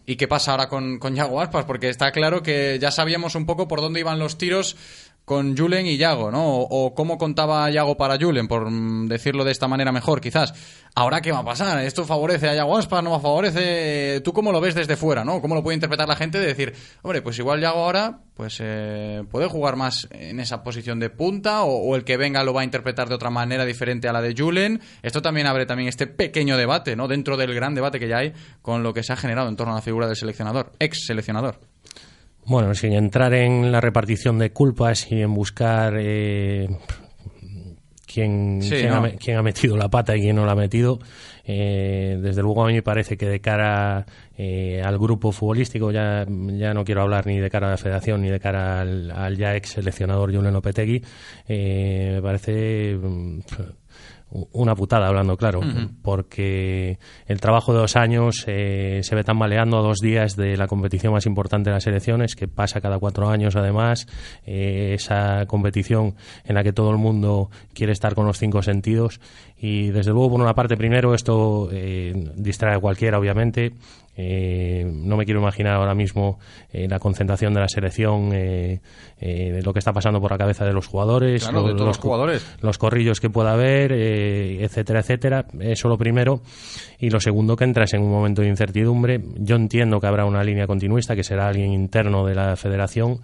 ¿Y 0.10 0.16
qué 0.16 0.28
pasa 0.28 0.52
ahora 0.52 0.70
con, 0.70 1.00
con 1.00 1.16
Yago 1.16 1.42
Aspas? 1.42 1.66
Porque 1.66 1.90
está 1.90 2.14
claro 2.14 2.42
que 2.42 2.80
ya 2.80 2.92
sabíamos 2.92 3.36
un 3.36 3.46
poco 3.46 3.68
por 3.68 3.82
dónde 3.82 4.00
iban 4.00 4.20
los 4.20 4.38
tiros 4.38 4.78
con 5.28 5.58
Julen 5.58 5.86
y 5.86 5.98
Yago, 5.98 6.32
¿no? 6.32 6.42
O, 6.42 6.96
cómo 6.96 7.18
contaba 7.18 7.70
Yago 7.70 7.98
para 7.98 8.18
Julen, 8.18 8.48
por 8.48 8.72
decirlo 9.10 9.44
de 9.44 9.52
esta 9.52 9.68
manera 9.68 9.92
mejor, 9.92 10.22
quizás. 10.22 10.54
Ahora, 10.96 11.20
¿qué 11.20 11.34
va 11.34 11.40
a 11.40 11.44
pasar? 11.44 11.84
¿Esto 11.84 12.06
favorece 12.06 12.48
a 12.48 12.56
Yago 12.56 12.78
Aspas? 12.78 13.04
¿No 13.04 13.20
favorece? 13.20 14.22
¿Tú 14.24 14.32
cómo 14.32 14.54
lo 14.54 14.62
ves 14.62 14.74
desde 14.74 14.96
fuera, 14.96 15.26
no? 15.26 15.42
¿Cómo 15.42 15.54
lo 15.54 15.62
puede 15.62 15.76
interpretar 15.76 16.08
la 16.08 16.16
gente 16.16 16.40
de 16.40 16.46
decir, 16.46 16.74
hombre, 17.02 17.22
pues 17.22 17.38
igual 17.40 17.60
Yago 17.60 17.80
ahora 17.80 18.22
pues 18.36 18.60
eh, 18.62 19.26
puede 19.30 19.48
jugar 19.48 19.76
más 19.76 20.08
en 20.12 20.40
esa 20.40 20.64
posición 20.64 20.98
de 20.98 21.10
punta 21.10 21.64
o, 21.64 21.76
o, 21.76 21.98
el 21.98 22.06
que 22.06 22.16
venga 22.16 22.42
lo 22.46 22.54
va 22.54 22.62
a 22.62 22.64
interpretar 22.64 23.10
de 23.10 23.16
otra 23.16 23.30
manera 23.30 23.66
diferente 23.66 24.08
a 24.08 24.14
la 24.14 24.22
de 24.22 24.34
Julen? 24.34 24.80
Esto 25.04 25.22
también 25.22 25.48
abre 25.48 25.66
también 25.66 25.90
este 25.90 26.08
pequeño 26.08 26.56
debate, 26.56 26.96
¿no? 26.96 27.10
Dentro 27.10 27.36
del 27.36 27.54
gran 27.54 27.76
debate 27.76 28.00
que 28.00 28.08
ya 28.08 28.20
hay 28.20 28.32
con 28.62 28.82
lo 28.82 28.94
que 28.94 29.04
se 29.04 29.12
ha 29.12 29.18
generado 29.18 29.50
en 29.50 29.58
torno 29.58 29.74
a 29.74 29.76
la 29.76 29.82
figura 29.82 30.08
del 30.08 30.16
seleccionador, 30.16 30.72
ex 30.80 31.06
seleccionador. 31.06 31.60
Bueno, 32.48 32.74
sin 32.76 32.94
entrar 32.94 33.34
en 33.34 33.74
la 33.74 33.82
repartición 33.82 34.40
de 34.40 34.52
culpas 34.52 35.12
y 35.12 35.22
en 35.22 35.34
buscar 35.34 35.96
eh, 35.98 36.70
quién, 38.06 38.62
sí, 38.62 38.70
quién, 38.70 38.90
no. 38.90 39.04
ha, 39.04 39.10
quién, 39.10 39.36
ha, 39.36 39.44
metido 39.44 39.76
la 39.76 39.90
pata 39.90 40.16
y 40.16 40.22
quién 40.22 40.38
no 40.38 40.46
la 40.46 40.54
ha 40.54 40.56
metido, 40.56 40.98
eh, 41.44 42.18
desde 42.22 42.42
luego 42.42 42.64
a 42.64 42.68
mí 42.68 42.74
me 42.74 42.84
parece 42.84 43.18
que 43.18 43.28
de 43.28 43.42
cara 43.42 44.06
eh, 44.38 44.82
al 44.82 44.98
grupo 44.98 45.34
futbolístico, 45.34 45.92
ya, 45.92 46.26
ya 46.26 46.74
no 46.74 46.86
quiero 46.86 47.02
hablar 47.02 47.28
ni 47.28 47.38
de 47.38 47.50
cara 47.50 47.68
a 47.68 47.72
la 47.72 47.78
federación 47.78 48.22
ni 48.22 48.30
de 48.30 48.40
cara 48.40 48.80
al, 48.80 49.12
al 49.12 49.36
ya 49.36 49.54
ex 49.54 49.72
seleccionador 49.72 50.34
Julen 50.34 50.54
Lopetegui, 50.54 51.04
eh, 51.50 52.12
me 52.16 52.22
parece 52.22 52.96
mm, 52.96 53.40
una 54.30 54.76
putada, 54.76 55.08
hablando 55.08 55.38
claro, 55.38 55.60
uh 55.60 55.64
-huh. 55.64 55.90
porque 56.02 57.00
el 57.28 57.40
trabajo 57.40 57.74
de 57.74 57.80
dos 57.80 57.96
años 57.96 58.44
eh, 58.48 59.00
se 59.04 59.16
ve 59.16 59.24
tambaleando 59.24 59.78
a 59.78 59.82
dos 59.82 60.00
días 60.00 60.36
de 60.36 60.58
la 60.58 60.68
competición 60.68 61.14
más 61.14 61.26
importante 61.26 61.70
de 61.70 61.76
las 61.76 61.88
elecciones, 61.88 62.36
que 62.36 62.48
pasa 62.48 62.82
cada 62.82 63.00
cuatro 63.00 63.30
años 63.30 63.56
además, 63.56 64.08
eh, 64.46 64.94
esa 64.94 65.46
competición 65.46 66.16
en 66.44 66.56
la 66.56 66.64
que 66.64 66.74
todo 66.74 66.92
el 66.92 66.98
mundo 66.98 67.50
quiere 67.74 67.94
estar 67.94 68.16
con 68.16 68.26
los 68.26 68.38
cinco 68.38 68.62
sentidos 68.62 69.22
y 69.60 69.90
desde 69.90 70.12
luego 70.12 70.32
por 70.32 70.42
una 70.42 70.54
parte 70.54 70.78
primero 70.78 71.14
esto 71.14 71.70
eh, 71.72 72.14
distrae 72.36 72.76
a 72.76 72.80
cualquiera 72.80 73.18
obviamente, 73.18 73.74
eh, 74.20 74.84
no 74.84 75.16
me 75.16 75.26
quiero 75.26 75.40
imaginar 75.40 75.76
ahora 75.76 75.94
mismo 75.94 76.40
eh, 76.74 76.88
la 76.90 76.98
concentración 76.98 77.54
de 77.54 77.60
la 77.60 77.68
selección, 77.68 78.32
eh, 78.34 78.80
eh 79.22 79.62
lo 79.64 79.74
que 79.74 79.80
está 79.80 79.94
pasando 79.94 80.20
por 80.20 80.32
la 80.32 80.40
cabeza 80.40 80.66
de 80.66 80.74
los 80.74 80.88
jugadores, 80.88 81.44
claro, 81.44 81.60
los, 81.62 81.68
de 81.68 81.74
todos 81.76 81.88
los, 81.88 81.98
jugadores. 82.00 82.58
los 82.62 82.78
corrillos 82.80 83.20
que 83.20 83.30
pueda 83.30 83.54
haber, 83.54 83.92
eh, 83.92 84.64
etcétera, 84.64 85.02
etcétera. 85.02 85.46
Eso 85.60 85.88
lo 85.88 85.98
primero. 85.98 86.42
Y 87.00 87.12
lo 87.12 87.20
segundo, 87.20 87.56
que 87.56 87.64
entras 87.64 87.94
en 87.94 88.02
un 88.02 88.10
momento 88.10 88.42
de 88.42 88.48
incertidumbre. 88.48 89.22
Yo 89.38 89.56
entiendo 89.56 90.00
que 90.00 90.08
habrá 90.08 90.26
una 90.26 90.44
línea 90.44 90.66
continuista, 90.66 91.16
que 91.16 91.24
será 91.24 91.48
alguien 91.48 91.72
interno 91.72 92.26
de 92.26 92.34
la 92.34 92.56
federación. 92.56 93.20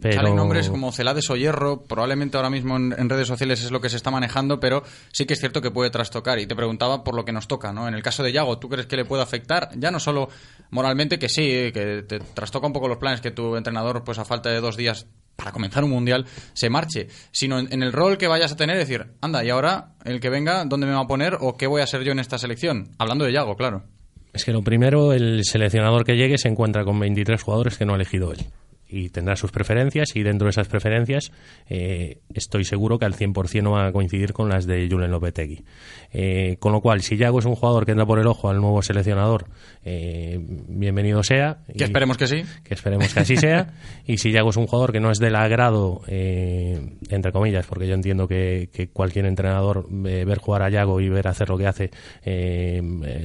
Pero... 0.00 0.14
Salen 0.14 0.36
nombres 0.36 0.68
como 0.68 0.92
Celades 0.92 1.30
o 1.30 1.36
Hierro, 1.36 1.82
probablemente 1.84 2.36
ahora 2.36 2.50
mismo 2.50 2.76
en, 2.76 2.94
en, 2.96 3.08
redes 3.08 3.28
sociales 3.28 3.62
es 3.62 3.70
lo 3.70 3.80
que 3.80 3.88
se 3.88 3.96
está 3.96 4.10
manejando, 4.10 4.60
pero 4.60 4.82
sí 5.12 5.24
que 5.24 5.34
es 5.34 5.40
cierto 5.40 5.62
que 5.62 5.70
puede 5.70 5.90
trastocar. 5.90 6.38
Y 6.38 6.46
te 6.46 6.54
preguntaba 6.54 7.02
por 7.02 7.14
lo 7.14 7.24
que 7.24 7.32
nos 7.32 7.48
toca, 7.48 7.72
¿no? 7.72 7.88
En 7.88 7.94
el 7.94 8.02
caso 8.02 8.22
de 8.22 8.32
Yago, 8.32 8.58
¿tú 8.58 8.68
crees 8.68 8.86
que 8.86 8.96
le 8.96 9.04
puede 9.04 9.22
afectar? 9.22 9.70
Ya 9.76 9.90
no 9.90 9.98
solo 9.98 10.28
moralmente, 10.70 11.18
que 11.18 11.28
sí, 11.28 11.72
que 11.72 12.04
te 12.06 12.20
trastoca 12.20 12.66
un 12.66 12.72
poco 12.72 12.88
los 12.88 12.98
planes 12.98 13.20
que 13.20 13.30
tu 13.30 13.56
entrenador, 13.56 14.04
pues 14.04 14.18
a 14.18 14.24
falta 14.24 14.50
de 14.50 14.60
dos 14.60 14.76
días 14.76 15.06
para 15.36 15.52
comenzar 15.52 15.84
un 15.84 15.90
mundial, 15.90 16.26
se 16.54 16.70
marche, 16.70 17.08
sino 17.30 17.58
en, 17.58 17.70
en, 17.70 17.82
el 17.82 17.92
rol 17.92 18.16
que 18.16 18.26
vayas 18.26 18.52
a 18.52 18.56
tener, 18.56 18.78
decir, 18.78 19.06
anda, 19.20 19.44
y 19.44 19.50
ahora 19.50 19.92
el 20.04 20.18
que 20.18 20.30
venga, 20.30 20.64
¿dónde 20.64 20.86
me 20.86 20.94
va 20.94 21.00
a 21.00 21.06
poner 21.06 21.36
o 21.40 21.58
qué 21.58 21.66
voy 21.66 21.82
a 21.82 21.86
ser 21.86 22.04
yo 22.04 22.12
en 22.12 22.20
esta 22.20 22.38
selección? 22.38 22.92
Hablando 22.98 23.26
de 23.26 23.32
Yago, 23.32 23.54
claro. 23.54 23.84
Es 24.32 24.44
que 24.44 24.52
lo 24.52 24.62
primero, 24.62 25.12
el 25.12 25.44
seleccionador 25.44 26.04
que 26.04 26.16
llegue 26.16 26.38
se 26.38 26.48
encuentra 26.48 26.84
con 26.84 26.98
23 26.98 27.42
jugadores 27.42 27.76
que 27.76 27.84
no 27.84 27.92
ha 27.92 27.96
elegido 27.96 28.32
él 28.32 28.46
y 28.88 29.08
tendrá 29.10 29.36
sus 29.36 29.50
preferencias 29.50 30.14
y 30.14 30.22
dentro 30.22 30.46
de 30.46 30.50
esas 30.50 30.68
preferencias 30.68 31.32
eh, 31.68 32.18
estoy 32.34 32.64
seguro 32.64 32.98
que 32.98 33.04
al 33.04 33.14
100% 33.14 33.62
no 33.62 33.72
van 33.72 33.86
a 33.86 33.92
coincidir 33.92 34.32
con 34.32 34.48
las 34.48 34.66
de 34.66 34.88
Julen 34.90 35.10
Lopetegui. 35.10 35.64
Eh, 36.12 36.56
con 36.60 36.72
lo 36.72 36.80
cual, 36.80 37.02
si 37.02 37.16
Yago 37.16 37.38
es 37.40 37.44
un 37.44 37.56
jugador 37.56 37.84
que 37.84 37.92
entra 37.92 38.06
por 38.06 38.18
el 38.18 38.26
ojo 38.26 38.48
al 38.48 38.60
nuevo 38.60 38.80
seleccionador, 38.82 39.46
eh, 39.84 40.38
bienvenido 40.40 41.22
sea. 41.22 41.58
Que 41.76 41.84
esperemos 41.84 42.16
que 42.16 42.26
sí. 42.26 42.42
Que 42.64 42.74
esperemos 42.74 43.12
que 43.12 43.20
así 43.20 43.36
sea. 43.36 43.74
y 44.06 44.18
si 44.18 44.30
Yago 44.30 44.50
es 44.50 44.56
un 44.56 44.66
jugador 44.66 44.92
que 44.92 45.00
no 45.00 45.10
es 45.10 45.18
del 45.18 45.36
agrado, 45.36 46.02
eh, 46.06 46.80
entre 47.10 47.32
comillas, 47.32 47.66
porque 47.66 47.86
yo 47.86 47.94
entiendo 47.94 48.28
que, 48.28 48.70
que 48.72 48.88
cualquier 48.88 49.26
entrenador 49.26 49.86
eh, 50.06 50.24
ver 50.24 50.38
jugar 50.38 50.62
a 50.62 50.70
Yago 50.70 51.00
y 51.00 51.08
ver 51.08 51.28
hacer 51.28 51.48
lo 51.48 51.58
que 51.58 51.66
hace 51.66 51.90
eh, 52.24 52.80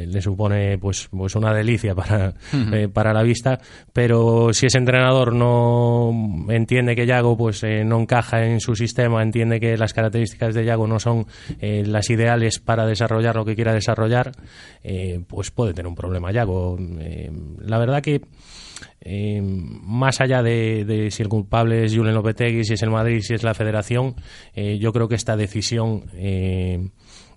le 0.07 0.21
supone 0.21 0.77
pues, 0.77 1.07
pues 1.11 1.35
una 1.35 1.53
delicia 1.53 1.95
para, 1.95 2.29
uh 2.53 2.57
-huh. 2.57 2.91
para 2.91 3.13
la 3.13 3.23
vista, 3.23 3.59
pero 3.93 4.53
si 4.53 4.65
ese 4.65 4.77
entrenador 4.77 5.33
no 5.33 5.50
entiende 6.49 6.95
que 6.95 7.05
Yago 7.05 7.37
pues 7.37 7.63
eh, 7.63 7.83
no 7.83 7.99
encaja 7.99 8.45
en 8.45 8.59
su 8.59 8.75
sistema, 8.75 9.21
entiende 9.21 9.59
que 9.59 9.77
las 9.77 9.93
características 9.93 10.53
de 10.53 10.65
Yago 10.65 10.87
no 10.87 10.99
son 10.99 11.25
eh, 11.59 11.83
las 11.85 12.09
ideales 12.09 12.59
para 12.59 12.85
desarrollar 12.85 13.35
lo 13.35 13.45
que 13.45 13.55
quiera 13.55 13.73
desarrollar, 13.73 14.31
eh, 14.83 15.21
pues 15.27 15.51
puede 15.51 15.73
tener 15.73 15.87
un 15.87 15.95
problema 15.95 16.31
Yago. 16.31 16.77
La 17.59 17.77
verdad 17.77 18.01
que 18.01 18.21
más 19.41 20.21
allá 20.21 20.43
de, 20.43 20.85
de 20.85 21.11
si 21.11 21.23
el 21.23 21.29
culpable 21.29 21.85
es 21.85 21.95
Julen 21.95 22.13
Lopetegui, 22.13 22.63
si 22.63 22.73
es 22.73 22.81
el 22.83 22.91
Madrid, 22.91 23.21
si 23.21 23.33
es 23.33 23.43
la 23.43 23.53
Federación, 23.53 24.15
yo 24.55 24.91
creo 24.93 25.07
que 25.07 25.15
esta 25.15 25.35
decisión 25.35 26.03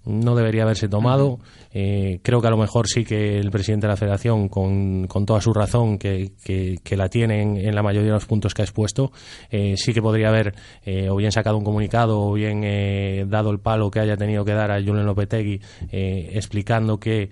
no 0.06 0.34
debería 0.34 0.62
haberse 0.62 0.88
tomado. 0.88 1.38
Eh, 1.72 2.20
creo 2.22 2.40
que 2.40 2.46
a 2.46 2.50
lo 2.50 2.56
mejor 2.56 2.86
sí 2.88 3.04
que 3.04 3.38
el 3.38 3.50
presidente 3.50 3.86
de 3.86 3.92
la 3.92 3.96
Federación, 3.96 4.48
con, 4.48 5.06
con 5.08 5.26
toda 5.26 5.40
su 5.40 5.52
razón, 5.52 5.98
que, 5.98 6.32
que, 6.44 6.78
que 6.82 6.96
la 6.96 7.08
tiene 7.08 7.42
en, 7.42 7.56
en 7.56 7.74
la 7.74 7.82
mayoría 7.82 8.08
de 8.08 8.14
los 8.14 8.26
puntos 8.26 8.54
que 8.54 8.62
ha 8.62 8.64
expuesto, 8.64 9.10
eh, 9.50 9.74
sí 9.76 9.92
que 9.92 10.00
podría 10.02 10.28
haber 10.28 10.54
eh, 10.84 11.08
o 11.10 11.16
bien 11.16 11.32
sacado 11.32 11.56
un 11.58 11.64
comunicado 11.64 12.20
o 12.20 12.32
bien 12.34 12.62
eh, 12.64 13.24
dado 13.28 13.50
el 13.50 13.58
palo 13.58 13.90
que 13.90 14.00
haya 14.00 14.16
tenido 14.16 14.44
que 14.44 14.52
dar 14.52 14.70
a 14.70 14.80
Julen 14.82 15.06
Lopetegui 15.06 15.60
explicando 15.90 16.98
que 16.98 17.30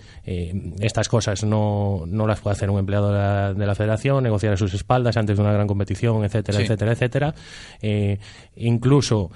estas 0.81 1.09
cosas 1.09 1.45
no, 1.45 2.05
no 2.07 2.27
las 2.27 2.41
puede 2.41 2.55
hacer 2.55 2.71
un 2.71 2.79
empleado 2.79 3.13
de 3.13 3.19
la, 3.19 3.55
de 3.55 3.67
la 3.67 3.75
Federación, 3.75 4.23
negociar 4.25 4.55
a 4.55 4.57
sus 4.57 4.75
espaldas 4.75 5.17
antes 5.17 5.37
de 5.37 5.43
una 5.43 5.53
gran 5.53 5.67
competición, 5.67 6.25
etcétera, 6.25 6.59
Sí. 6.59 6.65
etcétera, 6.65 6.93
etcétera. 6.93 7.35
Incluso 8.57 9.31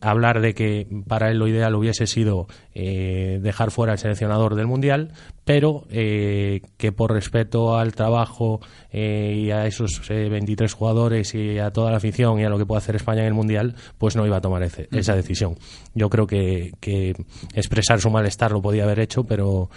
hablar 0.00 0.40
de 0.40 0.54
que 0.54 0.86
para 1.06 1.30
él 1.30 1.38
lo 1.38 1.48
ideal 1.48 1.74
hubiese 1.74 2.06
sido 2.06 2.46
eh, 2.74 3.38
dejar 3.42 3.70
fuera 3.70 3.92
al 3.92 3.98
seleccionador 3.98 4.54
del 4.54 4.66
Mundial, 4.66 5.12
pero 5.44 5.84
eh, 5.90 6.60
que 6.76 6.92
por 6.92 7.12
respeto 7.12 7.76
al 7.76 7.94
trabajo 7.94 8.60
eh, 8.92 9.34
y 9.36 9.50
a 9.50 9.66
esos 9.66 10.00
eh, 10.10 10.28
23 10.28 10.72
jugadores 10.72 11.34
y 11.34 11.58
a 11.58 11.70
toda 11.72 11.90
la 11.90 11.96
afición 11.96 12.38
y 12.40 12.44
a 12.44 12.48
lo 12.48 12.58
que 12.58 12.66
puede 12.66 12.78
hacer 12.78 12.96
España 12.96 13.20
en 13.22 13.26
el 13.28 13.34
Mundial, 13.34 13.74
pues 13.98 14.16
no 14.16 14.26
iba 14.26 14.36
a 14.36 14.40
tomar 14.40 14.62
ese- 14.62 14.88
esa 14.92 15.14
decisión. 15.14 15.56
Yo 15.94 16.08
creo 16.10 16.26
que, 16.26 16.72
que 16.80 17.14
expresar 17.54 18.00
su 18.00 18.10
malestar 18.10 18.52
lo 18.52 18.62
podía 18.62 18.84
haber 18.84 19.00
hecho, 19.00 19.24
pero 19.24 19.70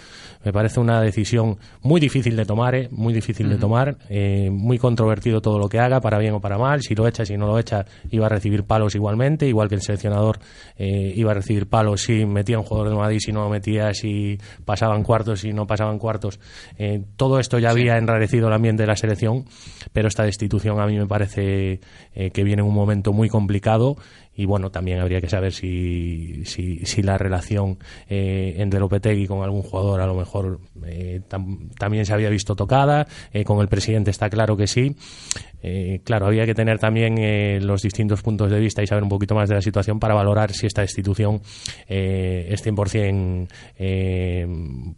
me 0.44 0.52
parece 0.52 0.78
una 0.80 1.00
decisión 1.00 1.58
muy 1.82 2.00
difícil 2.00 2.36
de 2.36 2.44
tomar, 2.44 2.74
eh, 2.74 2.88
muy 2.92 3.12
difícil 3.14 3.48
de 3.48 3.56
tomar, 3.56 3.96
eh, 4.10 4.50
muy 4.52 4.78
controvertido 4.78 5.40
todo 5.40 5.58
lo 5.58 5.68
que 5.68 5.78
haga, 5.80 6.00
para 6.00 6.18
bien 6.18 6.34
o 6.34 6.40
para 6.40 6.58
mal. 6.58 6.82
Si 6.82 6.94
lo 6.94 7.08
echa, 7.08 7.24
si 7.24 7.36
no 7.36 7.46
lo 7.46 7.58
echa, 7.58 7.84
iba 8.10 8.26
a 8.26 8.28
recibir 8.28 8.64
palos 8.64 8.94
igualmente, 8.94 9.46
igual 9.48 9.68
que 9.68 9.76
el 9.76 9.80
seleccionador 9.82 10.38
eh, 10.76 11.12
iba 11.16 11.30
a 11.30 11.34
recibir 11.34 11.66
palos 11.66 12.02
si 12.02 12.26
metía 12.26 12.58
un 12.58 12.64
jugador 12.64 12.90
de 12.90 12.96
Madrid, 12.96 13.18
si 13.20 13.32
no 13.32 13.42
lo 13.44 13.48
metía, 13.48 13.92
si 13.94 14.38
pasaban 14.64 15.02
cuartos, 15.02 15.40
si 15.40 15.52
no 15.54 15.66
pasaban 15.66 15.98
cuartos. 15.98 16.40
Eh, 16.78 17.02
todo 17.16 17.38
esto 17.38 17.58
ya 17.58 17.70
había 17.70 17.96
enrarecido 17.96 18.48
el 18.48 18.54
ambiente 18.54 18.82
de 18.82 18.86
la 18.88 18.96
selección, 18.96 19.44
pero 19.92 20.08
esta 20.08 20.24
destitución 20.24 20.80
a 20.80 20.86
mí 20.86 20.98
me 20.98 21.06
parece 21.06 21.80
eh, 22.14 22.30
que 22.30 22.44
viene 22.44 22.62
en 22.62 22.68
un 22.68 22.74
momento 22.74 23.12
muy 23.12 23.28
complicado 23.28 23.96
y 24.36 24.46
bueno, 24.46 24.70
también 24.70 24.98
habría 24.98 25.20
que 25.20 25.28
saber 25.28 25.52
si, 25.52 26.44
si, 26.44 26.78
si 26.86 27.02
la 27.02 27.16
relación 27.16 27.78
eh, 28.08 28.54
entre 28.58 28.80
Lopetegui 28.80 29.28
con 29.28 29.44
algún 29.44 29.62
jugador 29.62 30.00
a 30.00 30.06
lo 30.08 30.14
mejor 30.16 30.58
eh, 30.84 31.20
tam- 31.30 31.68
también 31.78 32.04
se 32.04 32.14
había 32.14 32.30
visto 32.30 32.56
tocada, 32.56 33.06
eh, 33.32 33.44
con 33.44 33.60
el 33.60 33.68
presidente 33.68 34.10
está 34.10 34.28
claro 34.28 34.56
que 34.56 34.66
sí. 34.66 34.96
Claro, 36.04 36.26
había 36.26 36.44
que 36.44 36.54
tener 36.54 36.78
también 36.78 37.66
los 37.66 37.80
distintos 37.80 38.20
puntos 38.20 38.50
de 38.50 38.60
vista 38.60 38.82
y 38.82 38.86
saber 38.86 39.02
un 39.02 39.08
poquito 39.08 39.34
más 39.34 39.48
de 39.48 39.54
la 39.54 39.62
situación 39.62 39.98
para 39.98 40.12
valorar 40.12 40.52
si 40.52 40.66
esta 40.66 40.82
destitución 40.82 41.40
es 41.88 42.62
100% 42.62 43.48
eh, 43.78 44.46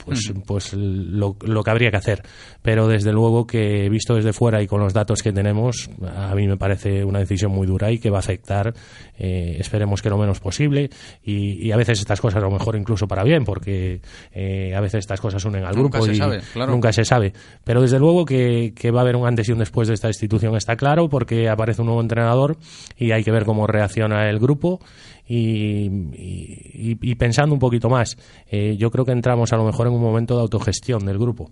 pues, 0.04 0.32
pues 0.46 0.72
lo, 0.72 1.36
lo 1.42 1.62
que 1.62 1.70
habría 1.70 1.90
que 1.90 1.96
hacer. 1.96 2.22
Pero 2.62 2.88
desde 2.88 3.12
luego 3.12 3.46
que 3.46 3.88
visto 3.88 4.14
desde 4.14 4.32
fuera 4.32 4.62
y 4.62 4.66
con 4.66 4.80
los 4.80 4.92
datos 4.92 5.22
que 5.22 5.32
tenemos, 5.32 5.90
a 6.16 6.34
mí 6.34 6.46
me 6.46 6.56
parece 6.56 7.04
una 7.04 7.18
decisión 7.18 7.52
muy 7.52 7.66
dura 7.66 7.90
y 7.90 7.98
que 7.98 8.10
va 8.10 8.18
a 8.18 8.20
afectar, 8.20 8.72
eh, 9.18 9.56
esperemos 9.58 10.02
que 10.02 10.08
lo 10.08 10.18
menos 10.18 10.40
posible. 10.40 10.90
Y, 11.22 11.66
y 11.66 11.72
a 11.72 11.76
veces 11.76 11.98
estas 12.00 12.20
cosas 12.20 12.42
a 12.42 12.46
lo 12.46 12.50
mejor 12.50 12.76
incluso 12.76 13.06
para 13.06 13.24
bien, 13.24 13.44
porque 13.44 14.00
eh, 14.32 14.74
a 14.74 14.80
veces 14.80 15.00
estas 15.00 15.20
cosas 15.20 15.44
unen 15.44 15.64
al 15.64 15.74
Nunca 15.74 15.98
grupo 15.98 16.06
se 16.06 16.12
y 16.12 16.16
sabe, 16.16 16.40
claro. 16.52 16.72
nunca 16.72 16.92
se 16.92 17.04
sabe. 17.04 17.32
Pero 17.64 17.82
desde 17.82 17.98
luego 17.98 18.24
que, 18.24 18.72
que 18.74 18.90
va 18.90 19.00
a 19.00 19.02
haber 19.02 19.16
un 19.16 19.26
antes 19.26 19.48
y 19.48 19.52
un 19.52 19.58
después 19.58 19.88
de 19.88 19.94
esta 19.94 20.08
institución, 20.08 20.56
está 20.56 20.76
claro, 20.76 21.08
porque 21.08 21.48
aparece 21.48 21.82
un 21.82 21.86
nuevo 21.86 22.00
entrenador 22.00 22.56
y 22.96 23.12
hay 23.12 23.24
que 23.24 23.30
ver 23.30 23.44
cómo 23.44 23.66
reacciona 23.66 24.28
el 24.30 24.38
grupo. 24.38 24.80
Y, 25.26 25.86
y- 26.14 26.98
y 27.02 27.14
pensando 27.16 27.52
un 27.54 27.58
poquito 27.58 27.88
más, 27.88 28.16
eh, 28.50 28.76
yo 28.78 28.90
creo 28.90 29.04
que 29.04 29.12
entramos 29.12 29.52
a 29.52 29.56
lo 29.56 29.64
mejor 29.64 29.86
en 29.88 29.92
un 29.94 30.00
momento 30.02 30.36
de 30.36 30.42
autogestión 30.42 31.04
del 31.04 31.18
grupo. 31.18 31.50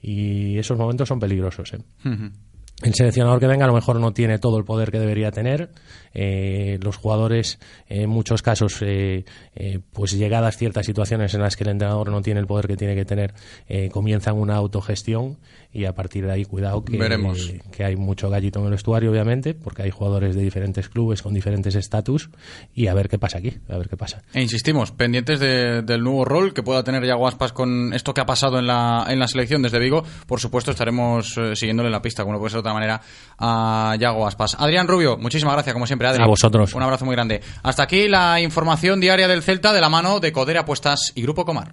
Y 0.00 0.58
esos 0.58 0.78
momentos 0.78 1.08
son 1.08 1.20
peligrosos. 1.20 1.72
¿eh? 1.74 1.78
El 2.82 2.94
seleccionador 2.94 3.38
que 3.38 3.46
venga 3.46 3.64
a 3.64 3.68
lo 3.68 3.74
mejor 3.74 4.00
no 4.00 4.12
tiene 4.12 4.40
todo 4.40 4.58
el 4.58 4.64
poder 4.64 4.90
que 4.90 4.98
debería 4.98 5.30
tener. 5.30 5.70
Eh, 6.14 6.80
los 6.82 6.96
jugadores, 6.96 7.60
en 7.88 8.10
muchos 8.10 8.42
casos, 8.42 8.78
eh, 8.82 9.24
eh, 9.54 9.78
pues 9.92 10.10
llegadas 10.18 10.56
ciertas 10.56 10.86
situaciones 10.86 11.32
en 11.34 11.42
las 11.42 11.54
que 11.56 11.62
el 11.62 11.70
entrenador 11.70 12.10
no 12.10 12.22
tiene 12.22 12.40
el 12.40 12.46
poder 12.48 12.66
que 12.66 12.76
tiene 12.76 12.96
que 12.96 13.04
tener, 13.04 13.34
eh, 13.68 13.88
comienzan 13.92 14.36
una 14.36 14.56
autogestión 14.56 15.38
y 15.72 15.86
a 15.86 15.94
partir 15.94 16.26
de 16.26 16.32
ahí, 16.32 16.44
cuidado 16.44 16.84
que, 16.84 16.98
Veremos. 16.98 17.50
que 17.70 17.84
hay 17.84 17.96
mucho 17.96 18.28
gallito 18.28 18.58
en 18.60 18.66
el 18.66 18.72
vestuario, 18.72 19.10
obviamente, 19.10 19.54
porque 19.54 19.82
hay 19.82 19.90
jugadores 19.90 20.34
de 20.34 20.42
diferentes 20.42 20.88
clubes 20.88 21.22
con 21.22 21.32
diferentes 21.32 21.74
estatus 21.74 22.28
y 22.74 22.88
a 22.88 22.94
ver 22.94 23.08
qué 23.08 23.18
pasa 23.18 23.38
aquí, 23.38 23.54
a 23.68 23.78
ver 23.78 23.88
qué 23.88 23.96
pasa. 23.96 24.22
E 24.34 24.42
insistimos, 24.42 24.90
pendientes 24.92 25.40
de- 25.40 25.82
del 25.82 26.02
nuevo 26.02 26.24
rol 26.24 26.52
que 26.52 26.62
pueda 26.62 26.82
tener 26.84 27.04
Yago 27.04 27.26
Aspas 27.26 27.52
con 27.52 27.92
esto 27.94 28.12
que 28.12 28.20
ha 28.20 28.26
pasado 28.26 28.58
en 28.58 28.66
la, 28.66 29.06
en 29.08 29.18
la 29.18 29.28
selección 29.28 29.62
desde 29.62 29.78
Vigo. 29.78 30.04
Por 30.26 30.40
supuesto, 30.40 30.70
estaremos 30.72 31.36
eh, 31.38 31.56
siguiéndole 31.56 31.90
la 31.90 32.02
pista, 32.02 32.22
como 32.22 32.34
no 32.34 32.38
puede 32.38 32.50
ser 32.50 32.56
de 32.58 32.60
otra 32.60 32.74
manera, 32.74 33.00
a 33.38 33.96
Yago 33.98 34.26
Aspas. 34.26 34.56
Adrián 34.58 34.86
Rubio, 34.88 35.16
muchísimas 35.16 35.54
gracias, 35.54 35.72
como 35.72 35.86
siempre, 35.86 36.06
Adri. 36.08 36.22
A 36.22 36.26
vosotros. 36.26 36.74
Un 36.74 36.82
abrazo 36.82 37.04
muy 37.04 37.14
grande. 37.14 37.40
Hasta 37.62 37.82
aquí 37.84 38.08
la 38.08 38.40
información 38.40 39.00
diaria 39.00 39.28
del 39.28 39.42
Celta 39.42 39.72
de 39.72 39.80
la 39.80 39.88
mano 39.88 40.20
de 40.20 40.32
Codere 40.32 40.58
Apuestas 40.58 41.12
y 41.14 41.22
Grupo 41.22 41.44
Comar. 41.44 41.72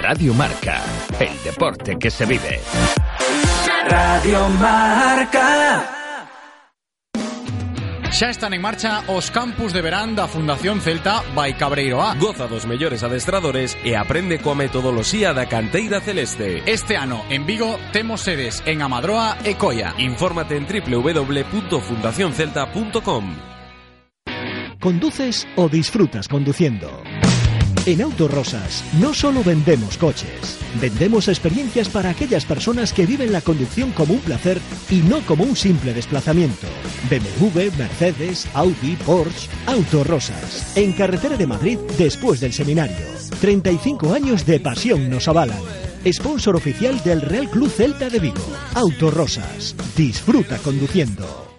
Radio 0.00 0.34
Marca, 0.34 0.82
el 1.18 1.42
deporte 1.42 1.96
que 1.98 2.10
se 2.10 2.26
vive. 2.26 2.60
Radio 3.88 4.48
Marca. 4.50 5.96
Xa 8.10 8.28
están 8.28 8.52
en 8.54 8.60
marcha 8.60 9.04
os 9.06 9.30
campus 9.30 9.72
de 9.72 9.82
verán 9.82 10.16
da 10.18 10.26
Fundación 10.26 10.80
Celta 10.82 11.22
by 11.34 11.54
Cabreiro 11.54 12.02
A. 12.02 12.16
Goza 12.18 12.48
dos 12.48 12.66
mellores 12.66 13.04
adestradores 13.06 13.78
e 13.86 13.94
aprende 13.94 14.42
coa 14.42 14.58
metodoloxía 14.58 15.30
da 15.32 15.46
canteira 15.46 16.00
celeste. 16.02 16.66
Este 16.66 16.96
ano 16.98 17.22
en 17.30 17.46
Vigo 17.46 17.78
temos 17.94 18.26
sedes 18.26 18.66
en 18.66 18.82
Amadroa 18.82 19.38
e 19.46 19.54
Coia. 19.54 19.94
Infórmate 19.96 20.56
en 20.58 20.66
www.fundacioncelta.com. 20.66 23.24
¿Conduces 24.80 25.46
o 25.54 25.68
disfrutas 25.68 26.26
conduciendo? 26.26 27.04
En 27.90 28.02
Autorosas 28.02 28.84
no 29.00 29.12
solo 29.12 29.42
vendemos 29.42 29.98
coches, 29.98 30.60
vendemos 30.80 31.26
experiencias 31.26 31.88
para 31.88 32.10
aquellas 32.10 32.44
personas 32.44 32.92
que 32.92 33.04
viven 33.04 33.32
la 33.32 33.40
conducción 33.40 33.90
como 33.90 34.14
un 34.14 34.20
placer 34.20 34.60
y 34.88 34.98
no 34.98 35.26
como 35.26 35.42
un 35.42 35.56
simple 35.56 35.92
desplazamiento. 35.92 36.68
BMW, 37.10 37.76
Mercedes, 37.76 38.46
Audi, 38.54 38.94
Porsche, 39.04 39.48
Autorosas. 39.66 40.76
En 40.76 40.92
carretera 40.92 41.36
de 41.36 41.48
Madrid 41.48 41.78
después 41.98 42.38
del 42.38 42.52
seminario. 42.52 43.06
35 43.40 44.14
años 44.14 44.46
de 44.46 44.60
pasión 44.60 45.10
nos 45.10 45.26
avalan. 45.26 45.58
Sponsor 46.06 46.54
oficial 46.54 47.02
del 47.02 47.20
Real 47.20 47.50
Club 47.50 47.70
Celta 47.70 48.08
de 48.08 48.20
Vigo. 48.20 48.56
Autorosas. 48.76 49.74
Disfruta 49.96 50.58
conduciendo. 50.58 51.49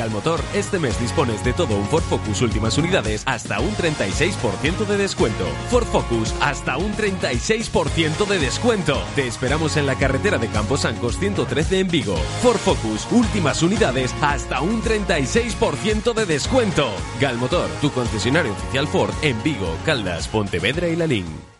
En 0.00 0.06
Galmotor, 0.06 0.40
este 0.54 0.78
mes 0.78 0.98
dispones 0.98 1.44
de 1.44 1.52
todo 1.52 1.76
un 1.76 1.84
Ford 1.86 2.02
Focus 2.04 2.40
últimas 2.40 2.78
unidades 2.78 3.22
hasta 3.26 3.60
un 3.60 3.70
36% 3.72 4.86
de 4.86 4.96
descuento. 4.96 5.44
Ford 5.68 5.84
Focus 5.84 6.34
hasta 6.40 6.78
un 6.78 6.94
36% 6.94 8.26
de 8.26 8.38
descuento. 8.38 9.02
Te 9.14 9.26
esperamos 9.26 9.76
en 9.76 9.84
la 9.84 9.96
carretera 9.96 10.38
de 10.38 10.48
Camposancos 10.48 11.18
113 11.18 11.80
en 11.80 11.88
Vigo. 11.88 12.16
Ford 12.40 12.56
Focus 12.56 13.06
últimas 13.10 13.62
unidades 13.62 14.14
hasta 14.22 14.62
un 14.62 14.82
36% 14.82 16.14
de 16.14 16.24
descuento. 16.24 16.88
Galmotor, 17.20 17.68
tu 17.82 17.90
concesionario 17.90 18.52
oficial 18.52 18.88
Ford 18.88 19.12
en 19.20 19.42
Vigo, 19.42 19.76
Caldas, 19.84 20.28
Pontevedra 20.28 20.88
y 20.88 20.96
Lalín. 20.96 21.59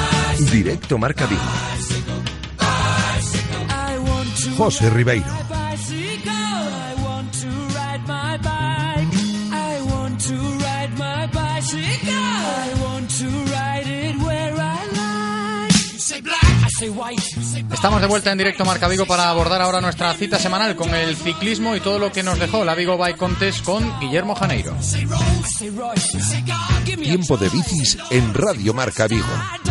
Directo 0.49 0.97
Marca 0.97 1.27
Vigo. 1.27 1.41
José 4.57 4.89
Ribeiro. 4.89 5.25
Estamos 17.71 18.01
de 18.01 18.07
vuelta 18.07 18.31
en 18.31 18.37
directo 18.37 18.65
Marca 18.65 18.87
Vigo 18.87 19.05
para 19.05 19.29
abordar 19.29 19.61
ahora 19.61 19.79
nuestra 19.81 20.13
cita 20.15 20.39
semanal 20.39 20.75
con 20.75 20.93
el 20.95 21.15
ciclismo 21.15 21.75
y 21.75 21.79
todo 21.79 21.99
lo 21.99 22.11
que 22.11 22.23
nos 22.23 22.39
dejó 22.39 22.65
la 22.65 22.73
Vigo 22.73 22.97
Bike 22.97 23.17
Contest 23.17 23.63
con 23.63 23.99
Guillermo 23.99 24.33
Janeiro. 24.35 24.75
Tiempo 27.01 27.37
de 27.37 27.49
bicis 27.49 27.97
en 28.09 28.33
Radio 28.33 28.73
Marca 28.73 29.07
Vigo. 29.07 29.70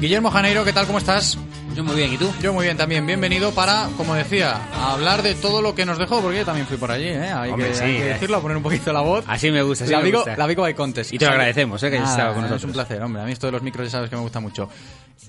Guillermo 0.00 0.30
Janeiro, 0.30 0.64
¿qué 0.64 0.72
tal? 0.72 0.86
¿Cómo 0.86 0.98
estás? 0.98 1.36
Yo 1.74 1.84
muy 1.84 1.96
bien, 1.96 2.12
¿y 2.12 2.16
tú? 2.18 2.32
Yo 2.40 2.52
muy 2.52 2.64
bien 2.64 2.76
también. 2.76 3.06
Bienvenido 3.06 3.52
para, 3.52 3.88
como 3.96 4.14
decía, 4.14 4.60
hablar 4.74 5.22
de 5.22 5.34
todo 5.34 5.60
lo 5.60 5.74
que 5.74 5.84
nos 5.84 5.98
dejó, 5.98 6.20
porque 6.20 6.38
yo 6.38 6.44
también 6.44 6.66
fui 6.66 6.76
por 6.76 6.90
allí, 6.90 7.08
¿eh? 7.08 7.30
Hay, 7.30 7.50
Hombre, 7.50 7.68
que, 7.68 7.74
sí, 7.74 7.84
hay 7.84 7.96
que 7.96 8.02
eh. 8.02 8.12
decirlo, 8.14 8.40
poner 8.40 8.56
un 8.56 8.62
poquito 8.62 8.92
la 8.92 9.00
voz. 9.00 9.24
Así 9.28 9.50
me 9.50 9.62
gusta, 9.62 9.84
así 9.84 9.92
la 9.92 9.98
me 9.98 10.04
Vigo, 10.04 10.18
gusta. 10.18 10.36
la 10.36 10.46
Vigo 10.46 10.64
Contest. 10.74 11.12
Y 11.12 11.18
te 11.18 11.24
lo 11.26 11.32
agradecemos, 11.32 11.82
¿eh? 11.82 11.90
que 11.90 11.96
hayas 11.98 12.10
estado 12.10 12.34
con 12.34 12.42
nosotros. 12.42 12.62
Es 12.62 12.66
un 12.66 12.72
placer, 12.72 13.02
hombre. 13.02 13.22
A 13.22 13.24
mí 13.26 13.32
esto 13.32 13.46
de 13.46 13.52
los 13.52 13.62
micros 13.62 13.86
ya 13.86 13.90
sabes 13.90 14.10
que 14.10 14.16
me 14.16 14.22
gusta 14.22 14.40
mucho. 14.40 14.68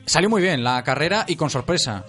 Salió 0.06 0.30
muy 0.30 0.42
bien 0.42 0.64
la 0.64 0.84
carrera 0.84 1.26
y 1.28 1.36
con 1.36 1.50
sorpresa. 1.50 2.04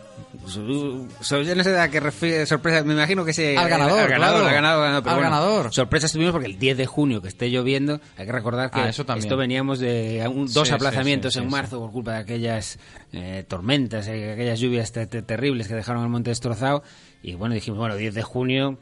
So- 0.47 1.09
so- 1.21 1.43
yo 1.43 1.55
no 1.57 1.64
sé 1.64 1.77
a 1.79 1.88
qué 1.90 1.99
refiere 1.99 2.47
sorpresa, 2.47 2.85
me 2.85 2.93
imagino 2.95 3.25
que 3.25 3.33
se 3.33 3.57
Al 3.59 3.69
ganador, 3.69 3.99
al 4.01 4.09
ganador, 4.09 4.40
claro. 4.43 4.47
al 4.49 4.55
ganador, 4.55 4.83
ganador, 4.85 5.03
pero 5.03 5.14
Al 5.16 5.21
bueno, 5.23 5.31
ganador. 5.37 5.73
Sorpresas 5.75 6.12
tuvimos 6.12 6.33
porque 6.33 6.47
el 6.47 6.59
10 6.59 6.77
de 6.77 6.87
junio 6.87 7.21
que 7.21 7.29
esté 7.29 7.51
lloviendo, 7.51 8.01
hay 8.16 8.27
que 8.27 8.33
recordar 8.33 8.71
que 8.71 8.81
Ah, 8.81 8.88
eso 8.88 9.05
también. 9.05 9.27
esto 9.27 9.37
veníamos 9.37 9.81
de 9.81 10.25
un- 10.33 10.53
dos 10.53 10.69
sí, 10.69 10.75
aplazamientos 10.75 11.33
sí, 11.35 11.40
sí, 11.40 11.45
en 11.45 11.51
marzo 11.51 11.81
por 11.81 11.90
culpa 11.90 12.12
de 12.12 12.19
aquellas 12.19 12.79
eh, 13.12 13.45
tormentas, 13.49 14.07
eh, 14.07 14.33
aquellas 14.35 14.61
lluvias 14.61 14.93
te- 14.93 15.07
te- 15.09 15.23
terribles 15.23 15.66
que 15.66 15.75
dejaron 15.75 16.05
el 16.05 16.09
monte 16.09 16.31
destrozado 16.31 16.85
y 17.25 17.35
bueno, 17.35 17.57
dijimos, 17.57 17.79
bueno, 17.81 17.97
10 17.97 18.14
de 18.14 18.23
junio 18.23 18.79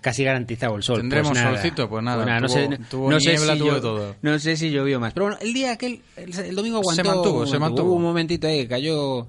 casi 0.00 0.24
garantizado 0.24 0.74
el 0.74 0.82
sol. 0.82 0.96
¿Tendremos 0.98 1.30
Pues 1.30 1.42
nada. 1.44 1.54
solcito? 1.56 1.88
Pues 1.88 2.02
nada, 2.02 2.40
no 2.40 2.46
tuvo- 2.48 2.52
sé, 2.54 2.78
tuvo 2.90 3.10
no 3.10 3.20
sé 3.20 3.30
niebla, 3.30 3.52
si 3.52 3.58
tuvo 3.60 3.74
de 3.74 3.80
todo. 3.80 4.16
No 4.22 4.38
sé 4.40 4.56
si 4.56 4.70
llovió 4.70 4.98
más, 4.98 5.12
pero 5.12 5.26
bueno, 5.26 5.38
el 5.40 5.54
día 5.54 5.72
aquel 5.72 6.02
el, 6.16 6.36
el 6.36 6.56
domingo 6.56 6.78
aguantó, 6.78 7.02
Se 7.02 7.08
mantuvo, 7.08 7.46
se 7.46 7.58
mantuvo. 7.60 7.88
Hubo 7.90 7.94
un 7.96 8.02
momentito 8.02 8.48
ahí 8.48 8.62
que 8.62 8.68
cayó 8.68 9.28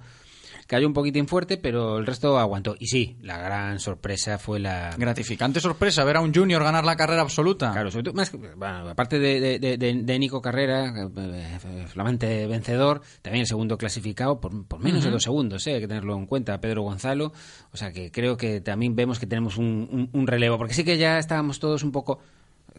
cayó 0.67 0.88
un 0.88 0.93
poquitín 0.93 1.28
fuerte, 1.28 1.58
pero 1.58 1.97
el 1.97 2.06
resto 2.06 2.38
aguantó. 2.39 2.76
Y 2.80 2.88
sí, 2.88 3.17
la 3.21 3.38
gran 3.38 3.80
sorpresa 3.80 4.38
fue 4.38 4.60
la... 4.60 4.95
Gratificante 4.97 5.60
sorpresa 5.60 6.04
ver 6.04 6.17
a 6.17 6.21
un 6.21 6.34
junior 6.34 6.63
ganar 6.63 6.86
la 6.86 6.95
carrera 6.95 7.21
absoluta. 7.21 7.71
Claro, 7.71 7.91
sobre 7.91 8.04
todo, 8.04 8.13
más 8.13 8.30
que- 8.30 8.38
bueno, 8.38 8.89
aparte 8.89 9.19
de, 9.19 9.39
de- 9.60 9.60
de- 9.78 9.78
de- 9.78 10.19
Nico 10.19 10.41
Carrera, 10.41 10.93
eh, 11.17 11.86
flamante 11.88 12.47
vencedor, 12.47 13.02
también 13.21 13.41
el 13.41 13.47
segundo 13.47 13.78
clasificado 13.78 14.39
por, 14.39 14.65
por 14.65 14.80
menos 14.80 15.04
de 15.04 15.10
dos 15.12 15.23
segundos, 15.23 15.65
eh, 15.67 15.76
hay 15.76 15.82
que 15.82 15.88
tenerlo 15.88 16.15
en 16.17 16.26
cuenta, 16.26 16.60
Pedro 16.62 16.84
Gonzalo. 16.84 17.34
O 17.71 17.78
sea 17.78 17.91
que 17.91 18.12
creo 18.12 18.38
que 18.38 18.62
también 18.62 18.95
vemos 18.95 19.19
que 19.19 19.26
tenemos 19.28 19.58
un, 19.58 19.88
un- 19.91 20.10
un 20.13 20.28
relevo, 20.28 20.58
porque 20.58 20.73
sí 20.73 20.84
que 20.84 20.97
ya 20.97 21.17
estábamos 21.19 21.60
todos 21.60 21.84
un 21.84 21.91
poco 21.91 22.19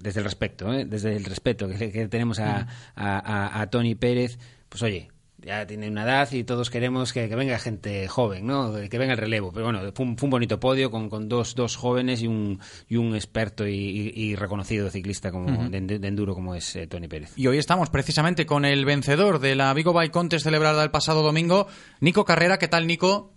desde 0.01 0.21
el 0.21 0.25
respeto, 0.25 0.73
¿eh? 0.73 0.85
desde 0.85 1.17
el 1.17 1.25
respeto 1.25 1.69
que, 1.69 1.93
que 1.93 2.09
tenemos 2.09 2.39
a, 2.41 2.67
a, 2.97 3.19
a- 3.19 3.61
a 3.61 3.71
Tony 3.71 3.95
Pérez, 3.95 4.39
pues 4.69 4.83
oye, 4.83 5.09
ya 5.45 5.67
tiene 5.67 5.89
una 5.89 6.05
edad 6.05 6.31
y 6.33 6.45
todos 6.45 6.71
queremos 6.71 7.13
que, 7.13 7.29
que 7.29 7.37
venga 7.37 7.59
gente 7.59 8.09
joven, 8.09 8.47
¿no? 8.47 8.73
Que 8.91 8.99
venga 8.99 9.13
el 9.13 9.19
relevo. 9.19 9.53
Pero 9.53 9.67
bueno, 9.67 9.81
fue 9.95 10.07
un, 10.07 10.17
fue 10.17 10.27
un 10.27 10.31
bonito 10.31 10.59
podio 10.59 10.91
con, 10.91 11.09
con 11.11 11.29
dos, 11.29 11.55
dos 11.55 11.77
jóvenes 11.77 12.23
y 12.23 12.27
un, 12.27 12.59
y 12.89 12.97
un 12.97 13.15
experto 13.15 13.67
y, 13.67 13.75
y- 13.75 14.13
y 14.15 14.35
reconocido 14.37 14.91
ciclista 14.91 15.31
como 15.31 15.69
de 15.69 15.77
enduro 16.09 16.35
como 16.35 16.55
es 16.55 16.75
eh, 16.77 16.87
Tony 16.87 17.09
Pérez. 17.09 17.33
Y 17.37 17.47
hoy 17.47 17.59
estamos 17.59 17.91
precisamente 17.91 18.47
con 18.47 18.65
el 18.65 18.85
vencedor 18.85 19.39
de 19.39 19.55
la 19.55 19.73
Vigo 19.75 19.93
Bike 19.93 20.13
Contest 20.13 20.45
celebrada 20.45 20.83
el 20.83 20.91
pasado 20.91 21.23
domingo, 21.23 21.67
Nico 22.01 22.25
Carrera. 22.25 22.59
¿Qué 22.59 22.69
tal, 22.69 22.87
Nico? 22.87 23.33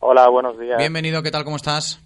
Hola, 0.00 0.28
buenos 0.28 0.58
días. 0.58 0.76
Bienvenido, 0.78 1.22
¿qué 1.22 1.30
tal? 1.30 1.44
¿Cómo 1.44 1.56
estás? 1.56 2.00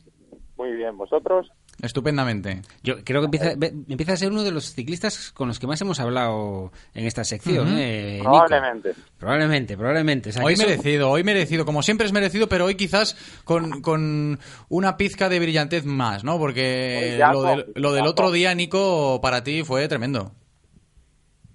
Muy 0.57 0.73
bien, 0.77 0.97
¿vosotros? 0.97 1.49
Estupendamente. 1.81 2.63
Yo 2.83 3.05
creo 3.05 3.21
que 3.21 3.27
empieza, 3.27 3.53
ve- 3.57 3.73
empieza 3.89 4.13
a 4.15 4.17
ser 4.17 4.33
uno 4.33 4.43
de 4.43 4.51
los 4.51 4.73
ciclistas 4.75 5.31
con 5.31 5.47
los 5.47 5.61
que 5.61 5.69
más 5.69 5.81
hemos 5.81 6.01
hablado 6.01 6.73
en 6.93 7.07
esta 7.07 7.23
sección. 7.23 7.69
¿eh, 7.79 8.17
Nico? 8.19 8.31
Probablemente. 8.31 8.95
Probablemente, 9.17 9.77
probablemente. 9.77 10.31
O 10.31 10.33
sea, 10.33 10.43
Hoy 10.45 10.55
eso- 10.55 10.65
merecido, 10.67 11.09
hoy 11.09 11.23
merecido. 11.23 11.65
Como 11.65 11.85
siempre 11.85 12.07
es 12.07 12.13
merecido, 12.13 12.49
pero 12.49 12.65
hoy 12.65 12.75
quizás 12.75 13.17
con, 13.45 13.81
con 13.81 14.41
una 14.69 14.97
pizca 14.97 15.29
de 15.29 15.39
brillantez 15.39 15.85
más, 15.85 16.25
¿no? 16.25 16.37
Porque 16.39 17.15
ya 17.17 17.33
lo 17.33 17.43
del, 17.43 17.67
lo 17.77 17.93
del 17.93 18.07
otro 18.09 18.33
día, 18.33 18.53
Nico, 18.57 19.21
para 19.23 19.45
ti 19.45 19.63
fue 19.63 19.87
tremendo. 19.87 20.33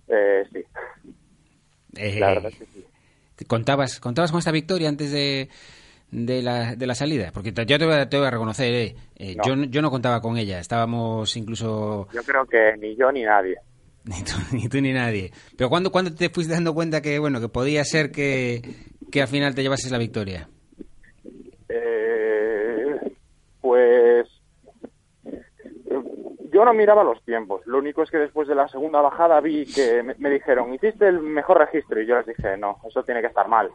Eh, 0.08 0.44
sí, 0.54 0.60
eh, 1.96 2.20
la 2.20 2.28
verdad 2.28 2.52
es 2.52 2.60
que 2.60 2.66
sí. 2.74 3.46
¿Contabas, 3.48 4.00
¿Contabas 4.00 4.32
con 4.32 4.40
esta 4.40 4.52
victoria 4.52 4.88
antes 4.88 5.12
de, 5.12 5.50
de, 6.14 6.42
la, 6.42 6.76
de 6.76 6.88
la 6.88 6.96
salida? 6.96 7.32
Porque 7.34 7.52
te- 7.52 7.66
yo 7.66 7.78
te 7.80 7.86
voy 7.86 7.96
a, 7.96 8.08
te 8.08 8.18
voy 8.18 8.28
a 8.28 8.32
reconocer, 8.32 8.74
eh, 8.74 8.96
eh, 9.16 9.36
No. 9.36 9.44
yo, 9.46 9.56
no- 9.56 9.66
yo 9.66 9.82
no 9.82 9.90
contaba 9.92 10.22
con 10.22 10.38
ella. 10.38 10.60
Estábamos 10.60 11.36
incluso 11.36 12.08
Yo 12.14 12.22
creo 12.24 12.46
que 12.46 12.78
ni 12.78 12.96
yo 12.96 13.12
ni 13.12 13.24
nadie. 13.24 13.58
ni 14.06 14.22
tú, 14.24 14.34
ni 14.52 14.70
tú 14.70 14.80
ni 14.82 14.94
nadie. 14.94 15.32
Pero 15.58 15.70
¿cuándo, 15.70 15.92
¿cuándo 15.92 16.14
te 16.14 16.30
fuiste 16.30 16.54
dando 16.54 16.74
cuenta 16.74 17.02
que 17.02 17.20
bueno 17.20 17.40
que 17.42 17.50
podía 17.50 17.84
ser 17.84 18.12
que, 18.12 18.62
que 19.12 19.22
al 19.22 19.28
final 19.28 19.56
te 19.56 19.64
llevases 19.64 19.92
la 19.92 19.98
victoria? 19.98 20.50
Eh, 21.70 22.96
pues 23.62 24.28
yo 26.52 26.66
no 26.66 26.74
miraba 26.74 27.04
los 27.04 27.24
tiempos. 27.24 27.62
Lo 27.66 27.80
único 27.80 28.04
es 28.04 28.12
que 28.12 28.18
después 28.18 28.48
de 28.48 28.56
la 28.56 28.68
segunda 28.68 29.02
bajada 29.02 29.40
vi 29.42 29.66
que 29.66 30.04
me, 30.04 30.14
me 30.20 30.30
dijeron, 30.30 30.74
hiciste 30.74 31.08
el 31.08 31.20
mejor 31.20 31.58
registro. 31.58 32.00
Y 32.02 32.06
yo 32.06 32.16
les 32.18 32.28
dije, 32.28 32.58
no, 32.58 32.78
eso 32.88 33.04
tiene 33.04 33.22
que 33.22 33.28
estar 33.28 33.48
mal. 33.48 33.70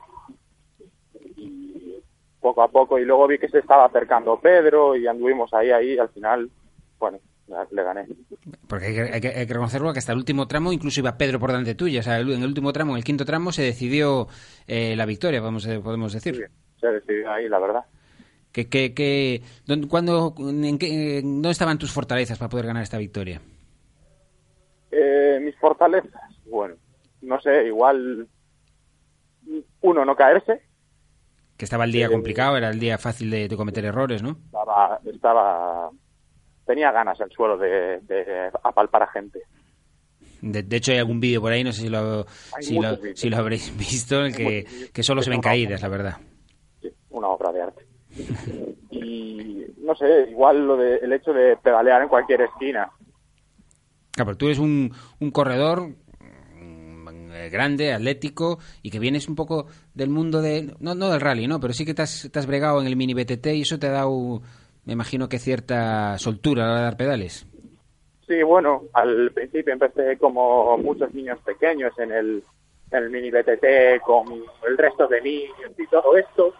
Poco 2.40 2.62
a 2.62 2.68
poco, 2.68 2.98
y 2.98 3.04
luego 3.04 3.26
vi 3.26 3.38
que 3.38 3.48
se 3.48 3.58
estaba 3.58 3.84
acercando 3.86 4.38
Pedro 4.40 4.94
y 4.96 5.06
anduvimos 5.06 5.52
ahí, 5.52 5.70
ahí, 5.72 5.98
al 5.98 6.08
final, 6.10 6.48
bueno, 6.98 7.18
le 7.70 7.82
gané. 7.82 8.06
Porque 8.68 8.86
hay 8.86 8.94
que, 8.94 9.00
hay 9.00 9.20
que- 9.20 9.28
hay 9.28 9.46
que 9.46 9.52
reconocerlo 9.54 9.92
que 9.92 9.98
hasta 9.98 10.12
el 10.12 10.18
último 10.18 10.46
tramo 10.46 10.72
incluso 10.72 11.00
iba 11.00 11.16
Pedro 11.18 11.40
por 11.40 11.50
delante 11.50 11.74
tuya. 11.74 12.00
O 12.00 12.02
sea, 12.02 12.20
en 12.20 12.28
el 12.28 12.44
último 12.44 12.72
tramo, 12.72 12.92
en 12.92 12.98
el 12.98 13.04
quinto 13.04 13.24
tramo, 13.24 13.50
se 13.50 13.62
decidió 13.62 14.28
eh, 14.66 14.94
la 14.96 15.04
victoria, 15.06 15.40
podemos, 15.40 15.66
eh, 15.66 15.80
podemos 15.80 16.12
decir. 16.12 16.48
Se 16.80 16.86
decidió 16.86 17.30
ahí, 17.32 17.48
la 17.48 17.58
verdad. 17.58 17.84
Que, 18.52 18.68
que, 18.68 18.94
que, 18.94 19.42
¿dónde, 19.66 19.88
cuándo, 19.88 20.34
en 20.38 20.78
qué- 20.78 21.20
¿Dónde 21.22 21.50
estaban 21.50 21.78
tus 21.78 21.92
fortalezas 21.92 22.38
para 22.38 22.48
poder 22.48 22.66
ganar 22.66 22.82
esta 22.82 22.98
victoria? 22.98 23.40
Eh, 24.90 25.38
mis 25.42 25.56
fortalezas, 25.56 26.10
bueno, 26.46 26.74
no 27.22 27.40
sé, 27.40 27.66
igual 27.66 28.26
uno 29.82 30.04
no 30.04 30.16
caerse, 30.16 30.62
Que 31.58 31.64
estaba 31.66 31.84
el 31.84 31.92
día 31.92 32.06
Eh, 32.06 32.10
complicado, 32.10 32.56
era 32.56 32.70
el 32.70 32.78
día 32.80 32.96
fácil 32.96 33.30
de, 33.30 33.48
de 33.48 33.56
cometer 33.56 33.84
errores, 33.84 34.22
¿no? 34.22 34.38
estaba, 34.46 34.98
estaba 35.04 35.90
tenía 36.64 36.90
ganas 36.92 37.20
el 37.20 37.30
suelo 37.30 37.58
de, 37.58 38.00
de 38.02 38.50
apalpar 38.62 39.02
a 39.02 39.08
gente. 39.08 39.40
De, 40.40 40.62
de 40.62 40.76
hecho, 40.76 40.92
hay 40.92 40.98
algún 40.98 41.18
vídeo 41.18 41.40
por 41.40 41.50
ahí, 41.50 41.64
no 41.64 41.72
sé 41.72 41.82
si 41.82 41.88
lo, 41.88 42.24
si 42.60 42.78
lo, 42.78 42.96
si 43.14 43.34
habréis 43.34 43.76
visto, 43.78 44.24
en 44.24 44.32
que, 44.34 44.64
que 44.92 45.02
solo 45.02 45.20
se 45.20 45.30
ven 45.30 45.40
caídas, 45.40 45.82
la 45.82 45.88
verdad. 45.88 46.16
Sí, 46.80 46.88
una 47.10 47.26
obra 47.28 47.50
de 47.52 47.62
arte. 47.62 47.86
Y 48.90 49.64
no 49.78 49.94
sé, 49.96 50.28
igual 50.30 50.66
lo 50.66 50.76
de, 50.76 50.96
el 50.98 51.12
hecho 51.12 51.32
de 51.32 51.56
pedalear 51.56 52.02
en 52.02 52.08
cualquier 52.08 52.42
esquina. 52.42 52.88
Claro, 54.12 54.26
pero 54.26 54.36
tú 54.36 54.46
eres 54.46 54.58
un, 54.58 54.92
un 55.20 55.30
corredor 55.30 55.90
eh, 57.38 57.50
grande, 57.50 57.92
atlético, 57.92 58.58
y 58.82 58.90
que 58.90 58.98
vienes 58.98 59.28
un 59.28 59.36
poco 59.36 59.66
del 59.94 60.10
mundo 60.10 60.40
de... 60.40 60.74
No, 60.80 60.94
no 60.94 61.10
del 61.10 61.20
rally, 61.20 61.46
¿no? 61.46 61.60
Pero 61.60 61.72
sí 61.72 61.84
que 61.84 61.94
te 61.94 62.02
has, 62.02 62.28
te 62.32 62.38
has 62.38 62.46
bregado 62.46 62.80
en 62.80 62.86
el 62.86 62.96
mini 62.96 63.14
BTT 63.14 63.46
y 63.48 63.62
eso 63.62 63.78
te 63.78 63.86
ha 63.86 63.92
dado, 63.92 64.42
me 64.84 64.92
imagino 64.92 65.28
que 65.28 65.38
cierta 65.38 66.18
soltura 66.18 66.64
a 66.64 66.66
la 66.66 66.72
hora 66.72 66.80
de 66.80 66.84
dar 66.86 66.96
pedales. 66.96 67.46
Sí, 68.26 68.42
bueno, 68.42 68.82
al 68.92 69.30
principio 69.32 69.72
empecé 69.72 70.18
como 70.18 70.76
muchos 70.76 71.12
niños 71.14 71.38
pequeños 71.40 71.98
en 71.98 72.12
el, 72.12 72.42
mini 73.10 73.30
BTT 73.30 74.02
con 74.04 74.26
el 74.68 74.76
resto 74.76 75.06
de 75.08 75.20
niños 75.22 75.72
y 75.78 75.86
todo 75.86 76.14
esto. 76.16 76.52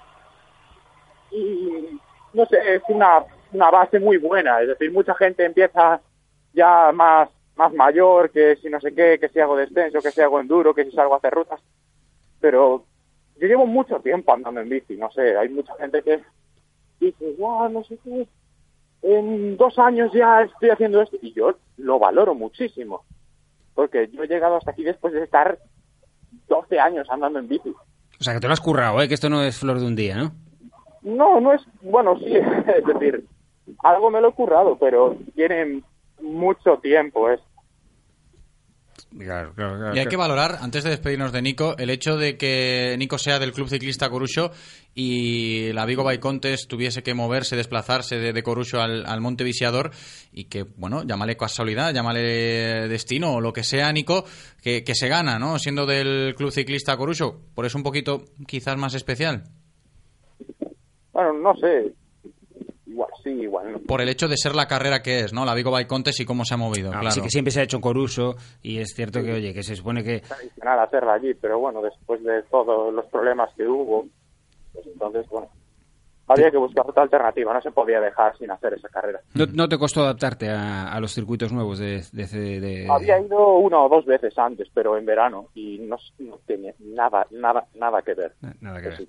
Y 1.31 2.01
no 2.33 2.47
sé, 2.47 2.77
es 2.77 2.83
una, 2.89 3.23
una 3.53 3.71
base 3.71 3.99
muy 3.99 4.17
buena. 4.17 4.63
Es 4.63 4.69
decir, 4.69 4.91
mucha 4.91 5.15
gente 5.15 5.45
empieza 5.45 6.01
ya 6.55 6.91
más 6.93 7.29
más 7.59 7.75
mayor, 7.75 8.31
que 8.31 8.57
si 8.57 8.71
no 8.71 8.81
sé 8.81 8.95
qué, 8.95 9.19
que 9.19 9.29
si 9.29 9.41
hago 9.41 9.57
descenso, 9.57 10.01
que 10.01 10.13
si 10.13 10.21
hago 10.21 10.41
enduro, 10.41 10.73
que 10.73 10.85
si 10.85 10.93
salgo 10.93 11.15
a 11.15 11.17
hacer 11.19 11.35
rutas. 11.35 11.61
Pero 12.41 12.85
yo 13.41 13.49
llevo 13.49 13.67
mucho 13.67 13.99
tiempo 14.01 14.33
andando 14.33 14.61
en 14.61 14.69
bici, 14.69 14.97
no 14.97 15.11
sé, 15.11 15.37
hay 15.37 15.49
mucha 15.49 15.75
gente 15.75 16.03
que 16.03 16.23
dice, 17.01 17.35
wow, 17.37 17.69
no 17.69 17.83
sé 17.83 17.99
qué, 18.05 18.29
en 19.03 19.57
dos 19.57 19.77
años 19.79 20.13
ya 20.13 20.43
estoy 20.43 20.71
haciendo 20.71 21.03
esto. 21.03 21.17
Y 21.21 21.33
yo 21.33 21.57
lo 21.77 21.99
valoro 21.99 22.33
muchísimo, 22.35 23.05
porque 23.75 24.09
yo 24.13 24.23
he 24.23 24.29
llegado 24.29 24.57
hasta 24.57 24.71
aquí 24.71 24.85
después 24.85 25.13
de 25.13 25.25
estar 25.25 25.59
12 26.47 26.79
años 26.79 27.09
andando 27.11 27.41
en 27.41 27.49
bici. 27.49 27.71
O 28.21 28.25
sea, 28.25 28.35
que 28.35 28.41
te 28.41 28.47
lo 28.47 28.53
has 28.53 28.61
currado, 28.61 29.03
¿eh? 29.03 29.09
Que 29.09 29.15
esto 29.15 29.29
no 29.29 29.43
es 29.43 29.59
flor 29.59 29.81
de 29.81 29.87
un 29.87 29.97
día, 29.97 30.17
¿no? 30.17 30.33
No, 31.03 31.41
no 31.41 31.53
es, 31.53 31.63
bueno, 31.83 32.17
sí, 32.19 32.37
es 32.77 32.85
decir, 32.87 33.25
algo 33.83 34.11
me 34.11 34.21
lo 34.21 34.29
he 34.29 34.33
currado, 34.33 34.77
pero 34.79 35.17
tiene 35.35 35.83
mucho 36.21 36.79
tiempo 36.83 37.31
es 37.31 37.41
Claro, 39.17 39.53
claro, 39.55 39.79
claro, 39.79 39.97
Y 39.97 40.01
hay 40.01 40.07
que 40.07 40.17
valorar, 40.17 40.59
antes 40.61 40.85
de 40.85 40.91
despedirnos 40.91 41.33
de 41.33 41.41
Nico, 41.41 41.77
el 41.79 41.89
hecho 41.89 42.17
de 42.17 42.37
que 42.37 42.95
Nico 42.99 43.17
sea 43.17 43.39
del 43.39 43.53
Club 43.53 43.69
Ciclista 43.69 44.11
Corucho 44.11 44.51
y 44.95 45.73
la 45.73 45.87
Vigo 45.87 46.05
Bike 46.05 46.21
Contest 46.21 46.69
tuviese 46.69 47.03
que 47.03 47.15
moverse, 47.15 47.57
desplazarse 47.57 48.19
de, 48.19 48.33
de 48.33 48.43
Corucho 48.43 48.81
al, 48.81 49.07
al 49.07 49.21
Monte 49.21 49.45
Visiador 49.45 49.93
y 50.31 50.45
que, 50.45 50.65
bueno, 50.77 51.05
llámale 51.05 51.37
casualidad, 51.37 51.95
llámale 51.95 52.89
destino 52.89 53.35
o 53.35 53.41
lo 53.41 53.53
que 53.53 53.65
sea, 53.65 53.91
Nico, 53.93 54.25
que, 54.63 54.85
que 54.85 54.95
se 54.95 55.09
gana, 55.09 55.39
¿no? 55.39 55.59
Siendo 55.59 55.87
del 55.87 56.35
Club 56.37 56.51
Ciclista 56.51 56.97
Corucho, 56.97 57.41
por 57.55 57.65
eso 57.65 57.79
un 57.79 57.85
poquito 57.85 58.25
quizás 58.47 58.77
más 58.77 58.95
especial. 58.95 59.45
Bueno, 61.13 61.33
no 61.33 61.55
sé. 61.57 61.95
Igual 63.29 63.37
sí, 63.37 63.43
igual 63.43 63.73
no. 63.73 63.79
Por 63.81 64.01
el 64.01 64.09
hecho 64.09 64.29
de 64.29 64.37
ser 64.37 64.55
la 64.55 64.67
carrera 64.67 65.03
que 65.03 65.21
es, 65.21 65.33
¿no? 65.33 65.45
La 65.45 65.55
Vigo 65.55 65.71
Bike 65.71 65.89
Contest 65.89 66.21
y 66.21 66.25
cómo 66.25 66.45
se 66.45 66.55
ha 66.55 66.57
movido, 66.57 66.91
Ah, 66.93 67.01
claro. 67.01 67.11
Sí 67.15 67.21
que 67.21 67.31
siempre 67.31 67.51
se 67.51 67.61
ha 67.61 67.65
hecho 67.65 67.81
Coruso 67.81 68.37
y 68.63 68.79
es 68.79 68.93
cierto 68.95 69.23
que, 69.23 69.33
oye, 69.33 69.53
que 69.55 69.63
se 69.63 69.77
supone 69.77 70.03
que... 70.05 70.21
Tradicional 70.21 70.81
hacerla 70.81 71.15
allí, 71.15 71.35
pero 71.35 71.59
bueno, 71.59 71.83
después 71.83 72.23
de 72.23 72.43
todos 72.51 72.93
los 72.93 73.07
problemas 73.07 73.51
que 73.57 73.67
hubo, 73.67 74.07
pues 74.73 74.87
entonces, 74.87 75.27
bueno, 75.29 75.49
había 76.31 76.51
que 76.51 76.59
buscar 76.59 76.85
otra 76.89 77.03
alternativa, 77.05 77.55
no 77.55 77.63
se 77.63 77.71
podía 77.71 78.01
dejar 78.01 78.37
sin 78.37 78.51
hacer 78.51 78.75
esa 78.75 78.89
carrera. 78.91 79.21
¿No, 79.35 79.47
no 79.47 79.69
te 79.69 79.79
costó 79.79 80.03
adaptarte 80.03 80.51
a, 80.51 80.93
a 80.93 81.01
los 81.01 81.13
circuitos 81.15 81.53
nuevos 81.53 81.79
de... 81.79 82.03
de, 82.13 82.27
de- 82.27 82.61
de- 82.61 82.87
Había 82.91 83.19
ido 83.19 83.57
una 83.59 83.81
o 83.81 83.89
dos 83.89 84.05
veces 84.05 84.37
antes, 84.37 84.69
pero 84.75 84.99
en 84.99 85.07
verano, 85.07 85.49
y 85.55 85.79
no, 85.79 85.97
no 86.19 86.39
tenía 86.47 86.75
nada, 86.81 87.27
nada, 87.31 87.67
nada 87.75 88.03
que 88.03 88.13
ver. 88.15 88.35
Nada 88.61 88.81
que 88.83 88.89
ver. 88.89 89.09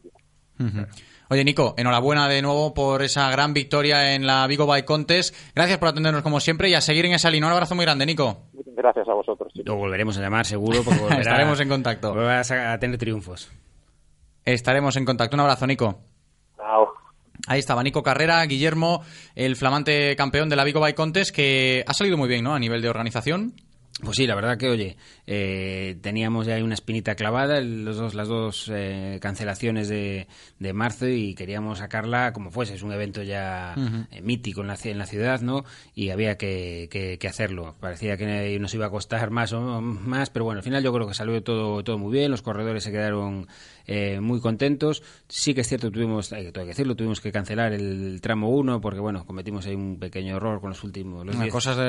Oye, 1.32 1.44
Nico, 1.44 1.76
enhorabuena 1.78 2.28
de 2.28 2.42
nuevo 2.42 2.74
por 2.74 3.04
esa 3.04 3.30
gran 3.30 3.54
victoria 3.54 4.16
en 4.16 4.26
la 4.26 4.48
Vigo 4.48 4.66
Bike 4.66 4.86
Contest. 4.86 5.36
Gracias 5.56 5.78
por 5.78 5.88
atendernos 5.90 6.24
como 6.24 6.40
siempre 6.40 6.70
y 6.70 6.74
a 6.74 6.82
seguir 6.82 7.06
en 7.06 7.14
esa 7.14 7.30
línea. 7.30 7.48
Un 7.48 7.54
abrazo 7.54 7.76
muy 7.76 7.86
grande, 7.86 8.06
Nico. 8.08 8.48
Muchas 8.54 8.74
gracias 8.76 9.08
a 9.08 9.14
vosotros. 9.14 9.52
Lo 9.54 9.76
volveremos 9.76 10.18
a 10.18 10.22
llamar 10.22 10.46
seguro 10.48 10.82
porque 10.84 11.00
volverá- 11.04 11.20
Estaremos 11.22 11.60
en 11.60 11.70
contacto. 11.70 12.10
volverás 12.16 12.50
a, 12.52 12.74
a 12.74 12.80
tener 12.80 12.98
triunfos. 12.98 13.50
Estaremos 14.44 14.96
en 14.96 15.06
contacto. 15.06 15.36
Un 15.36 15.42
abrazo, 15.42 15.68
Nico. 15.68 16.02
Chao. 16.58 16.88
Ahí 17.48 17.60
estaba 17.60 17.84
Nico 17.84 18.02
Carrera, 18.04 18.44
Guillermo, 18.46 19.04
el 19.36 19.56
flamante 19.56 20.16
campeón 20.16 20.50
de 20.50 20.56
la 20.56 20.64
Vigo 20.64 20.80
Bike 20.80 20.96
Contest, 20.96 21.34
que 21.34 21.84
ha 21.88 21.94
salido 21.94 22.18
muy 22.18 22.28
bien, 22.28 22.44
¿no? 22.44 22.54
A 22.56 22.60
nivel 22.60 22.82
de 22.82 22.90
organización. 22.90 23.54
Pues 24.02 24.16
sí, 24.16 24.26
la 24.26 24.36
verdad 24.36 24.58
que, 24.58 24.70
oye, 24.70 24.96
eh, 25.28 25.98
teníamos 26.02 26.46
ya 26.48 26.56
ahí 26.56 26.62
una 26.62 26.74
espinita 26.74 27.16
clavada, 27.16 27.60
los 27.60 27.98
dos, 27.98 28.14
las 28.16 28.30
dos 28.30 28.72
eh, 28.74 29.20
cancelaciones 29.22 29.90
de, 29.90 30.28
de 30.58 30.74
marzo 30.74 31.08
y 31.10 31.36
queríamos 31.36 31.80
sacarla 31.80 32.32
como 32.32 32.50
fuese. 32.50 32.76
Es 32.76 32.82
un 32.84 32.94
evento 32.94 33.24
ya 33.24 33.76
eh, 34.12 34.22
mítico 34.22 34.62
en 34.62 34.68
la, 34.68 34.78
en 34.86 34.98
la 34.98 35.06
ciudad, 35.06 35.42
¿no? 35.42 35.66
Y 35.96 36.12
había 36.12 36.38
que, 36.38 36.88
que- 36.90 37.18
que 37.20 37.28
hacerlo. 37.28 37.76
Parecía 37.82 38.16
que 38.16 38.58
nos 38.58 38.74
iba 38.74 38.86
a 38.86 38.90
costar 38.90 39.32
más 39.32 39.52
o 39.52 39.82
más, 39.82 40.30
pero 40.30 40.46
bueno, 40.46 40.60
al 40.60 40.64
final 40.64 40.82
yo 40.82 40.94
creo 40.94 41.06
que 41.08 41.14
salió 41.14 41.44
todo, 41.44 41.84
todo 41.84 41.98
muy 41.98 42.14
bien. 42.14 42.32
Los 42.32 42.42
corredores 42.42 42.84
se 42.84 42.92
quedaron 42.92 43.48
eh, 43.92 44.20
muy 44.20 44.40
contentos. 44.40 45.02
Sí 45.28 45.56
que 45.56 45.62
es 45.62 45.68
cierto, 45.68 45.90
tuvimos, 45.90 46.32
hay 46.32 46.52
que 46.52 46.64
decirlo, 46.64 46.96
tuvimos 46.96 47.20
que 47.22 47.32
cancelar 47.32 47.74
el 47.74 48.20
tramo 48.22 48.50
1 48.50 48.80
porque, 48.80 49.00
bueno, 49.00 49.26
cometimos 49.26 49.66
ahí 49.66 49.74
un 49.74 49.98
pequeño 49.98 50.38
error 50.38 50.62
con 50.62 50.70
los 50.70 50.84
últimos... 50.84 51.26
Los 51.26 51.40
10 51.40 51.52
cosas 51.52 51.76
de, 51.76 51.84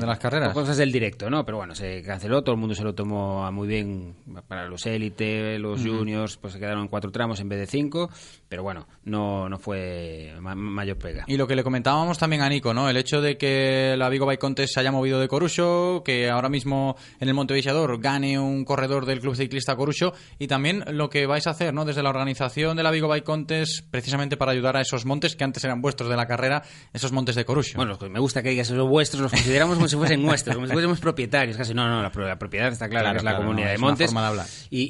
de 0.00 0.06
las 0.06 0.18
carreras. 0.18 0.52
Cosas 0.52 0.76
del 0.76 0.90
directo, 0.90 1.30
¿no? 1.30 1.44
Pero 1.44 1.58
bueno, 1.58 1.74
se 1.76 2.02
canceló, 2.02 2.42
todo 2.42 2.56
el 2.56 2.60
mundo 2.60 2.74
se 2.74 2.82
lo 2.82 2.92
tomó 2.94 3.50
muy 3.52 3.68
bien 3.68 4.14
para 4.48 4.66
los 4.68 4.84
élite, 4.86 5.58
los 5.60 5.80
Ujú. 5.84 5.98
juniors, 5.98 6.36
pues 6.38 6.54
se 6.54 6.58
quedaron 6.58 6.88
cuatro 6.88 7.12
tramos 7.12 7.38
en 7.38 7.48
vez 7.48 7.60
de 7.60 7.66
cinco, 7.66 8.10
pero 8.48 8.64
bueno, 8.64 8.88
no, 9.04 9.48
no 9.48 9.58
fue 9.58 10.34
ma- 10.40 10.54
mayor 10.56 10.96
pega. 10.98 11.24
Y 11.28 11.36
lo 11.36 11.46
que 11.46 11.54
le 11.54 11.62
comentábamos 11.62 12.18
también 12.18 12.42
a 12.42 12.48
Nico, 12.48 12.74
¿no? 12.74 12.88
El 12.90 12.96
hecho 12.96 13.20
de 13.20 13.38
que 13.38 13.94
la 13.96 14.08
Vigo 14.08 14.26
Bike 14.26 14.40
Contest 14.40 14.74
se 14.74 14.80
haya 14.80 14.90
movido 14.90 15.20
de 15.20 15.28
Corucho, 15.28 16.02
que 16.04 16.28
ahora 16.30 16.48
mismo 16.48 16.96
en 17.20 17.28
el 17.28 17.34
Montevisiador 17.34 18.00
gane 18.00 18.38
un 18.38 18.64
corredor 18.64 19.06
del 19.06 19.20
Club 19.20 19.36
Ciclista 19.36 19.76
Corucho 19.76 20.12
y 20.38 20.46
también 20.48 20.84
lo 20.96 21.10
que 21.10 21.26
vais 21.26 21.43
a 21.46 21.50
hacer, 21.50 21.72
¿no? 21.74 21.84
Desde 21.84 22.02
la 22.02 22.10
organización 22.10 22.76
de 22.76 22.82
la 22.82 22.90
Vigo 22.90 23.08
Bike 23.08 23.24
Contest, 23.24 23.84
precisamente 23.90 24.36
para 24.36 24.52
ayudar 24.52 24.76
a 24.76 24.80
esos 24.80 25.04
montes 25.06 25.36
que 25.36 25.44
antes 25.44 25.62
eran 25.64 25.80
vuestros 25.82 26.08
de 26.10 26.16
la 26.16 26.26
carrera, 26.26 26.62
esos 26.92 27.12
montes 27.12 27.34
de 27.34 27.44
Corucho. 27.44 27.76
Bueno, 27.76 27.98
me 28.10 28.18
gusta 28.20 28.42
que 28.42 28.50
digas 28.50 28.70
eso 28.70 28.86
vuestros, 28.86 29.22
los 29.22 29.30
consideramos 29.32 29.76
como 29.76 29.88
si 29.88 29.96
fuesen 29.96 30.22
nuestros, 30.26 30.54
como 30.54 30.66
si 30.66 30.72
fuésemos 30.72 31.00
propietarios, 31.00 31.56
casi 31.56 31.74
no, 31.74 31.88
no, 31.88 32.02
la, 32.02 32.10
pro- 32.12 32.26
la 32.26 32.38
propiedad 32.38 32.72
está 32.72 32.88
clara 32.88 33.10
Claro, 33.10 33.14
que 33.14 33.18
es 33.18 33.24
la 33.24 33.36
comunidad 33.36 33.66
no, 33.66 33.72
de 33.72 33.78
Montes 33.78 34.06
forma 34.06 34.20
de 34.22 34.26
hablar. 34.28 34.46
Y, 34.70 34.82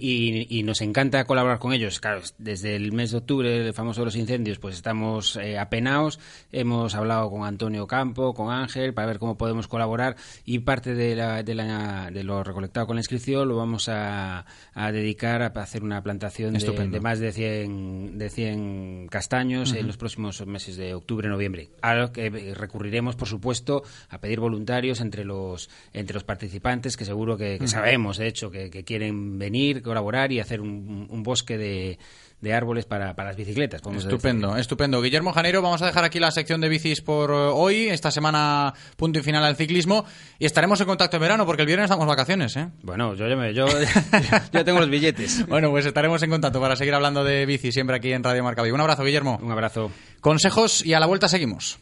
y- 0.51 0.59
y 0.59 0.63
nos 0.63 0.81
encanta 0.81 1.25
colaborar 1.25 1.59
con 1.59 1.73
ellos, 1.73 2.01
claro, 2.01 2.21
desde 2.39 2.77
el 2.77 2.93
mes 2.93 3.11
de 3.13 3.19
octubre, 3.19 3.67
el 3.67 3.75
famoso 3.75 4.01
de 4.01 4.05
los 4.07 4.17
incendios, 4.17 4.59
pues 4.59 4.75
estamos 4.75 5.37
eh, 5.37 5.59
apenados, 5.59 6.19
hemos 6.53 6.95
hablado 6.95 7.31
con 7.31 7.45
Antonio 7.45 7.87
Campo, 7.87 8.35
con 8.35 8.51
Ángel, 8.53 8.93
para 8.95 9.07
ver 9.07 9.19
cómo 9.19 9.37
podemos 9.37 9.69
colaborar 9.69 10.17
y 10.45 10.59
parte 10.59 10.95
de, 10.95 11.17
la- 11.17 11.43
de, 11.43 11.55
la- 11.55 12.11
de 12.13 12.23
lo 12.25 12.43
recolectado 12.45 12.87
con 12.87 12.97
la 12.97 13.01
inscripción 13.01 13.49
lo 13.49 13.57
vamos 13.57 13.89
a, 13.89 14.45
a 14.75 14.93
dedicar 14.93 15.43
a 15.43 15.47
hacer 15.47 15.83
una 15.83 16.03
plantación 16.03 16.44
de, 16.51 17.01
más 17.01 17.19
de 17.19 17.33
100, 17.33 18.19
de 18.19 18.31
100 18.31 19.09
castaños 19.11 19.73
en 19.73 19.87
los 19.87 19.97
próximos 19.97 20.45
meses 20.47 20.77
de 20.77 20.95
octubre, 20.95 21.29
noviembre. 21.29 21.71
A 21.83 21.95
lo 21.95 22.13
que 22.13 22.27
eh, 22.27 22.55
recurriremos, 22.55 23.17
por 23.17 23.29
supuesto, 23.29 23.83
a 24.09 24.19
pedir 24.19 24.41
voluntarios 24.41 25.01
entre 25.01 25.25
los, 25.25 25.71
entre 25.93 26.15
los 26.15 26.25
participantes, 26.25 26.97
que 26.97 27.05
seguro 27.05 27.37
que, 27.37 27.67
sabemos, 27.67 28.19
de 28.19 28.29
hecho, 28.29 28.51
que, 28.51 28.71
que 28.71 28.85
quieren 28.85 29.39
venir, 29.39 29.83
colaborar 29.83 30.33
y 30.33 30.41
hacer 30.41 30.61
un, 30.61 31.07
un 31.09 31.23
bosque 31.23 31.59
de, 31.59 31.99
de 32.45 32.55
árboles 32.55 32.85
para, 32.85 33.15
para 33.17 33.31
las 33.31 33.37
bicicletas. 33.37 33.81
Estupendo, 33.97 34.57
estupendo. 34.57 35.01
Guillermo 35.03 35.33
Janeiro, 35.33 35.63
vamos 35.63 35.83
a 35.83 35.87
dejar 35.87 36.05
aquí 36.05 36.21
la 36.21 36.31
sección 36.31 36.61
de 36.61 36.69
bicis 36.69 37.01
por 37.01 37.31
eh, 37.31 37.35
hoy, 37.35 37.89
esta 37.89 38.11
semana 38.11 38.73
punto 38.97 39.19
y 39.19 39.23
final 39.23 39.43
al 39.45 39.57
ciclismo, 39.57 40.05
y 40.39 40.45
estaremos 40.47 40.81
en 40.81 40.87
contacto 40.87 41.17
en 41.17 41.23
verano 41.23 41.47
porque 41.47 41.63
el 41.63 41.67
viernes 41.67 41.87
estamos 41.87 42.07
vacaciones, 42.07 42.55
¿eh? 42.57 42.69
Bueno, 42.83 43.15
yo 43.15 43.27
ya, 43.27 43.35
me- 43.35 43.53
yo, 43.55 43.67
ya 44.53 44.63
tengo 44.65 44.79
los 44.79 44.91
billetes. 44.91 45.47
Bueno, 45.49 45.71
pues 45.71 45.87
estaremos 45.87 46.23
en 46.23 46.31
contacto 46.31 46.61
para 46.61 46.77
seguir 46.77 46.95
hablando 46.95 47.25
de 47.25 47.47
bici 47.47 47.73
siempre 47.73 47.97
aquí 47.97 48.13
en 48.13 48.23
Radio 48.23 48.45
Marca. 48.45 48.63
Un 48.63 48.81
abrazo, 48.81 49.03
Guillermo. 49.03 49.41
Un 49.43 49.51
abrazo. 49.51 49.91
Consejos 50.21 50.85
y 50.85 50.93
a 50.95 51.01
la 51.01 51.07
vuelta 51.07 51.29
seguimos. 51.29 51.79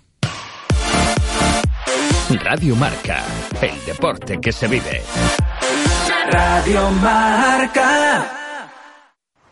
Radio 2.44 2.76
Marca, 2.76 3.24
el 3.60 3.84
deporte 3.84 4.38
que 4.40 4.52
se 4.52 4.68
vive. 4.68 5.02
Radio 6.30 6.88
Marca. 6.92 8.41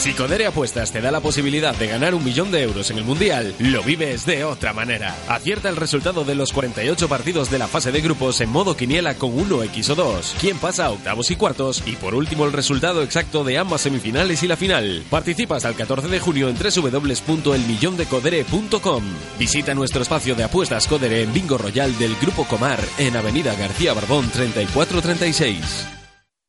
Si 0.00 0.14
Codere 0.14 0.46
Apuestas 0.46 0.90
te 0.92 1.02
da 1.02 1.10
la 1.10 1.20
posibilidad 1.20 1.76
de 1.76 1.86
ganar 1.86 2.14
un 2.14 2.24
millón 2.24 2.50
de 2.50 2.62
euros 2.62 2.90
en 2.90 2.96
el 2.96 3.04
Mundial, 3.04 3.54
lo 3.58 3.82
vives 3.82 4.24
de 4.24 4.44
otra 4.44 4.72
manera. 4.72 5.14
Acierta 5.28 5.68
el 5.68 5.76
resultado 5.76 6.24
de 6.24 6.34
los 6.34 6.54
48 6.54 7.06
partidos 7.06 7.50
de 7.50 7.58
la 7.58 7.68
fase 7.68 7.92
de 7.92 8.00
grupos 8.00 8.40
en 8.40 8.48
modo 8.48 8.74
quiniela 8.74 9.16
con 9.16 9.36
1x 9.36 9.90
o 9.90 9.94
2. 9.94 10.36
¿Quién 10.40 10.56
pasa 10.56 10.86
a 10.86 10.90
octavos 10.90 11.30
y 11.30 11.36
cuartos? 11.36 11.82
Y 11.84 11.96
por 11.96 12.14
último 12.14 12.46
el 12.46 12.54
resultado 12.54 13.02
exacto 13.02 13.44
de 13.44 13.58
ambas 13.58 13.82
semifinales 13.82 14.42
y 14.42 14.48
la 14.48 14.56
final. 14.56 15.04
Participa 15.10 15.56
hasta 15.56 15.68
el 15.68 15.74
14 15.74 16.08
de 16.08 16.18
junio 16.18 16.48
en 16.48 16.56
www.elmillondecodere.com. 16.56 19.04
Visita 19.38 19.74
nuestro 19.74 20.00
espacio 20.00 20.34
de 20.34 20.44
apuestas 20.44 20.86
Codere 20.86 21.24
en 21.24 21.34
Bingo 21.34 21.58
Royal 21.58 21.98
del 21.98 22.16
Grupo 22.16 22.46
Comar 22.46 22.80
en 22.96 23.18
Avenida 23.18 23.54
García 23.54 23.92
Barbón 23.92 24.30
3436. 24.30 25.88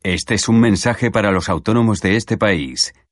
Este 0.03 0.35
es 0.35 0.47
un 0.47 0.61
mensaje 0.61 1.11
para 1.11 1.31
los 1.31 1.49
autónomos 1.49 1.99
de 1.99 2.15
este 2.15 2.37
país. 2.37 2.93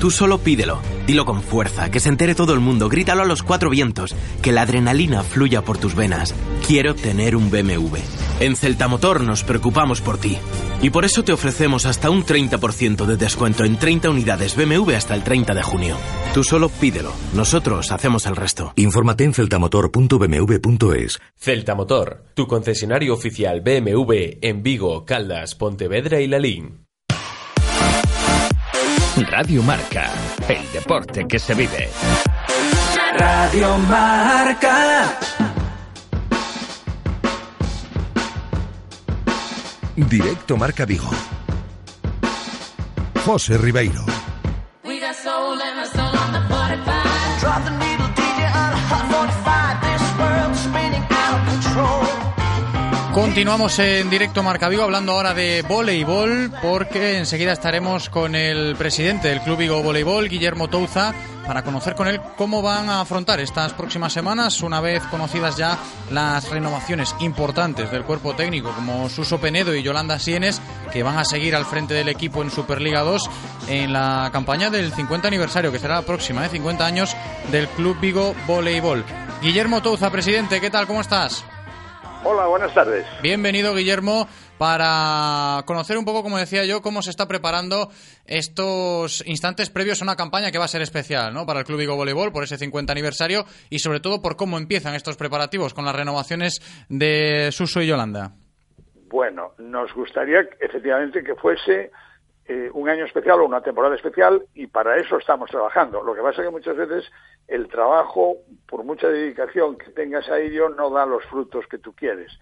Tú 0.00 0.12
solo 0.12 0.38
pídelo, 0.38 0.80
dilo 1.08 1.24
con 1.24 1.42
fuerza, 1.42 1.90
que 1.90 1.98
se 1.98 2.08
entere 2.08 2.36
todo 2.36 2.54
el 2.54 2.60
mundo, 2.60 2.88
grítalo 2.88 3.22
a 3.22 3.26
los 3.26 3.42
cuatro 3.42 3.68
vientos, 3.68 4.14
que 4.42 4.52
la 4.52 4.62
adrenalina 4.62 5.24
fluya 5.24 5.62
por 5.62 5.78
tus 5.78 5.96
venas. 5.96 6.36
Quiero 6.64 6.94
tener 6.94 7.34
un 7.34 7.50
BMW. 7.50 7.96
En 8.38 8.54
Celtamotor 8.54 9.22
nos 9.22 9.42
preocupamos 9.42 10.00
por 10.00 10.18
ti. 10.18 10.38
Y 10.80 10.90
por 10.90 11.04
eso 11.04 11.24
te 11.24 11.32
ofrecemos 11.32 11.84
hasta 11.84 12.10
un 12.10 12.24
30% 12.24 13.06
de 13.06 13.16
descuento 13.16 13.64
en 13.64 13.76
30 13.76 14.10
unidades 14.10 14.54
BMW 14.54 14.92
hasta 14.92 15.16
el 15.16 15.24
30 15.24 15.54
de 15.54 15.62
junio. 15.64 15.96
Tú 16.32 16.44
solo 16.44 16.68
pídelo, 16.68 17.12
nosotros 17.34 17.90
hacemos 17.90 18.26
el 18.26 18.36
resto. 18.36 18.72
Infórmate 18.76 19.24
en 19.24 19.34
celtamotor.bmw.es. 19.34 21.18
Celtamotor, 21.36 22.26
tu 22.34 22.46
concesionario 22.46 23.14
oficial 23.14 23.62
BMW 23.62 24.38
en 24.40 24.62
Vigo, 24.62 25.04
Caldas, 25.04 25.56
Pontevedra 25.56 26.20
y 26.20 26.28
Lalín. 26.28 26.87
Radio 29.26 29.62
Marca, 29.62 30.12
el 30.48 30.70
deporte 30.72 31.26
que 31.26 31.38
se 31.38 31.54
vive. 31.54 31.88
Radio 33.18 33.76
Marca. 33.78 35.18
Directo 39.96 40.56
Marca 40.56 40.84
Vigo. 40.84 41.10
José 43.24 43.58
Ribeiro. 43.58 44.04
We 44.84 45.00
got 45.00 45.14
soul 45.16 45.60
and 45.60 45.80
a 45.80 45.86
soul 45.86 46.16
on 46.16 46.32
the 46.32 47.87
Continuamos 53.18 53.76
en 53.80 54.08
directo 54.10 54.44
Marca 54.44 54.68
Vigo 54.68 54.84
hablando 54.84 55.10
ahora 55.10 55.34
de 55.34 55.62
voleibol 55.62 56.52
porque 56.62 57.18
enseguida 57.18 57.52
estaremos 57.52 58.10
con 58.10 58.36
el 58.36 58.76
presidente 58.76 59.26
del 59.26 59.40
Club 59.40 59.58
Vigo 59.58 59.82
Voleibol, 59.82 60.28
Guillermo 60.28 60.68
Touza, 60.68 61.12
para 61.44 61.64
conocer 61.64 61.96
con 61.96 62.06
él 62.06 62.20
cómo 62.36 62.62
van 62.62 62.88
a 62.88 63.00
afrontar 63.00 63.40
estas 63.40 63.72
próximas 63.72 64.12
semanas 64.12 64.62
una 64.62 64.80
vez 64.80 65.02
conocidas 65.10 65.56
ya 65.56 65.76
las 66.12 66.48
renovaciones 66.48 67.12
importantes 67.18 67.90
del 67.90 68.04
cuerpo 68.04 68.36
técnico 68.36 68.70
como 68.70 69.08
Suso 69.08 69.40
Penedo 69.40 69.74
y 69.74 69.82
Yolanda 69.82 70.20
Sienes 70.20 70.62
que 70.92 71.02
van 71.02 71.18
a 71.18 71.24
seguir 71.24 71.56
al 71.56 71.66
frente 71.66 71.94
del 71.94 72.08
equipo 72.08 72.42
en 72.42 72.52
Superliga 72.52 73.00
2 73.00 73.28
en 73.66 73.92
la 73.92 74.30
campaña 74.32 74.70
del 74.70 74.92
50 74.92 75.26
aniversario 75.26 75.72
que 75.72 75.80
será 75.80 75.96
la 75.96 76.02
próxima, 76.02 76.46
¿eh? 76.46 76.50
50 76.50 76.86
años 76.86 77.16
del 77.50 77.66
Club 77.66 77.98
Vigo 77.98 78.36
Voleibol. 78.46 79.04
Guillermo 79.42 79.82
Touza, 79.82 80.08
presidente, 80.08 80.60
¿qué 80.60 80.70
tal? 80.70 80.86
¿Cómo 80.86 81.00
estás? 81.00 81.44
Hola, 82.24 82.46
buenas 82.46 82.74
tardes. 82.74 83.06
Bienvenido, 83.22 83.74
Guillermo, 83.74 84.26
para 84.58 85.62
conocer 85.66 85.96
un 85.96 86.04
poco, 86.04 86.22
como 86.22 86.36
decía 86.36 86.64
yo, 86.64 86.82
cómo 86.82 87.00
se 87.00 87.10
está 87.10 87.28
preparando 87.28 87.90
estos 88.26 89.24
instantes 89.26 89.70
previos 89.70 90.00
a 90.00 90.04
una 90.04 90.16
campaña 90.16 90.50
que 90.50 90.58
va 90.58 90.64
a 90.64 90.68
ser 90.68 90.82
especial 90.82 91.32
¿no? 91.32 91.46
para 91.46 91.60
el 91.60 91.64
Club 91.64 91.78
Vigo 91.78 91.96
Voleibol 91.96 92.32
por 92.32 92.42
ese 92.42 92.58
50 92.58 92.92
aniversario 92.92 93.44
y 93.70 93.78
sobre 93.78 94.00
todo 94.00 94.20
por 94.20 94.36
cómo 94.36 94.58
empiezan 94.58 94.94
estos 94.94 95.16
preparativos 95.16 95.74
con 95.74 95.84
las 95.84 95.94
renovaciones 95.94 96.60
de 96.88 97.50
Suso 97.52 97.80
y 97.80 97.86
Yolanda. 97.86 98.32
Bueno, 99.08 99.52
nos 99.58 99.92
gustaría 99.94 100.40
efectivamente 100.60 101.22
que 101.22 101.34
fuese 101.36 101.92
eh, 102.48 102.70
un 102.72 102.88
año 102.88 103.04
especial 103.04 103.40
o 103.40 103.44
una 103.44 103.60
temporada 103.60 103.94
especial 103.94 104.42
y 104.54 104.66
para 104.68 104.96
eso 104.96 105.18
estamos 105.18 105.50
trabajando. 105.50 106.02
Lo 106.02 106.14
que 106.14 106.22
pasa 106.22 106.40
es 106.40 106.48
que 106.48 106.52
muchas 106.52 106.76
veces 106.76 107.12
el 107.46 107.68
trabajo, 107.68 108.38
por 108.66 108.84
mucha 108.84 109.08
dedicación 109.08 109.76
que 109.76 109.90
tengas 109.90 110.30
a 110.30 110.38
ello, 110.40 110.70
no 110.70 110.88
da 110.88 111.04
los 111.04 111.22
frutos 111.26 111.66
que 111.66 111.76
tú 111.76 111.94
quieres. 111.94 112.32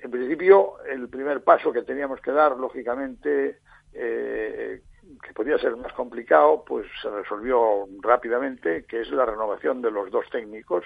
En 0.00 0.10
principio, 0.10 0.82
el 0.90 1.08
primer 1.08 1.44
paso 1.44 1.72
que 1.72 1.82
teníamos 1.82 2.20
que 2.20 2.32
dar, 2.32 2.56
lógicamente, 2.56 3.60
eh, 3.92 4.82
que 5.22 5.32
podía 5.32 5.58
ser 5.58 5.76
más 5.76 5.92
complicado, 5.92 6.64
pues 6.66 6.86
se 7.00 7.08
resolvió 7.08 7.86
rápidamente, 8.00 8.84
que 8.84 9.02
es 9.02 9.10
la 9.12 9.26
renovación 9.26 9.80
de 9.80 9.92
los 9.92 10.10
dos 10.10 10.28
técnicos 10.30 10.84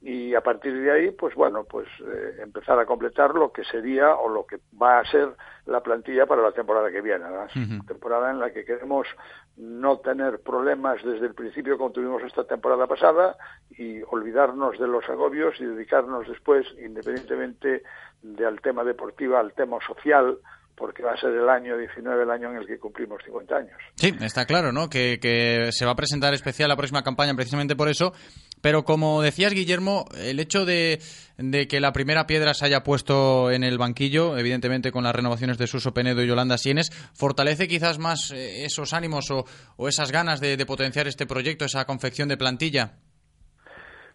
y 0.00 0.34
a 0.34 0.40
partir 0.40 0.80
de 0.80 0.92
ahí, 0.92 1.10
pues 1.10 1.34
bueno, 1.34 1.64
pues 1.64 1.88
eh, 2.00 2.40
empezar 2.42 2.78
a 2.78 2.86
completar 2.86 3.34
lo 3.34 3.50
que 3.52 3.64
sería 3.64 4.14
o 4.14 4.28
lo 4.28 4.46
que 4.46 4.58
va 4.80 5.00
a 5.00 5.04
ser 5.04 5.30
la 5.66 5.80
plantilla 5.80 6.24
para 6.24 6.42
la 6.42 6.52
temporada 6.52 6.90
que 6.90 7.00
viene, 7.00 7.24
¿verdad? 7.24 7.50
Ujú. 7.54 7.84
temporada 7.84 8.30
en 8.30 8.38
la 8.38 8.52
que 8.52 8.64
queremos 8.64 9.08
no 9.56 9.98
tener 9.98 10.40
problemas 10.40 11.02
desde 11.04 11.26
el 11.26 11.34
principio 11.34 11.76
como 11.76 11.90
tuvimos 11.90 12.22
esta 12.22 12.44
temporada 12.44 12.86
pasada 12.86 13.36
y 13.76 14.00
olvidarnos 14.02 14.78
de 14.78 14.86
los 14.86 15.04
agobios 15.08 15.54
y 15.58 15.64
dedicarnos 15.64 16.28
después, 16.28 16.64
independientemente 16.80 17.82
del 18.22 18.60
tema 18.60 18.84
deportivo, 18.84 19.36
al 19.36 19.52
tema 19.52 19.78
social, 19.84 20.38
porque 20.76 21.02
va 21.02 21.12
a 21.12 21.16
ser 21.16 21.30
el 21.30 21.48
año 21.48 21.76
19 21.76 22.22
el 22.22 22.30
año 22.30 22.50
en 22.50 22.58
el 22.58 22.66
que 22.66 22.78
cumplimos 22.78 23.20
50 23.24 23.56
años. 23.56 23.76
Sí, 23.96 24.14
está 24.20 24.46
claro, 24.46 24.70
¿no? 24.70 24.88
Que, 24.88 25.18
que 25.20 25.72
se 25.72 25.84
va 25.84 25.90
a 25.90 25.96
presentar 25.96 26.34
especial 26.34 26.68
la 26.68 26.76
próxima 26.76 27.02
campaña 27.02 27.34
precisamente 27.34 27.74
por 27.74 27.88
eso. 27.88 28.12
Pero 28.60 28.84
como 28.84 29.22
decías, 29.22 29.52
Guillermo, 29.54 30.06
el 30.20 30.40
hecho 30.40 30.64
de, 30.64 30.98
de 31.36 31.68
que 31.68 31.80
la 31.80 31.92
primera 31.92 32.26
piedra 32.26 32.54
se 32.54 32.64
haya 32.66 32.82
puesto 32.82 33.50
en 33.50 33.62
el 33.64 33.78
banquillo, 33.78 34.36
evidentemente 34.36 34.90
con 34.92 35.04
las 35.04 35.14
renovaciones 35.14 35.58
de 35.58 35.66
Suso 35.66 35.94
Penedo 35.94 36.22
y 36.22 36.26
Yolanda 36.26 36.58
Sienes, 36.58 36.90
fortalece 37.14 37.68
quizás 37.68 37.98
más 37.98 38.30
eh, 38.32 38.64
esos 38.64 38.92
ánimos 38.94 39.30
o, 39.30 39.44
o 39.76 39.88
esas 39.88 40.10
ganas 40.12 40.40
de, 40.40 40.56
potenciar 40.66 41.06
este 41.06 41.26
proyecto, 41.26 41.64
esa 41.64 41.84
confección 41.84 42.28
de 42.28 42.36
plantilla. 42.36 42.92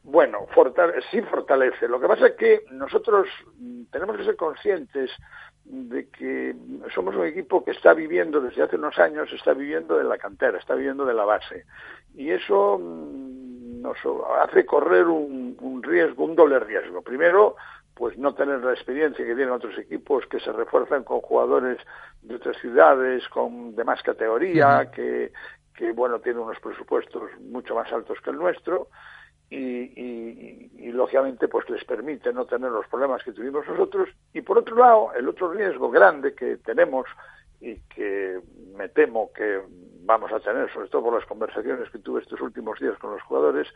Bueno, 0.04 0.46
fortale- 0.54 1.02
sí 1.10 1.22
fortalece. 1.22 1.88
Lo 1.88 2.00
que 2.00 2.08
pasa 2.08 2.28
es 2.28 2.34
que 2.36 2.64
nosotros 2.72 3.26
mm, 3.58 3.84
tenemos 3.91 4.18
que 4.18 4.26
ser 4.26 4.36
conscientes 4.36 5.10
de 5.64 6.10
que 6.10 6.54
somos 6.94 7.16
un 7.16 7.26
equipo 7.26 7.64
que 7.64 7.72
está 7.72 7.94
viviendo 7.94 8.41
desde 8.41 8.64
hace 8.64 8.76
unos 8.76 9.00
años, 9.00 9.30
está 9.32 9.54
viviendo 9.54 9.98
de 9.98 10.04
la 10.04 10.18
cantera, 10.18 10.60
está 10.60 10.76
viviendo 10.76 11.06
de 11.06 11.14
la 11.14 11.24
base. 11.24 11.64
Y 12.16 12.32
eso 12.32 12.78
mm, 12.78 13.53
nos 13.84 13.98
hace 14.42 14.66
correr 14.66 15.06
un, 15.08 15.56
un 15.62 15.84
riesgo, 15.84 16.24
un 16.24 16.36
doble 16.36 16.60
riesgo. 16.60 17.02
Primero, 17.02 17.56
pues 17.94 18.18
no 18.18 18.34
tener 18.34 18.64
la 18.64 18.72
experiencia 18.74 19.24
que 19.26 19.36
tienen 19.36 19.54
otros 19.54 19.78
equipos 19.78 20.26
que 20.28 20.40
se 20.40 20.52
refuerzan 20.52 21.04
con 21.04 21.22
jugadores 21.22 21.78
de 22.24 22.36
otras 22.36 22.58
ciudades, 22.58 23.28
con 23.30 23.76
de 23.76 23.84
más 23.84 24.02
categoría, 24.02 24.90
que, 24.92 25.32
que 25.76 25.92
bueno, 25.92 26.20
tienen 26.20 26.42
unos 26.42 26.60
presupuestos 26.60 27.24
mucho 27.42 27.76
más 27.76 27.92
altos 27.94 28.20
que 28.22 28.32
el 28.32 28.38
nuestro 28.38 28.88
y, 29.50 29.58
y- 29.58 30.72
y, 30.80 30.92
lógicamente 30.92 31.48
pues 31.48 31.70
les 31.70 31.84
permite 31.84 32.34
no 32.34 32.46
tener 32.46 32.72
los 32.72 32.88
problemas 32.88 33.24
que 33.24 33.34
tuvimos 33.34 33.68
nosotros 33.68 34.10
y 34.34 34.42
por 34.42 34.58
otro 34.58 34.76
lado 34.78 35.12
el 35.14 35.28
otro 35.30 35.52
riesgo 35.54 35.92
grande 35.92 36.34
que 36.34 36.58
tenemos 36.58 37.06
y 37.62 37.76
que 37.94 38.40
me 38.76 38.90
temo 38.90 39.32
que 39.34 39.62
vamos 40.06 40.32
a 40.32 40.39
tener 40.39 40.72
sobre 40.74 40.89
todo 40.89 41.04
por 41.04 41.16
las 41.18 41.26
conversaciones 41.28 41.89
que 41.89 41.99
tuve 41.99 42.22
estos 42.22 42.39
últimos 42.41 42.80
días 42.80 42.97
con 42.99 43.12
los 43.12 43.22
jugadores 43.24 43.68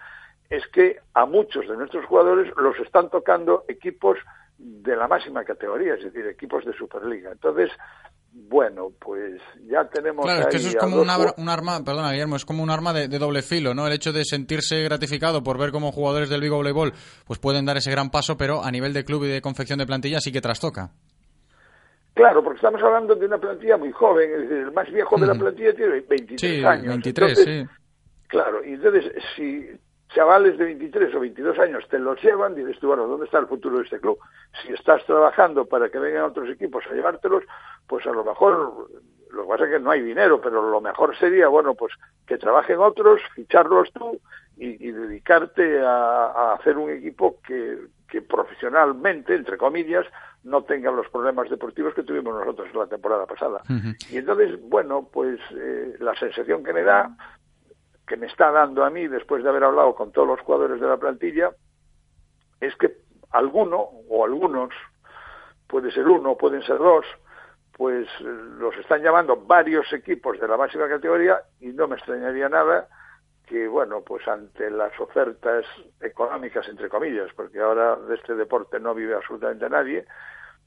es 0.50 0.66
que 0.68 0.98
a 1.14 1.26
muchos 1.26 1.68
de 1.68 1.76
nuestros 1.78 2.06
jugadores 2.06 2.54
los 2.58 2.78
están 2.80 3.10
tocando 3.10 3.64
equipos 3.68 4.18
de 4.58 4.96
la 4.96 5.08
máxima 5.08 5.44
categoría, 5.44 5.94
es 5.96 6.04
decir, 6.04 6.26
equipos 6.26 6.66
de 6.66 6.74
Superliga. 6.74 7.32
Entonces, 7.32 7.70
bueno, 8.32 8.90
pues 9.00 9.42
ya 9.68 9.86
tenemos 9.90 10.26
Claro, 10.26 10.42
es 10.42 10.48
que 10.48 10.58
eso 10.58 10.70
es 10.70 10.76
como 10.76 10.98
un, 11.02 11.08
ju- 11.08 11.12
abra- 11.12 11.34
un 11.38 11.50
arma, 11.50 11.84
perdona 11.84 12.12
Guillermo, 12.12 12.36
es 12.36 12.46
como 12.46 12.64
un 12.64 12.70
arma 12.70 12.94
de, 12.94 13.08
de 13.08 13.20
doble 13.20 13.42
filo, 13.42 13.74
¿no? 13.74 13.88
El 13.88 13.94
hecho 13.94 14.14
de 14.14 14.24
sentirse 14.26 14.82
gratificado 14.84 15.44
por 15.44 15.58
ver 15.58 15.72
cómo 15.72 15.92
jugadores 15.92 16.30
del 16.30 16.42
Vigo 16.42 16.56
Voleibol 16.58 16.94
pues 17.26 17.40
pueden 17.40 17.66
dar 17.66 17.78
ese 17.78 17.92
gran 17.92 18.10
paso, 18.10 18.38
pero 18.38 18.64
a 18.64 18.72
nivel 18.72 18.94
de 18.94 19.04
club 19.06 19.24
y 19.26 19.28
de 19.28 19.42
confección 19.42 19.80
de 19.80 19.86
plantilla 19.86 20.20
sí 20.20 20.32
que 20.32 20.42
trastoca. 20.42 20.92
Claro, 22.18 22.44
porque 22.44 22.58
estamos 22.58 22.82
hablando 22.82 23.14
de 23.16 23.28
una 23.28 23.38
plantilla 23.38 23.78
muy 23.78 23.92
joven, 23.92 24.32
es 24.34 24.40
decir, 24.42 24.58
el 24.58 24.72
más 24.72 24.92
viejo 24.92 25.18
de 25.18 25.28
la 25.28 25.36
plantilla 25.36 25.74
tiene 25.76 26.00
23 26.02 26.42
Sí, 26.42 26.66
años. 26.66 26.88
23, 26.88 27.30
Entonces, 27.30 27.46
sí. 27.70 27.78
Claro, 28.28 28.66
y 28.66 28.74
entonces 28.74 29.12
si 29.36 29.70
chavales 30.10 30.58
de 30.58 30.66
23 30.66 31.14
o 31.14 31.20
22 31.20 31.60
años 31.60 31.88
te 31.90 32.00
los 32.00 32.20
llevan, 32.24 32.56
dices 32.56 32.80
tú, 32.80 32.88
bueno, 32.88 33.06
¿dónde 33.06 33.26
está 33.26 33.38
el 33.38 33.46
futuro 33.46 33.78
de 33.78 33.84
este 33.84 34.00
club? 34.00 34.18
Si 34.64 34.74
estás 34.74 35.06
trabajando 35.06 35.66
para 35.66 35.90
que 35.90 36.00
vengan 36.00 36.24
otros 36.24 36.50
equipos 36.50 36.84
a 36.90 36.94
llevártelos, 36.96 37.44
pues 37.88 38.04
a 38.08 38.12
lo 38.12 38.24
mejor, 38.24 38.90
lo 39.30 39.44
que 39.44 39.48
pasa 39.48 39.66
es 39.66 39.72
que 39.72 39.80
no 39.80 39.92
hay 39.92 40.02
dinero, 40.02 40.42
pero 40.42 40.68
lo 40.68 40.82
mejor 40.82 41.16
sería, 41.18 41.50
bueno, 41.50 41.76
pues 41.76 41.94
que 42.26 42.40
trabajen 42.40 42.80
otros, 42.80 43.22
ficharlos 43.36 43.92
tú 43.94 44.20
y, 44.58 44.88
y 44.88 44.92
dedicarte 44.92 45.82
a, 45.82 46.26
a 46.26 46.54
hacer 46.56 46.78
un 46.78 46.90
equipo 46.90 47.40
que, 47.42 47.78
que 48.10 48.22
profesionalmente, 48.22 49.36
entre 49.36 49.58
comillas, 49.58 50.06
no 50.44 50.64
tenga 50.64 50.92
los 50.92 51.10
problemas 51.10 51.50
deportivos 51.50 51.94
que 51.94 52.04
tuvimos 52.04 52.34
nosotros 52.34 52.74
la 52.74 52.88
temporada 52.88 53.26
pasada. 53.26 53.62
Y 54.10 54.18
entonces, 54.18 54.60
bueno, 54.62 55.10
pues 55.12 55.40
eh, 55.52 55.96
la 56.00 56.16
sensación 56.16 56.64
que 56.64 56.74
me 56.74 56.84
da, 56.84 57.16
que 58.08 58.16
me 58.16 58.28
está 58.28 58.52
dando 58.52 58.86
a 58.86 58.90
mí 58.90 59.08
después 59.08 59.44
de 59.44 59.50
haber 59.50 59.66
hablado 59.66 59.94
con 59.96 60.12
todos 60.12 60.28
los 60.28 60.40
jugadores 60.42 60.80
de 60.80 60.88
la 60.88 60.98
plantilla, 60.98 61.52
es 62.62 62.76
que 62.78 62.98
alguno 63.32 63.78
o 64.10 64.24
algunos 64.24 64.70
puede 65.68 65.92
ser 65.92 66.08
uno, 66.08 66.38
pueden 66.38 66.64
ser 66.64 66.78
dos, 66.78 67.06
pues 67.74 68.08
los 68.22 68.76
están 68.78 69.04
llamando 69.04 69.36
varios 69.36 69.92
equipos 69.92 70.40
de 70.40 70.48
la 70.48 70.58
máxima 70.58 70.88
categoría 70.88 71.42
y 71.60 71.68
no 71.68 71.88
me 71.88 71.98
extrañaría 71.98 72.48
nada 72.48 72.88
que, 73.48 73.68
bueno, 73.68 74.02
pues 74.02 74.28
ante 74.28 74.70
las 74.70 74.98
ofertas 75.00 75.66
económicas, 76.02 76.68
entre 76.68 76.90
comillas, 76.90 77.32
porque 77.36 77.60
ahora 77.60 77.96
de 77.96 78.16
este 78.16 78.36
deporte 78.36 78.80
no 78.80 78.94
vive 78.94 79.16
absolutamente 79.16 79.70
nadie, 79.70 80.06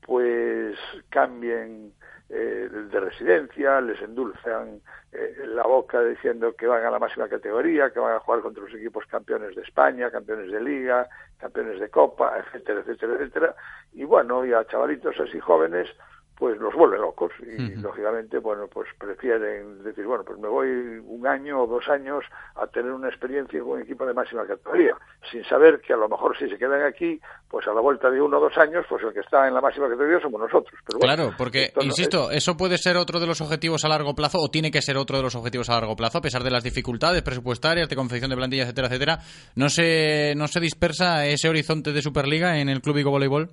pues 0.01 0.79
cambien 1.11 1.93
eh, 2.31 2.69
de 2.71 3.01
residencia, 3.01 3.81
les 3.83 4.01
endulzan 4.01 4.81
eh, 5.13 5.35
la 5.49 5.65
boca 5.65 6.03
diciendo 6.03 6.55
que 6.57 6.67
van 6.67 6.85
a 6.85 6.91
la 6.91 6.99
máxima 6.99 7.29
categoría, 7.29 7.91
que 7.91 8.01
van 8.01 8.15
a 8.15 8.21
jugar 8.21 8.41
contra 8.41 8.63
los 8.63 8.75
equipos 8.75 9.05
campeones 9.07 9.55
de 9.55 9.63
España, 9.63 10.11
campeones 10.11 10.51
de 10.51 10.61
liga, 10.61 11.07
campeones 11.39 11.81
de 11.81 11.91
copa, 11.91 12.39
etcétera, 12.39 12.81
etcétera, 12.81 13.15
etcétera. 13.15 13.55
Y 13.93 14.05
bueno, 14.05 14.47
y 14.47 14.55
a 14.55 14.65
chavalitos 14.65 15.21
así 15.21 15.39
jóvenes, 15.39 15.89
pues 16.41 16.59
los 16.59 16.75
vuelve 16.75 16.97
locos. 16.97 17.31
Y 17.43 17.77
lógicamente 17.77 18.39
bueno 18.39 18.67
pues 18.73 18.89
prefieren 18.99 19.85
decir 19.85 20.07
bueno 20.07 20.25
pues 20.25 20.39
me 20.39 20.49
voy 20.49 20.69
un 21.05 21.27
año 21.27 21.63
o 21.63 21.67
dos 21.67 21.87
años 21.89 22.25
a 22.57 22.67
tener 22.67 22.93
una 22.93 23.09
experiencia 23.09 23.61
con 23.61 23.73
un 23.73 23.83
equipo 23.83 24.07
de 24.07 24.15
máxima 24.15 24.47
categoría 24.47 24.97
sin 25.31 25.45
saber 25.45 25.81
que 25.81 25.93
a 25.93 25.97
lo 25.99 26.09
mejor 26.09 26.37
si 26.39 26.49
se 26.49 26.57
quedan 26.57 26.83
aquí 26.83 27.21
pues 27.49 27.67
a 27.69 27.75
la 27.75 27.83
vuelta 27.83 28.11
de 28.11 28.23
uno 28.23 28.39
o 28.39 28.41
dos 28.41 28.57
años 28.57 28.87
pues 28.89 29.03
el 29.05 29.13
que 29.13 29.21
está 29.21 29.47
en 29.47 29.55
la 29.55 29.61
máxima 29.61 29.87
categoría 29.87 30.19
somos 30.21 30.41
nosotros 30.41 30.81
pero 30.87 30.99
bueno, 30.99 31.15
claro 31.15 31.35
porque 31.37 31.73
insisto 31.83 32.31
eso 32.31 32.57
puede 32.57 32.79
ser 32.79 32.97
otro 32.97 33.21
de 33.21 33.27
los 33.27 33.43
objetivos 33.43 33.85
a 33.85 33.89
largo 33.89 34.15
plazo 34.15 34.39
o 34.41 34.49
tiene 34.51 34.71
que 34.71 34.81
ser 34.81 34.97
otro 34.97 35.19
de 35.19 35.23
los 35.23 35.35
objetivos 35.35 35.69
a 35.69 35.75
largo 35.75 35.95
plazo 35.95 36.19
a 36.19 36.23
pesar 36.23 36.43
de 36.43 36.51
las 36.51 36.65
dificultades 36.65 37.23
presupuestarias 37.23 37.89
de 37.91 37.97
confección 37.97 38.31
de 38.31 38.37
plantillas 38.37 38.65
etcétera 38.65 38.89
etcétera 38.89 39.19
no 39.57 39.69
se 39.69 40.35
no 40.37 40.49
se 40.49 40.61
dispersa 40.61 41.27
ese 41.27 41.51
horizonte 41.51 41.93
de 41.93 42.01
superliga 42.01 42.59
en 42.59 42.71
el 42.71 42.81
club 42.81 42.97
Vigo 42.97 43.11
Voleibol 43.11 43.51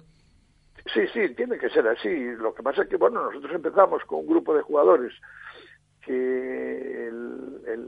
Sí, 0.94 1.08
sí, 1.08 1.34
tiene 1.36 1.58
que 1.58 1.70
ser 1.70 1.88
así. 1.88 2.32
Lo 2.36 2.54
que 2.54 2.64
pasa 2.64 2.84
es 2.84 2.90
que, 2.90 2.98
bueno, 2.98 3.24
nosotros 3.24 3.54
empezamos 3.54 4.04
con 4.06 4.20
un 4.20 4.28
grupo 4.28 4.54
de 4.56 4.62
jugadores 4.62 5.14
que 6.02 7.12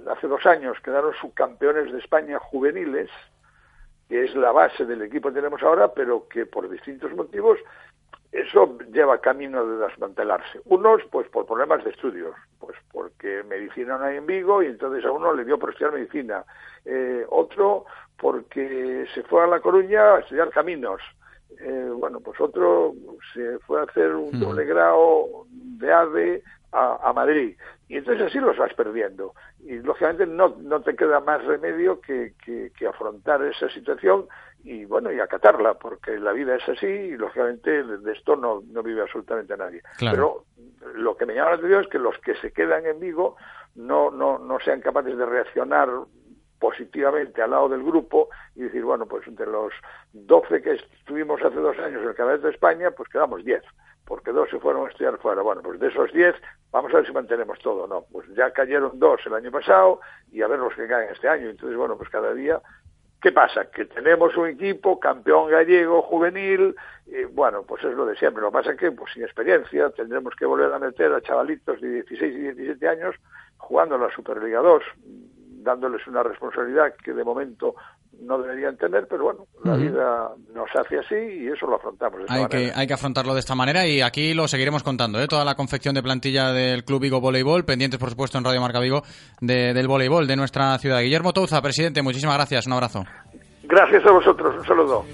hace 0.10 0.28
dos 0.28 0.46
años 0.46 0.78
quedaron 0.84 1.14
subcampeones 1.14 1.92
de 1.94 2.00
España 2.00 2.38
juveniles, 2.40 3.10
que 4.10 4.26
es 4.26 4.36
la 4.36 4.52
base 4.52 4.86
del 4.86 5.04
equipo 5.04 5.30
que 5.30 5.36
tenemos 5.36 5.64
ahora, 5.64 5.94
pero 5.94 6.28
que 6.28 6.46
por 6.46 6.70
distintos 6.70 7.14
motivos 7.14 7.60
eso 8.32 8.78
lleva 8.92 9.22
camino 9.22 9.66
de 9.66 9.88
desmantelarse. 9.88 10.60
Unos, 10.66 11.02
pues 11.12 11.28
por 11.30 11.46
problemas 11.46 11.84
de 11.84 11.92
estudios, 11.92 12.36
pues 12.60 12.76
porque 12.92 13.44
medicina 13.44 13.98
no 13.98 14.06
hay 14.06 14.18
en 14.18 14.26
Vigo 14.26 14.62
y 14.62 14.68
entonces 14.68 15.06
a 15.06 15.12
uno 15.12 15.34
le 15.34 15.46
dio 15.46 15.58
por 15.58 15.70
estudiar 15.70 15.94
medicina. 15.94 16.44
Eh, 16.86 17.26
otro, 17.30 17.86
porque 18.18 19.08
se 19.14 19.24
fue 19.24 19.44
a 19.44 19.48
La 19.48 19.62
Coruña 19.62 20.16
a 20.16 20.20
estudiar 20.20 20.50
caminos 20.50 21.02
eh, 21.60 21.90
bueno, 21.94 22.20
pues 22.20 22.40
otro 22.40 22.94
se 23.34 23.60
fue 23.60 23.80
a 23.80 23.84
hacer 23.84 24.14
un 24.16 24.40
doble 24.40 24.66
grado 24.66 25.46
de 25.50 25.92
ADE 25.92 26.44
a, 26.72 27.12
Madrid. 27.14 27.58
Y 27.88 27.98
entonces 27.98 28.28
así 28.28 28.40
los 28.40 28.58
vas 28.58 28.74
perdiendo. 28.74 29.34
Y 29.60 29.78
lógicamente 29.80 30.28
no, 30.28 30.56
no 30.60 30.82
te 30.82 30.96
queda 30.96 31.20
más 31.20 31.44
remedio 31.44 32.00
que, 32.00 32.34
que, 32.46 32.88
afrontar 32.88 33.44
esa 33.44 33.70
situación 33.70 34.28
y 34.64 34.86
bueno, 34.86 35.12
y 35.12 35.20
acatarla, 35.20 35.76
porque 35.76 36.20
la 36.20 36.32
vida 36.32 36.56
es 36.56 36.68
así 36.70 36.86
y 36.86 37.18
lógicamente 37.18 37.84
de 37.84 38.12
esto 38.12 38.36
no, 38.36 38.62
no 38.68 38.84
vive 38.84 39.02
absolutamente 39.02 39.58
nadie. 39.58 39.82
Pero 40.00 40.46
lo 40.96 41.18
que 41.18 41.26
me 41.26 41.34
llama 41.34 41.52
la 41.52 41.56
atención 41.56 41.82
es 41.82 41.88
que 41.90 42.00
los 42.00 42.18
que 42.20 42.36
se 42.36 42.52
quedan 42.52 42.86
en 42.86 43.00
Vigo 43.00 43.36
no, 43.76 44.12
no, 44.12 44.38
no 44.38 44.60
sean 44.60 44.82
capaces 44.82 45.18
de 45.18 45.26
reaccionar 45.26 45.90
positivamente 46.60 47.42
al 47.42 47.52
lado 47.52 47.70
del 47.70 47.84
grupo 47.84 48.30
y 48.56 48.62
decir, 48.64 48.84
bueno, 48.84 49.06
pues 49.06 49.26
entre 49.28 49.48
los 49.48 49.74
12 50.14 50.62
que 50.62 50.74
estuvimos 50.74 51.42
hace 51.42 51.56
dos 51.56 51.78
años 51.80 52.02
en 52.02 52.10
el 52.10 52.16
Campeonato 52.16 52.48
de 52.48 52.54
España, 52.54 52.92
pues 52.92 53.10
quedamos 53.10 53.44
10, 53.44 53.64
porque 54.06 54.32
dos 54.32 54.50
se 54.50 54.60
fueron 54.60 54.86
a 54.86 54.90
estudiar 54.90 55.18
fuera. 55.20 55.42
Bueno, 55.42 55.62
pues 55.62 55.80
de 55.80 55.88
esos 55.88 56.12
10, 56.12 56.36
vamos 56.72 56.94
a 56.94 56.98
ver 56.98 57.08
si 57.08 57.14
mantenemos 57.14 57.58
todo, 57.60 57.88
¿no? 57.88 58.06
Pues 58.12 58.28
ya 58.36 58.52
cayeron 58.52 59.00
dos 59.00 59.22
el 59.26 59.34
año 59.34 59.52
pasado 59.52 60.02
y 60.32 60.42
a 60.42 60.48
ver 60.48 60.60
los 60.60 60.74
que 60.74 60.88
caen 60.88 61.10
este 61.12 61.30
año. 61.30 61.50
Entonces, 61.50 61.78
bueno, 61.78 61.98
pues 61.98 62.10
cada 62.10 62.34
día 62.34 62.62
¿Qué 63.22 63.34
pasa? 63.34 63.70
Que 63.70 63.84
tenemos 63.84 64.38
un 64.38 64.48
equipo 64.48 64.98
campeón 64.98 65.52
gallego 65.52 66.02
juvenil, 66.04 66.74
bueno, 67.34 67.64
pues 67.64 67.84
es 67.84 67.94
lo 67.94 68.06
de 68.06 68.16
siempre. 68.16 68.42
Lo 68.42 68.48
que 68.48 68.54
pasa 68.54 68.72
es 68.72 68.78
que, 68.78 68.94
pues 68.94 69.12
sin 69.12 69.24
experiencia, 69.24 69.90
tendremos 69.90 70.34
que 70.38 70.46
volver 70.46 70.72
a 70.72 70.80
meter 70.80 71.12
a 71.12 71.20
chavalitos 71.20 71.82
de 71.82 71.96
16 72.04 72.34
y 72.34 72.40
17 72.54 72.88
años 72.88 73.16
jugando 73.58 73.96
en 73.96 74.04
la 74.04 74.12
Superliga 74.12 74.62
2 74.62 74.84
dándoles 75.64 76.06
una 76.08 76.24
responsabilidad 76.24 76.94
que 77.04 77.14
de 77.14 77.24
momento 77.24 77.76
no 78.22 78.38
deberían 78.38 78.78
tener, 78.78 79.08
pero 79.08 79.24
bueno, 79.24 79.46
la 79.64 79.76
vida 79.76 80.30
nos 80.54 80.68
hace 80.76 81.00
así 81.00 81.16
y 81.16 81.48
eso 81.48 81.68
lo 81.68 81.78
afrontamos. 81.78 82.22
hay, 82.28 82.46
que, 82.48 82.72
hay 82.76 82.88
que 82.88 82.94
afrontarlo 82.94 83.34
de 83.34 83.40
esta 83.40 83.56
manera 83.56 83.88
y 83.88 84.02
aquí 84.02 84.34
lo 84.34 84.48
seguiremos 84.48 84.84
contando, 84.84 85.22
¿eh? 85.22 85.28
toda 85.28 85.46
la 85.46 85.56
confección 85.56 85.96
de 85.96 86.04
plantilla 86.04 86.52
del 86.52 86.84
Club 86.84 87.02
Vigo 87.02 87.22
Voleibol, 87.22 87.64
pendientes 87.64 88.00
por 88.00 88.10
supuesto 88.10 88.38
en 88.38 88.44
Radio 88.44 88.62
Marca 88.62 88.80
Vigo 88.80 89.04
del 89.40 89.88
voleibol 89.88 90.28
de 90.28 90.36
nuestra 90.36 90.78
ciudad. 90.80 91.02
Guillermo 91.02 91.34
Touza, 91.34 91.62
presidente, 91.62 92.02
muchísimas 92.02 92.36
gracias, 92.36 92.68
un 92.68 92.74
abrazo. 92.74 93.06
Gracias 93.64 94.06
a 94.06 94.12
vosotros, 94.12 94.56
un 94.58 94.66
saludo. 94.66 95.06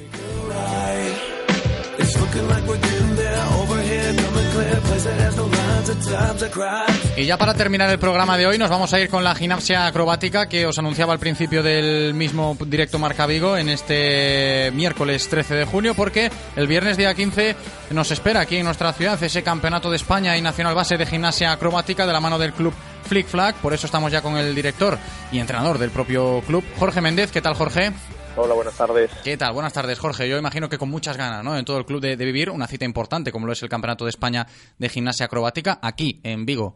Y 7.16 7.26
ya 7.26 7.38
para 7.38 7.54
terminar 7.54 7.90
el 7.90 8.00
programa 8.00 8.38
de 8.38 8.48
hoy 8.48 8.58
nos 8.58 8.70
vamos 8.70 8.92
a 8.94 9.00
ir 9.00 9.08
con 9.10 9.24
la 9.24 9.36
gimnasia 9.36 9.86
acrobática 9.86 10.48
que 10.48 10.66
os 10.66 10.78
anunciaba 10.80 11.14
al 11.14 11.20
principio 11.20 11.62
del 11.62 12.14
mismo 12.14 12.58
directo 12.66 12.98
Marca 12.98 13.26
Vigo 13.28 13.56
en 13.56 13.70
este 13.70 14.72
miércoles 14.74 15.28
13 15.30 15.56
de 15.56 15.66
junio 15.66 15.94
porque 15.94 16.32
el 16.56 16.68
viernes 16.68 16.98
día 16.98 17.14
15 17.14 17.56
nos 17.92 18.12
espera 18.12 18.42
aquí 18.42 18.58
en 18.58 18.66
nuestra 18.66 18.94
ciudad 18.94 19.22
ese 19.22 19.44
campeonato 19.44 19.90
de 19.92 19.98
España 19.98 20.36
y 20.36 20.42
nacional 20.42 20.74
base 20.74 20.98
de 20.98 21.06
gimnasia 21.06 21.52
acrobática 21.52 22.08
de 22.08 22.14
la 22.14 22.20
mano 22.20 22.40
del 22.40 22.54
club 22.54 22.74
Flick 23.08 23.28
Flag, 23.28 23.56
por 23.56 23.74
eso 23.74 23.86
estamos 23.86 24.12
ya 24.12 24.22
con 24.22 24.38
el 24.38 24.56
director 24.56 24.98
y 25.32 25.40
entrenador 25.40 25.78
del 25.78 25.92
propio 25.92 26.42
club, 26.48 26.64
Jorge 26.80 27.02
Méndez. 27.02 27.32
¿Qué 27.32 27.42
tal 27.42 27.54
Jorge? 27.54 27.92
Hola, 28.38 28.54
buenas 28.54 28.78
tardes. 28.78 29.10
¿Qué 29.24 29.38
tal? 29.38 29.54
Buenas 29.54 29.74
tardes, 29.74 29.98
Jorge. 29.98 30.28
Yo 30.28 30.38
imagino 30.38 30.68
que 30.68 30.78
con 30.78 30.90
muchas 30.90 31.18
ganas, 31.18 31.42
¿no? 31.42 31.58
En 31.58 31.64
todo 31.64 31.78
el 31.78 31.86
club 31.86 32.02
de, 32.02 32.18
vivir 32.18 32.50
una 32.50 32.68
cita 32.68 32.84
importante, 32.84 33.32
como 33.32 33.48
lo 33.48 33.54
es 33.54 33.64
el 33.64 33.70
Campeonato 33.70 34.04
de 34.04 34.10
España 34.10 34.46
de 34.78 34.90
Gimnasia 34.90 35.28
Acrobática, 35.28 35.80
aquí, 35.82 36.20
en 36.22 36.46
Vigo. 36.46 36.76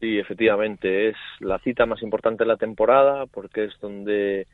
Sí, 0.00 0.18
efectivamente. 0.18 1.10
Es 1.10 1.16
la 1.38 1.60
cita 1.60 1.86
más 1.86 2.02
importante 2.02 2.42
de 2.42 2.48
la 2.48 2.56
temporada 2.56 3.26
porque 3.26 3.66
es 3.66 3.74
donde 3.80 4.48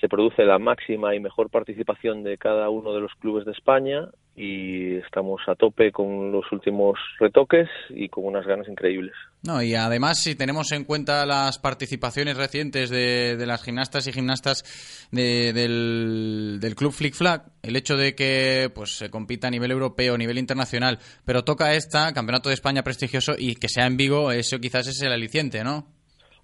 se 0.00 0.08
produce 0.08 0.44
la 0.44 0.58
máxima 0.58 1.14
y 1.14 1.20
mejor 1.20 1.50
participación 1.50 2.22
de 2.24 2.38
cada 2.38 2.70
uno 2.70 2.94
de 2.94 3.00
los 3.02 3.12
clubes 3.16 3.44
de 3.44 3.52
España 3.52 4.08
y 4.36 4.96
estamos 4.96 5.40
a 5.48 5.54
tope 5.54 5.92
con 5.92 6.32
los 6.32 6.50
últimos 6.52 6.98
retoques 7.18 7.68
y 7.90 8.08
con 8.08 8.24
unas 8.24 8.46
ganas 8.46 8.68
increíbles. 8.68 9.12
No, 9.42 9.62
y 9.62 9.74
además, 9.74 10.22
si 10.22 10.34
tenemos 10.34 10.72
en 10.72 10.84
cuenta 10.84 11.26
las 11.26 11.58
participaciones 11.58 12.36
recientes 12.36 12.90
de, 12.90 13.36
las 13.46 13.62
gimnastas 13.62 14.06
y 14.06 14.12
gimnastas 14.12 15.08
del, 15.10 16.58
del, 16.60 16.74
club 16.74 16.92
Flick 16.92 17.14
Flag, 17.14 17.42
el 17.62 17.76
hecho 17.76 17.96
de 17.96 18.14
que 18.14 18.70
pues 18.74 18.96
se 18.96 19.10
compita 19.10 19.48
a 19.48 19.50
nivel 19.50 19.72
europeo, 19.72 20.14
a 20.14 20.18
nivel 20.18 20.38
internacional, 20.38 20.98
pero 21.24 21.42
toca 21.42 21.74
esta, 21.74 22.12
Campeonato 22.12 22.48
de 22.48 22.54
España 22.54 22.82
prestigioso, 22.82 23.32
y 23.36 23.56
que 23.56 23.68
sea 23.68 23.86
en 23.86 23.96
Vigo, 23.96 24.30
eso 24.30 24.58
quizás 24.58 24.86
es 24.86 25.02
el 25.02 25.12
aliciente, 25.12 25.64
¿no? 25.64 25.86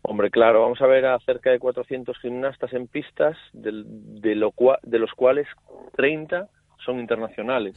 Hombre, 0.03 0.31
claro, 0.31 0.63
vamos 0.63 0.81
a 0.81 0.87
ver 0.87 1.05
a 1.05 1.19
cerca 1.21 1.51
de 1.51 1.59
400 1.59 2.17
gimnastas 2.21 2.73
en 2.73 2.87
pistas, 2.87 3.37
de, 3.53 3.73
lo 4.37 4.53
de 4.83 4.99
los 4.99 5.11
cuales 5.13 5.49
30 5.97 6.49
son 6.87 7.01
internacionales 7.01 7.75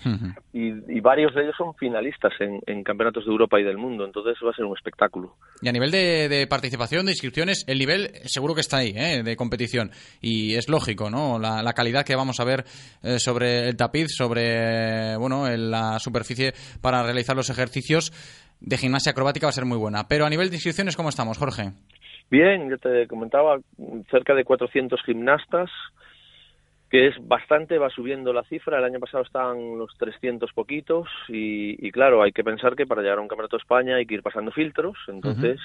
y, 0.53 0.99
varios 1.01 1.33
de 1.33 1.41
ellos 1.43 1.55
son 1.57 1.73
finalistas 1.75 2.31
en, 2.39 2.83
campeonatos 2.83 3.25
de 3.25 3.31
Europa 3.31 3.59
y 3.59 3.63
del 3.63 3.77
mundo, 3.77 4.05
entonces 4.05 4.35
va 4.45 4.51
a 4.51 4.53
ser 4.53 4.65
un 4.65 4.77
espectáculo. 4.77 5.35
Y 5.61 5.67
a 5.67 5.71
nivel 5.71 5.91
de, 5.91 6.47
participación, 6.49 7.05
de 7.05 7.13
inscripciones, 7.13 7.65
el 7.67 7.79
nivel 7.79 8.11
seguro 8.25 8.53
que 8.53 8.61
está 8.61 8.77
ahí, 8.77 8.93
¿eh? 8.95 9.23
de 9.23 9.35
competición, 9.35 9.91
y 10.21 10.55
es 10.55 10.69
lógico, 10.69 11.09
¿no? 11.09 11.39
La, 11.39 11.73
calidad 11.73 12.05
que 12.05 12.15
vamos 12.15 12.39
a 12.39 12.45
ver 12.45 12.65
eh, 13.03 13.19
sobre 13.19 13.67
el 13.67 13.77
tapiz, 13.77 14.07
sobre, 14.09 15.15
bueno, 15.17 15.45
la 15.49 15.97
superficie 15.99 16.53
para 16.81 17.03
realizar 17.03 17.35
los 17.35 17.49
ejercicios 17.49 18.11
de 18.59 18.77
gimnasia 18.77 19.11
acrobática 19.11 19.47
va 19.47 19.49
a 19.49 19.53
ser 19.53 19.65
muy 19.65 19.77
buena. 19.77 20.07
Pero 20.07 20.25
a 20.25 20.29
nivel 20.29 20.49
de 20.49 20.57
inscripciones, 20.57 20.95
¿cómo 20.95 21.09
estamos, 21.09 21.37
Jorge? 21.37 21.71
Bien, 22.29 22.69
yo 22.69 22.77
te 22.77 23.07
comentaba, 23.07 23.57
cerca 24.11 24.35
de 24.35 24.43
400 24.43 25.01
gimnastas, 25.03 25.69
que 26.89 27.07
es 27.07 27.15
bastante, 27.27 27.77
va 27.77 27.89
subiendo 27.89 28.33
la 28.33 28.43
cifra. 28.43 28.79
El 28.79 28.83
año 28.83 28.99
pasado 28.99 29.23
estaban 29.23 29.77
los 29.77 29.95
300 29.97 30.51
poquitos 30.53 31.07
y, 31.27 31.91
claro, 31.91 32.23
hay 32.23 32.31
que 32.31 32.43
pensar 32.43 32.75
que 32.75 32.87
para 32.87 33.01
llegar 33.01 33.19
a 33.19 33.21
un 33.21 33.27
campeonato 33.27 33.57
de 33.57 33.61
España 33.61 33.95
hay 33.95 34.05
que 34.05 34.15
ir 34.15 34.23
pasando 34.23 34.51
filtros. 34.51 34.97
Entonces, 35.07 35.59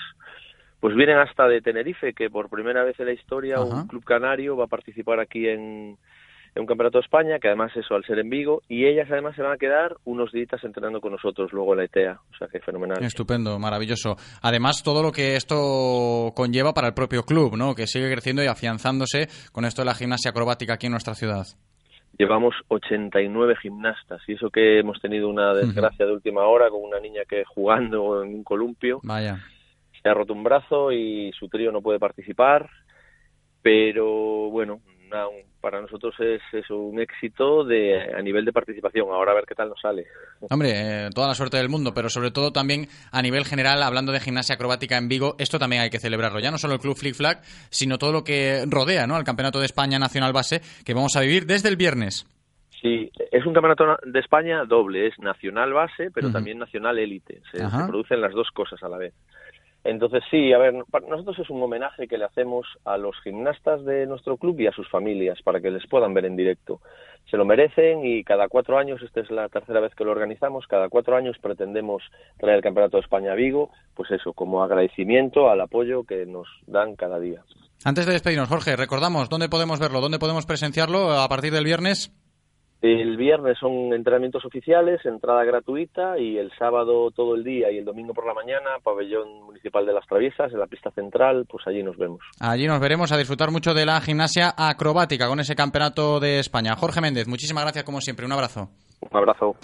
pues 0.80 0.94
vienen 0.94 1.18
hasta 1.18 1.48
de 1.48 1.62
Tenerife, 1.62 2.12
que 2.12 2.28
por 2.28 2.50
primera 2.50 2.84
vez 2.84 3.00
en 3.00 3.06
la 3.06 3.12
historia 3.12 3.60
un 3.60 3.86
club 3.88 4.04
canario 4.04 4.56
va 4.56 4.64
a 4.64 4.68
participar 4.68 5.18
aquí 5.18 5.48
en, 5.48 5.96
en 6.54 6.60
un 6.60 6.66
campeonato 6.66 6.98
de 6.98 7.04
España, 7.04 7.38
que 7.40 7.48
además 7.48 7.72
eso 7.76 7.94
al 7.94 8.04
ser 8.04 8.18
en 8.20 8.30
Vigo, 8.30 8.62
y 8.68 8.86
ellas 8.86 9.08
además 9.10 9.34
se 9.34 9.42
van 9.42 9.52
a 9.52 9.56
quedar 9.56 9.96
unos 10.04 10.30
días 10.30 10.62
entrenando 10.62 11.00
con 11.00 11.12
nosotros 11.12 11.52
luego 11.52 11.72
en 11.72 11.78
la 11.78 11.84
ETEA, 11.84 12.20
o 12.32 12.36
sea 12.36 12.48
que 12.48 12.60
fenomenal. 12.60 13.02
Estupendo, 13.02 13.58
maravilloso. 13.58 14.16
Además, 14.42 14.82
todo 14.84 15.02
lo 15.02 15.10
que 15.10 15.36
esto 15.36 16.32
conlleva 16.34 16.72
para 16.72 16.88
el 16.88 16.94
propio 16.94 17.24
club, 17.24 17.56
¿no? 17.56 17.74
Que 17.74 17.86
sigue 17.86 18.10
creciendo 18.12 18.42
y 18.42 18.46
afianzándose 18.46 19.28
con 19.52 19.64
esto 19.64 19.82
de 19.82 19.86
la 19.86 19.94
gimnasia 19.94 20.30
acrobática 20.30 20.74
aquí 20.74 20.86
en 20.86 20.92
nuestra 20.92 21.14
ciudad. 21.14 21.44
llevamos 22.16 22.54
89 22.68 23.56
gimnastas 23.60 24.22
y 24.28 24.34
eso 24.34 24.48
que 24.48 24.78
hemos 24.78 25.00
tenido 25.00 25.28
una 25.28 25.52
desgracia 25.52 26.06
de 26.06 26.12
última 26.12 26.42
hora 26.46 26.70
con 26.70 26.80
una 26.82 27.00
niña 27.00 27.22
que 27.28 27.42
jugando 27.44 28.22
en 28.22 28.32
un 28.32 28.44
columpio 28.44 29.00
Vaya. 29.02 29.38
se 30.00 30.08
ha 30.08 30.14
roto 30.14 30.32
un 30.32 30.44
brazo 30.44 30.92
y 30.92 31.32
su 31.36 31.48
trío 31.48 31.72
no 31.72 31.82
puede 31.82 31.98
participar, 31.98 32.70
pero 33.62 34.48
bueno, 34.50 34.80
na- 35.10 35.28
un- 35.28 35.42
para 35.60 35.80
nosotros 35.80 36.14
es, 36.20 36.42
es 36.52 36.68
un 36.70 37.00
éxito 37.00 37.64
de 37.64 38.12
a 38.14 38.20
nivel 38.20 38.44
de 38.44 38.52
participación. 38.52 39.08
Ahora 39.10 39.32
a 39.32 39.34
ver 39.34 39.44
qué 39.48 39.54
tal 39.54 39.68
nos 39.70 39.80
sale. 39.80 40.06
Hombre, 40.50 40.70
eh, 41.06 41.08
toda 41.14 41.28
la 41.28 41.34
suerte 41.34 41.56
del 41.56 41.68
mundo, 41.70 41.92
pero 41.94 42.08
sobre 42.10 42.30
todo 42.30 42.52
también 42.52 42.86
a 43.12 43.22
nivel 43.22 43.44
general, 43.46 43.82
hablando 43.82 44.12
de 44.12 44.20
gimnasia 44.20 44.56
acrobática 44.56 44.98
en 44.98 45.08
Vigo, 45.08 45.36
esto 45.38 45.58
también 45.58 45.82
hay 45.82 45.90
que 45.90 45.98
celebrarlo. 46.00 46.40
Ya 46.40 46.50
no 46.50 46.58
solo 46.58 46.74
el 46.74 46.80
Club 46.80 46.96
Flick 46.96 47.14
Flag, 47.14 47.40
sino 47.70 47.96
todo 47.98 48.12
lo 48.12 48.24
que 48.24 48.64
rodea 48.68 49.06
¿no? 49.06 49.16
al 49.16 49.24
Campeonato 49.24 49.58
de 49.58 49.66
España 49.66 49.98
Nacional 49.98 50.32
Base, 50.34 50.60
que 50.84 50.92
vamos 50.94 51.16
a 51.16 51.20
vivir 51.20 51.46
desde 51.46 51.68
el 51.70 51.76
viernes. 51.76 52.26
Sí, 52.82 53.10
es 53.32 53.46
un 53.46 53.54
campeonato 53.54 53.86
na- 53.86 53.96
de 54.04 54.20
España 54.20 54.62
doble, 54.66 55.06
es 55.06 55.18
nacional 55.18 55.72
base, 55.72 56.10
pero 56.12 56.30
también 56.30 56.58
nacional 56.58 56.98
élite. 56.98 57.40
Se, 57.50 57.58
producen 57.86 58.20
las 58.20 58.32
dos 58.34 58.48
cosas 58.52 58.82
a 58.82 58.88
la 58.90 58.98
vez. 58.98 59.14
Entonces 59.84 60.24
sí, 60.30 60.50
a 60.54 60.58
ver, 60.58 60.72
para 60.90 61.06
nosotros 61.06 61.38
es 61.38 61.50
un 61.50 61.62
homenaje 61.62 62.08
que 62.08 62.16
le 62.16 62.24
hacemos 62.24 62.66
a 62.86 62.96
los 62.96 63.14
gimnastas 63.22 63.84
de 63.84 64.06
nuestro 64.06 64.38
club 64.38 64.58
y 64.58 64.66
a 64.66 64.72
sus 64.72 64.88
familias 64.88 65.42
para 65.42 65.60
que 65.60 65.70
les 65.70 65.86
puedan 65.86 66.14
ver 66.14 66.24
en 66.24 66.36
directo. 66.36 66.80
Se 67.30 67.36
lo 67.36 67.44
merecen 67.44 68.04
y 68.04 68.24
cada 68.24 68.48
cuatro 68.48 68.78
años, 68.78 69.02
esta 69.02 69.20
es 69.20 69.30
la 69.30 69.48
tercera 69.50 69.80
vez 69.80 69.94
que 69.94 70.04
lo 70.04 70.12
organizamos, 70.12 70.66
cada 70.66 70.88
cuatro 70.88 71.16
años 71.16 71.36
pretendemos 71.38 72.02
traer 72.38 72.56
el 72.56 72.62
Campeonato 72.62 72.96
de 72.96 73.02
España 73.02 73.32
a 73.32 73.34
Vigo, 73.34 73.70
pues 73.94 74.10
eso, 74.10 74.32
como 74.32 74.62
agradecimiento 74.62 75.50
al 75.50 75.60
apoyo 75.60 76.04
que 76.04 76.24
nos 76.24 76.48
dan 76.66 76.96
cada 76.96 77.20
día. 77.20 77.42
Antes 77.84 78.06
de 78.06 78.12
despedirnos, 78.12 78.48
Jorge, 78.48 78.76
recordamos 78.76 79.28
dónde 79.28 79.50
podemos 79.50 79.78
verlo, 79.80 80.00
dónde 80.00 80.18
podemos 80.18 80.46
presenciarlo 80.46 81.12
a 81.12 81.28
partir 81.28 81.52
del 81.52 81.64
viernes. 81.64 82.10
El 82.84 83.16
viernes 83.16 83.56
son 83.58 83.94
entrenamientos 83.94 84.44
oficiales, 84.44 85.00
entrada 85.06 85.42
gratuita 85.42 86.18
y 86.18 86.36
el 86.36 86.52
sábado 86.58 87.10
todo 87.12 87.34
el 87.34 87.42
día 87.42 87.72
y 87.72 87.78
el 87.78 87.84
domingo 87.86 88.12
por 88.12 88.26
la 88.26 88.34
mañana, 88.34 88.72
pabellón 88.82 89.42
municipal 89.44 89.86
de 89.86 89.94
las 89.94 90.06
Traviesas, 90.06 90.52
en 90.52 90.58
la 90.58 90.66
pista 90.66 90.90
central, 90.90 91.46
pues 91.48 91.66
allí 91.66 91.82
nos 91.82 91.96
vemos. 91.96 92.20
Allí 92.40 92.66
nos 92.66 92.78
veremos 92.80 93.10
a 93.10 93.16
disfrutar 93.16 93.50
mucho 93.50 93.72
de 93.72 93.86
la 93.86 94.02
gimnasia 94.02 94.52
acrobática 94.54 95.28
con 95.28 95.40
ese 95.40 95.54
Campeonato 95.54 96.20
de 96.20 96.40
España. 96.40 96.76
Jorge 96.76 97.00
Méndez, 97.00 97.26
muchísimas 97.26 97.64
gracias 97.64 97.84
como 97.84 98.02
siempre. 98.02 98.26
Un 98.26 98.32
abrazo. 98.32 98.68
Un 99.00 99.16
abrazo. 99.16 99.56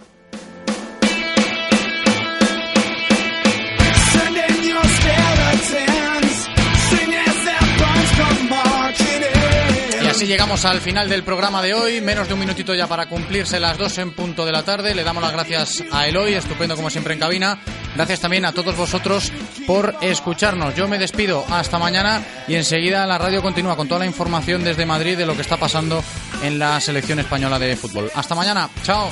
Así 10.20 10.26
llegamos 10.26 10.66
al 10.66 10.82
final 10.82 11.08
del 11.08 11.22
programa 11.22 11.62
de 11.62 11.72
hoy. 11.72 12.02
Menos 12.02 12.28
de 12.28 12.34
un 12.34 12.40
minutito 12.40 12.74
ya 12.74 12.86
para 12.86 13.06
cumplirse 13.06 13.58
las 13.58 13.78
dos 13.78 13.96
en 13.96 14.12
punto 14.12 14.44
de 14.44 14.52
la 14.52 14.62
tarde. 14.62 14.94
Le 14.94 15.02
damos 15.02 15.22
las 15.22 15.32
gracias 15.32 15.82
a 15.90 16.06
Eloy, 16.08 16.34
estupendo 16.34 16.76
como 16.76 16.90
siempre 16.90 17.14
en 17.14 17.20
cabina. 17.20 17.58
Gracias 17.96 18.20
también 18.20 18.44
a 18.44 18.52
todos 18.52 18.76
vosotros 18.76 19.32
por 19.66 19.94
escucharnos. 20.02 20.74
Yo 20.74 20.88
me 20.88 20.98
despido 20.98 21.42
hasta 21.48 21.78
mañana 21.78 22.22
y 22.46 22.54
enseguida 22.54 23.06
la 23.06 23.16
radio 23.16 23.40
continúa 23.40 23.76
con 23.76 23.88
toda 23.88 24.00
la 24.00 24.06
información 24.06 24.62
desde 24.62 24.84
Madrid 24.84 25.16
de 25.16 25.24
lo 25.24 25.34
que 25.34 25.40
está 25.40 25.56
pasando 25.56 26.04
en 26.42 26.58
la 26.58 26.78
selección 26.82 27.18
española 27.18 27.58
de 27.58 27.74
fútbol. 27.76 28.10
Hasta 28.14 28.34
mañana. 28.34 28.68
Chao. 28.82 29.08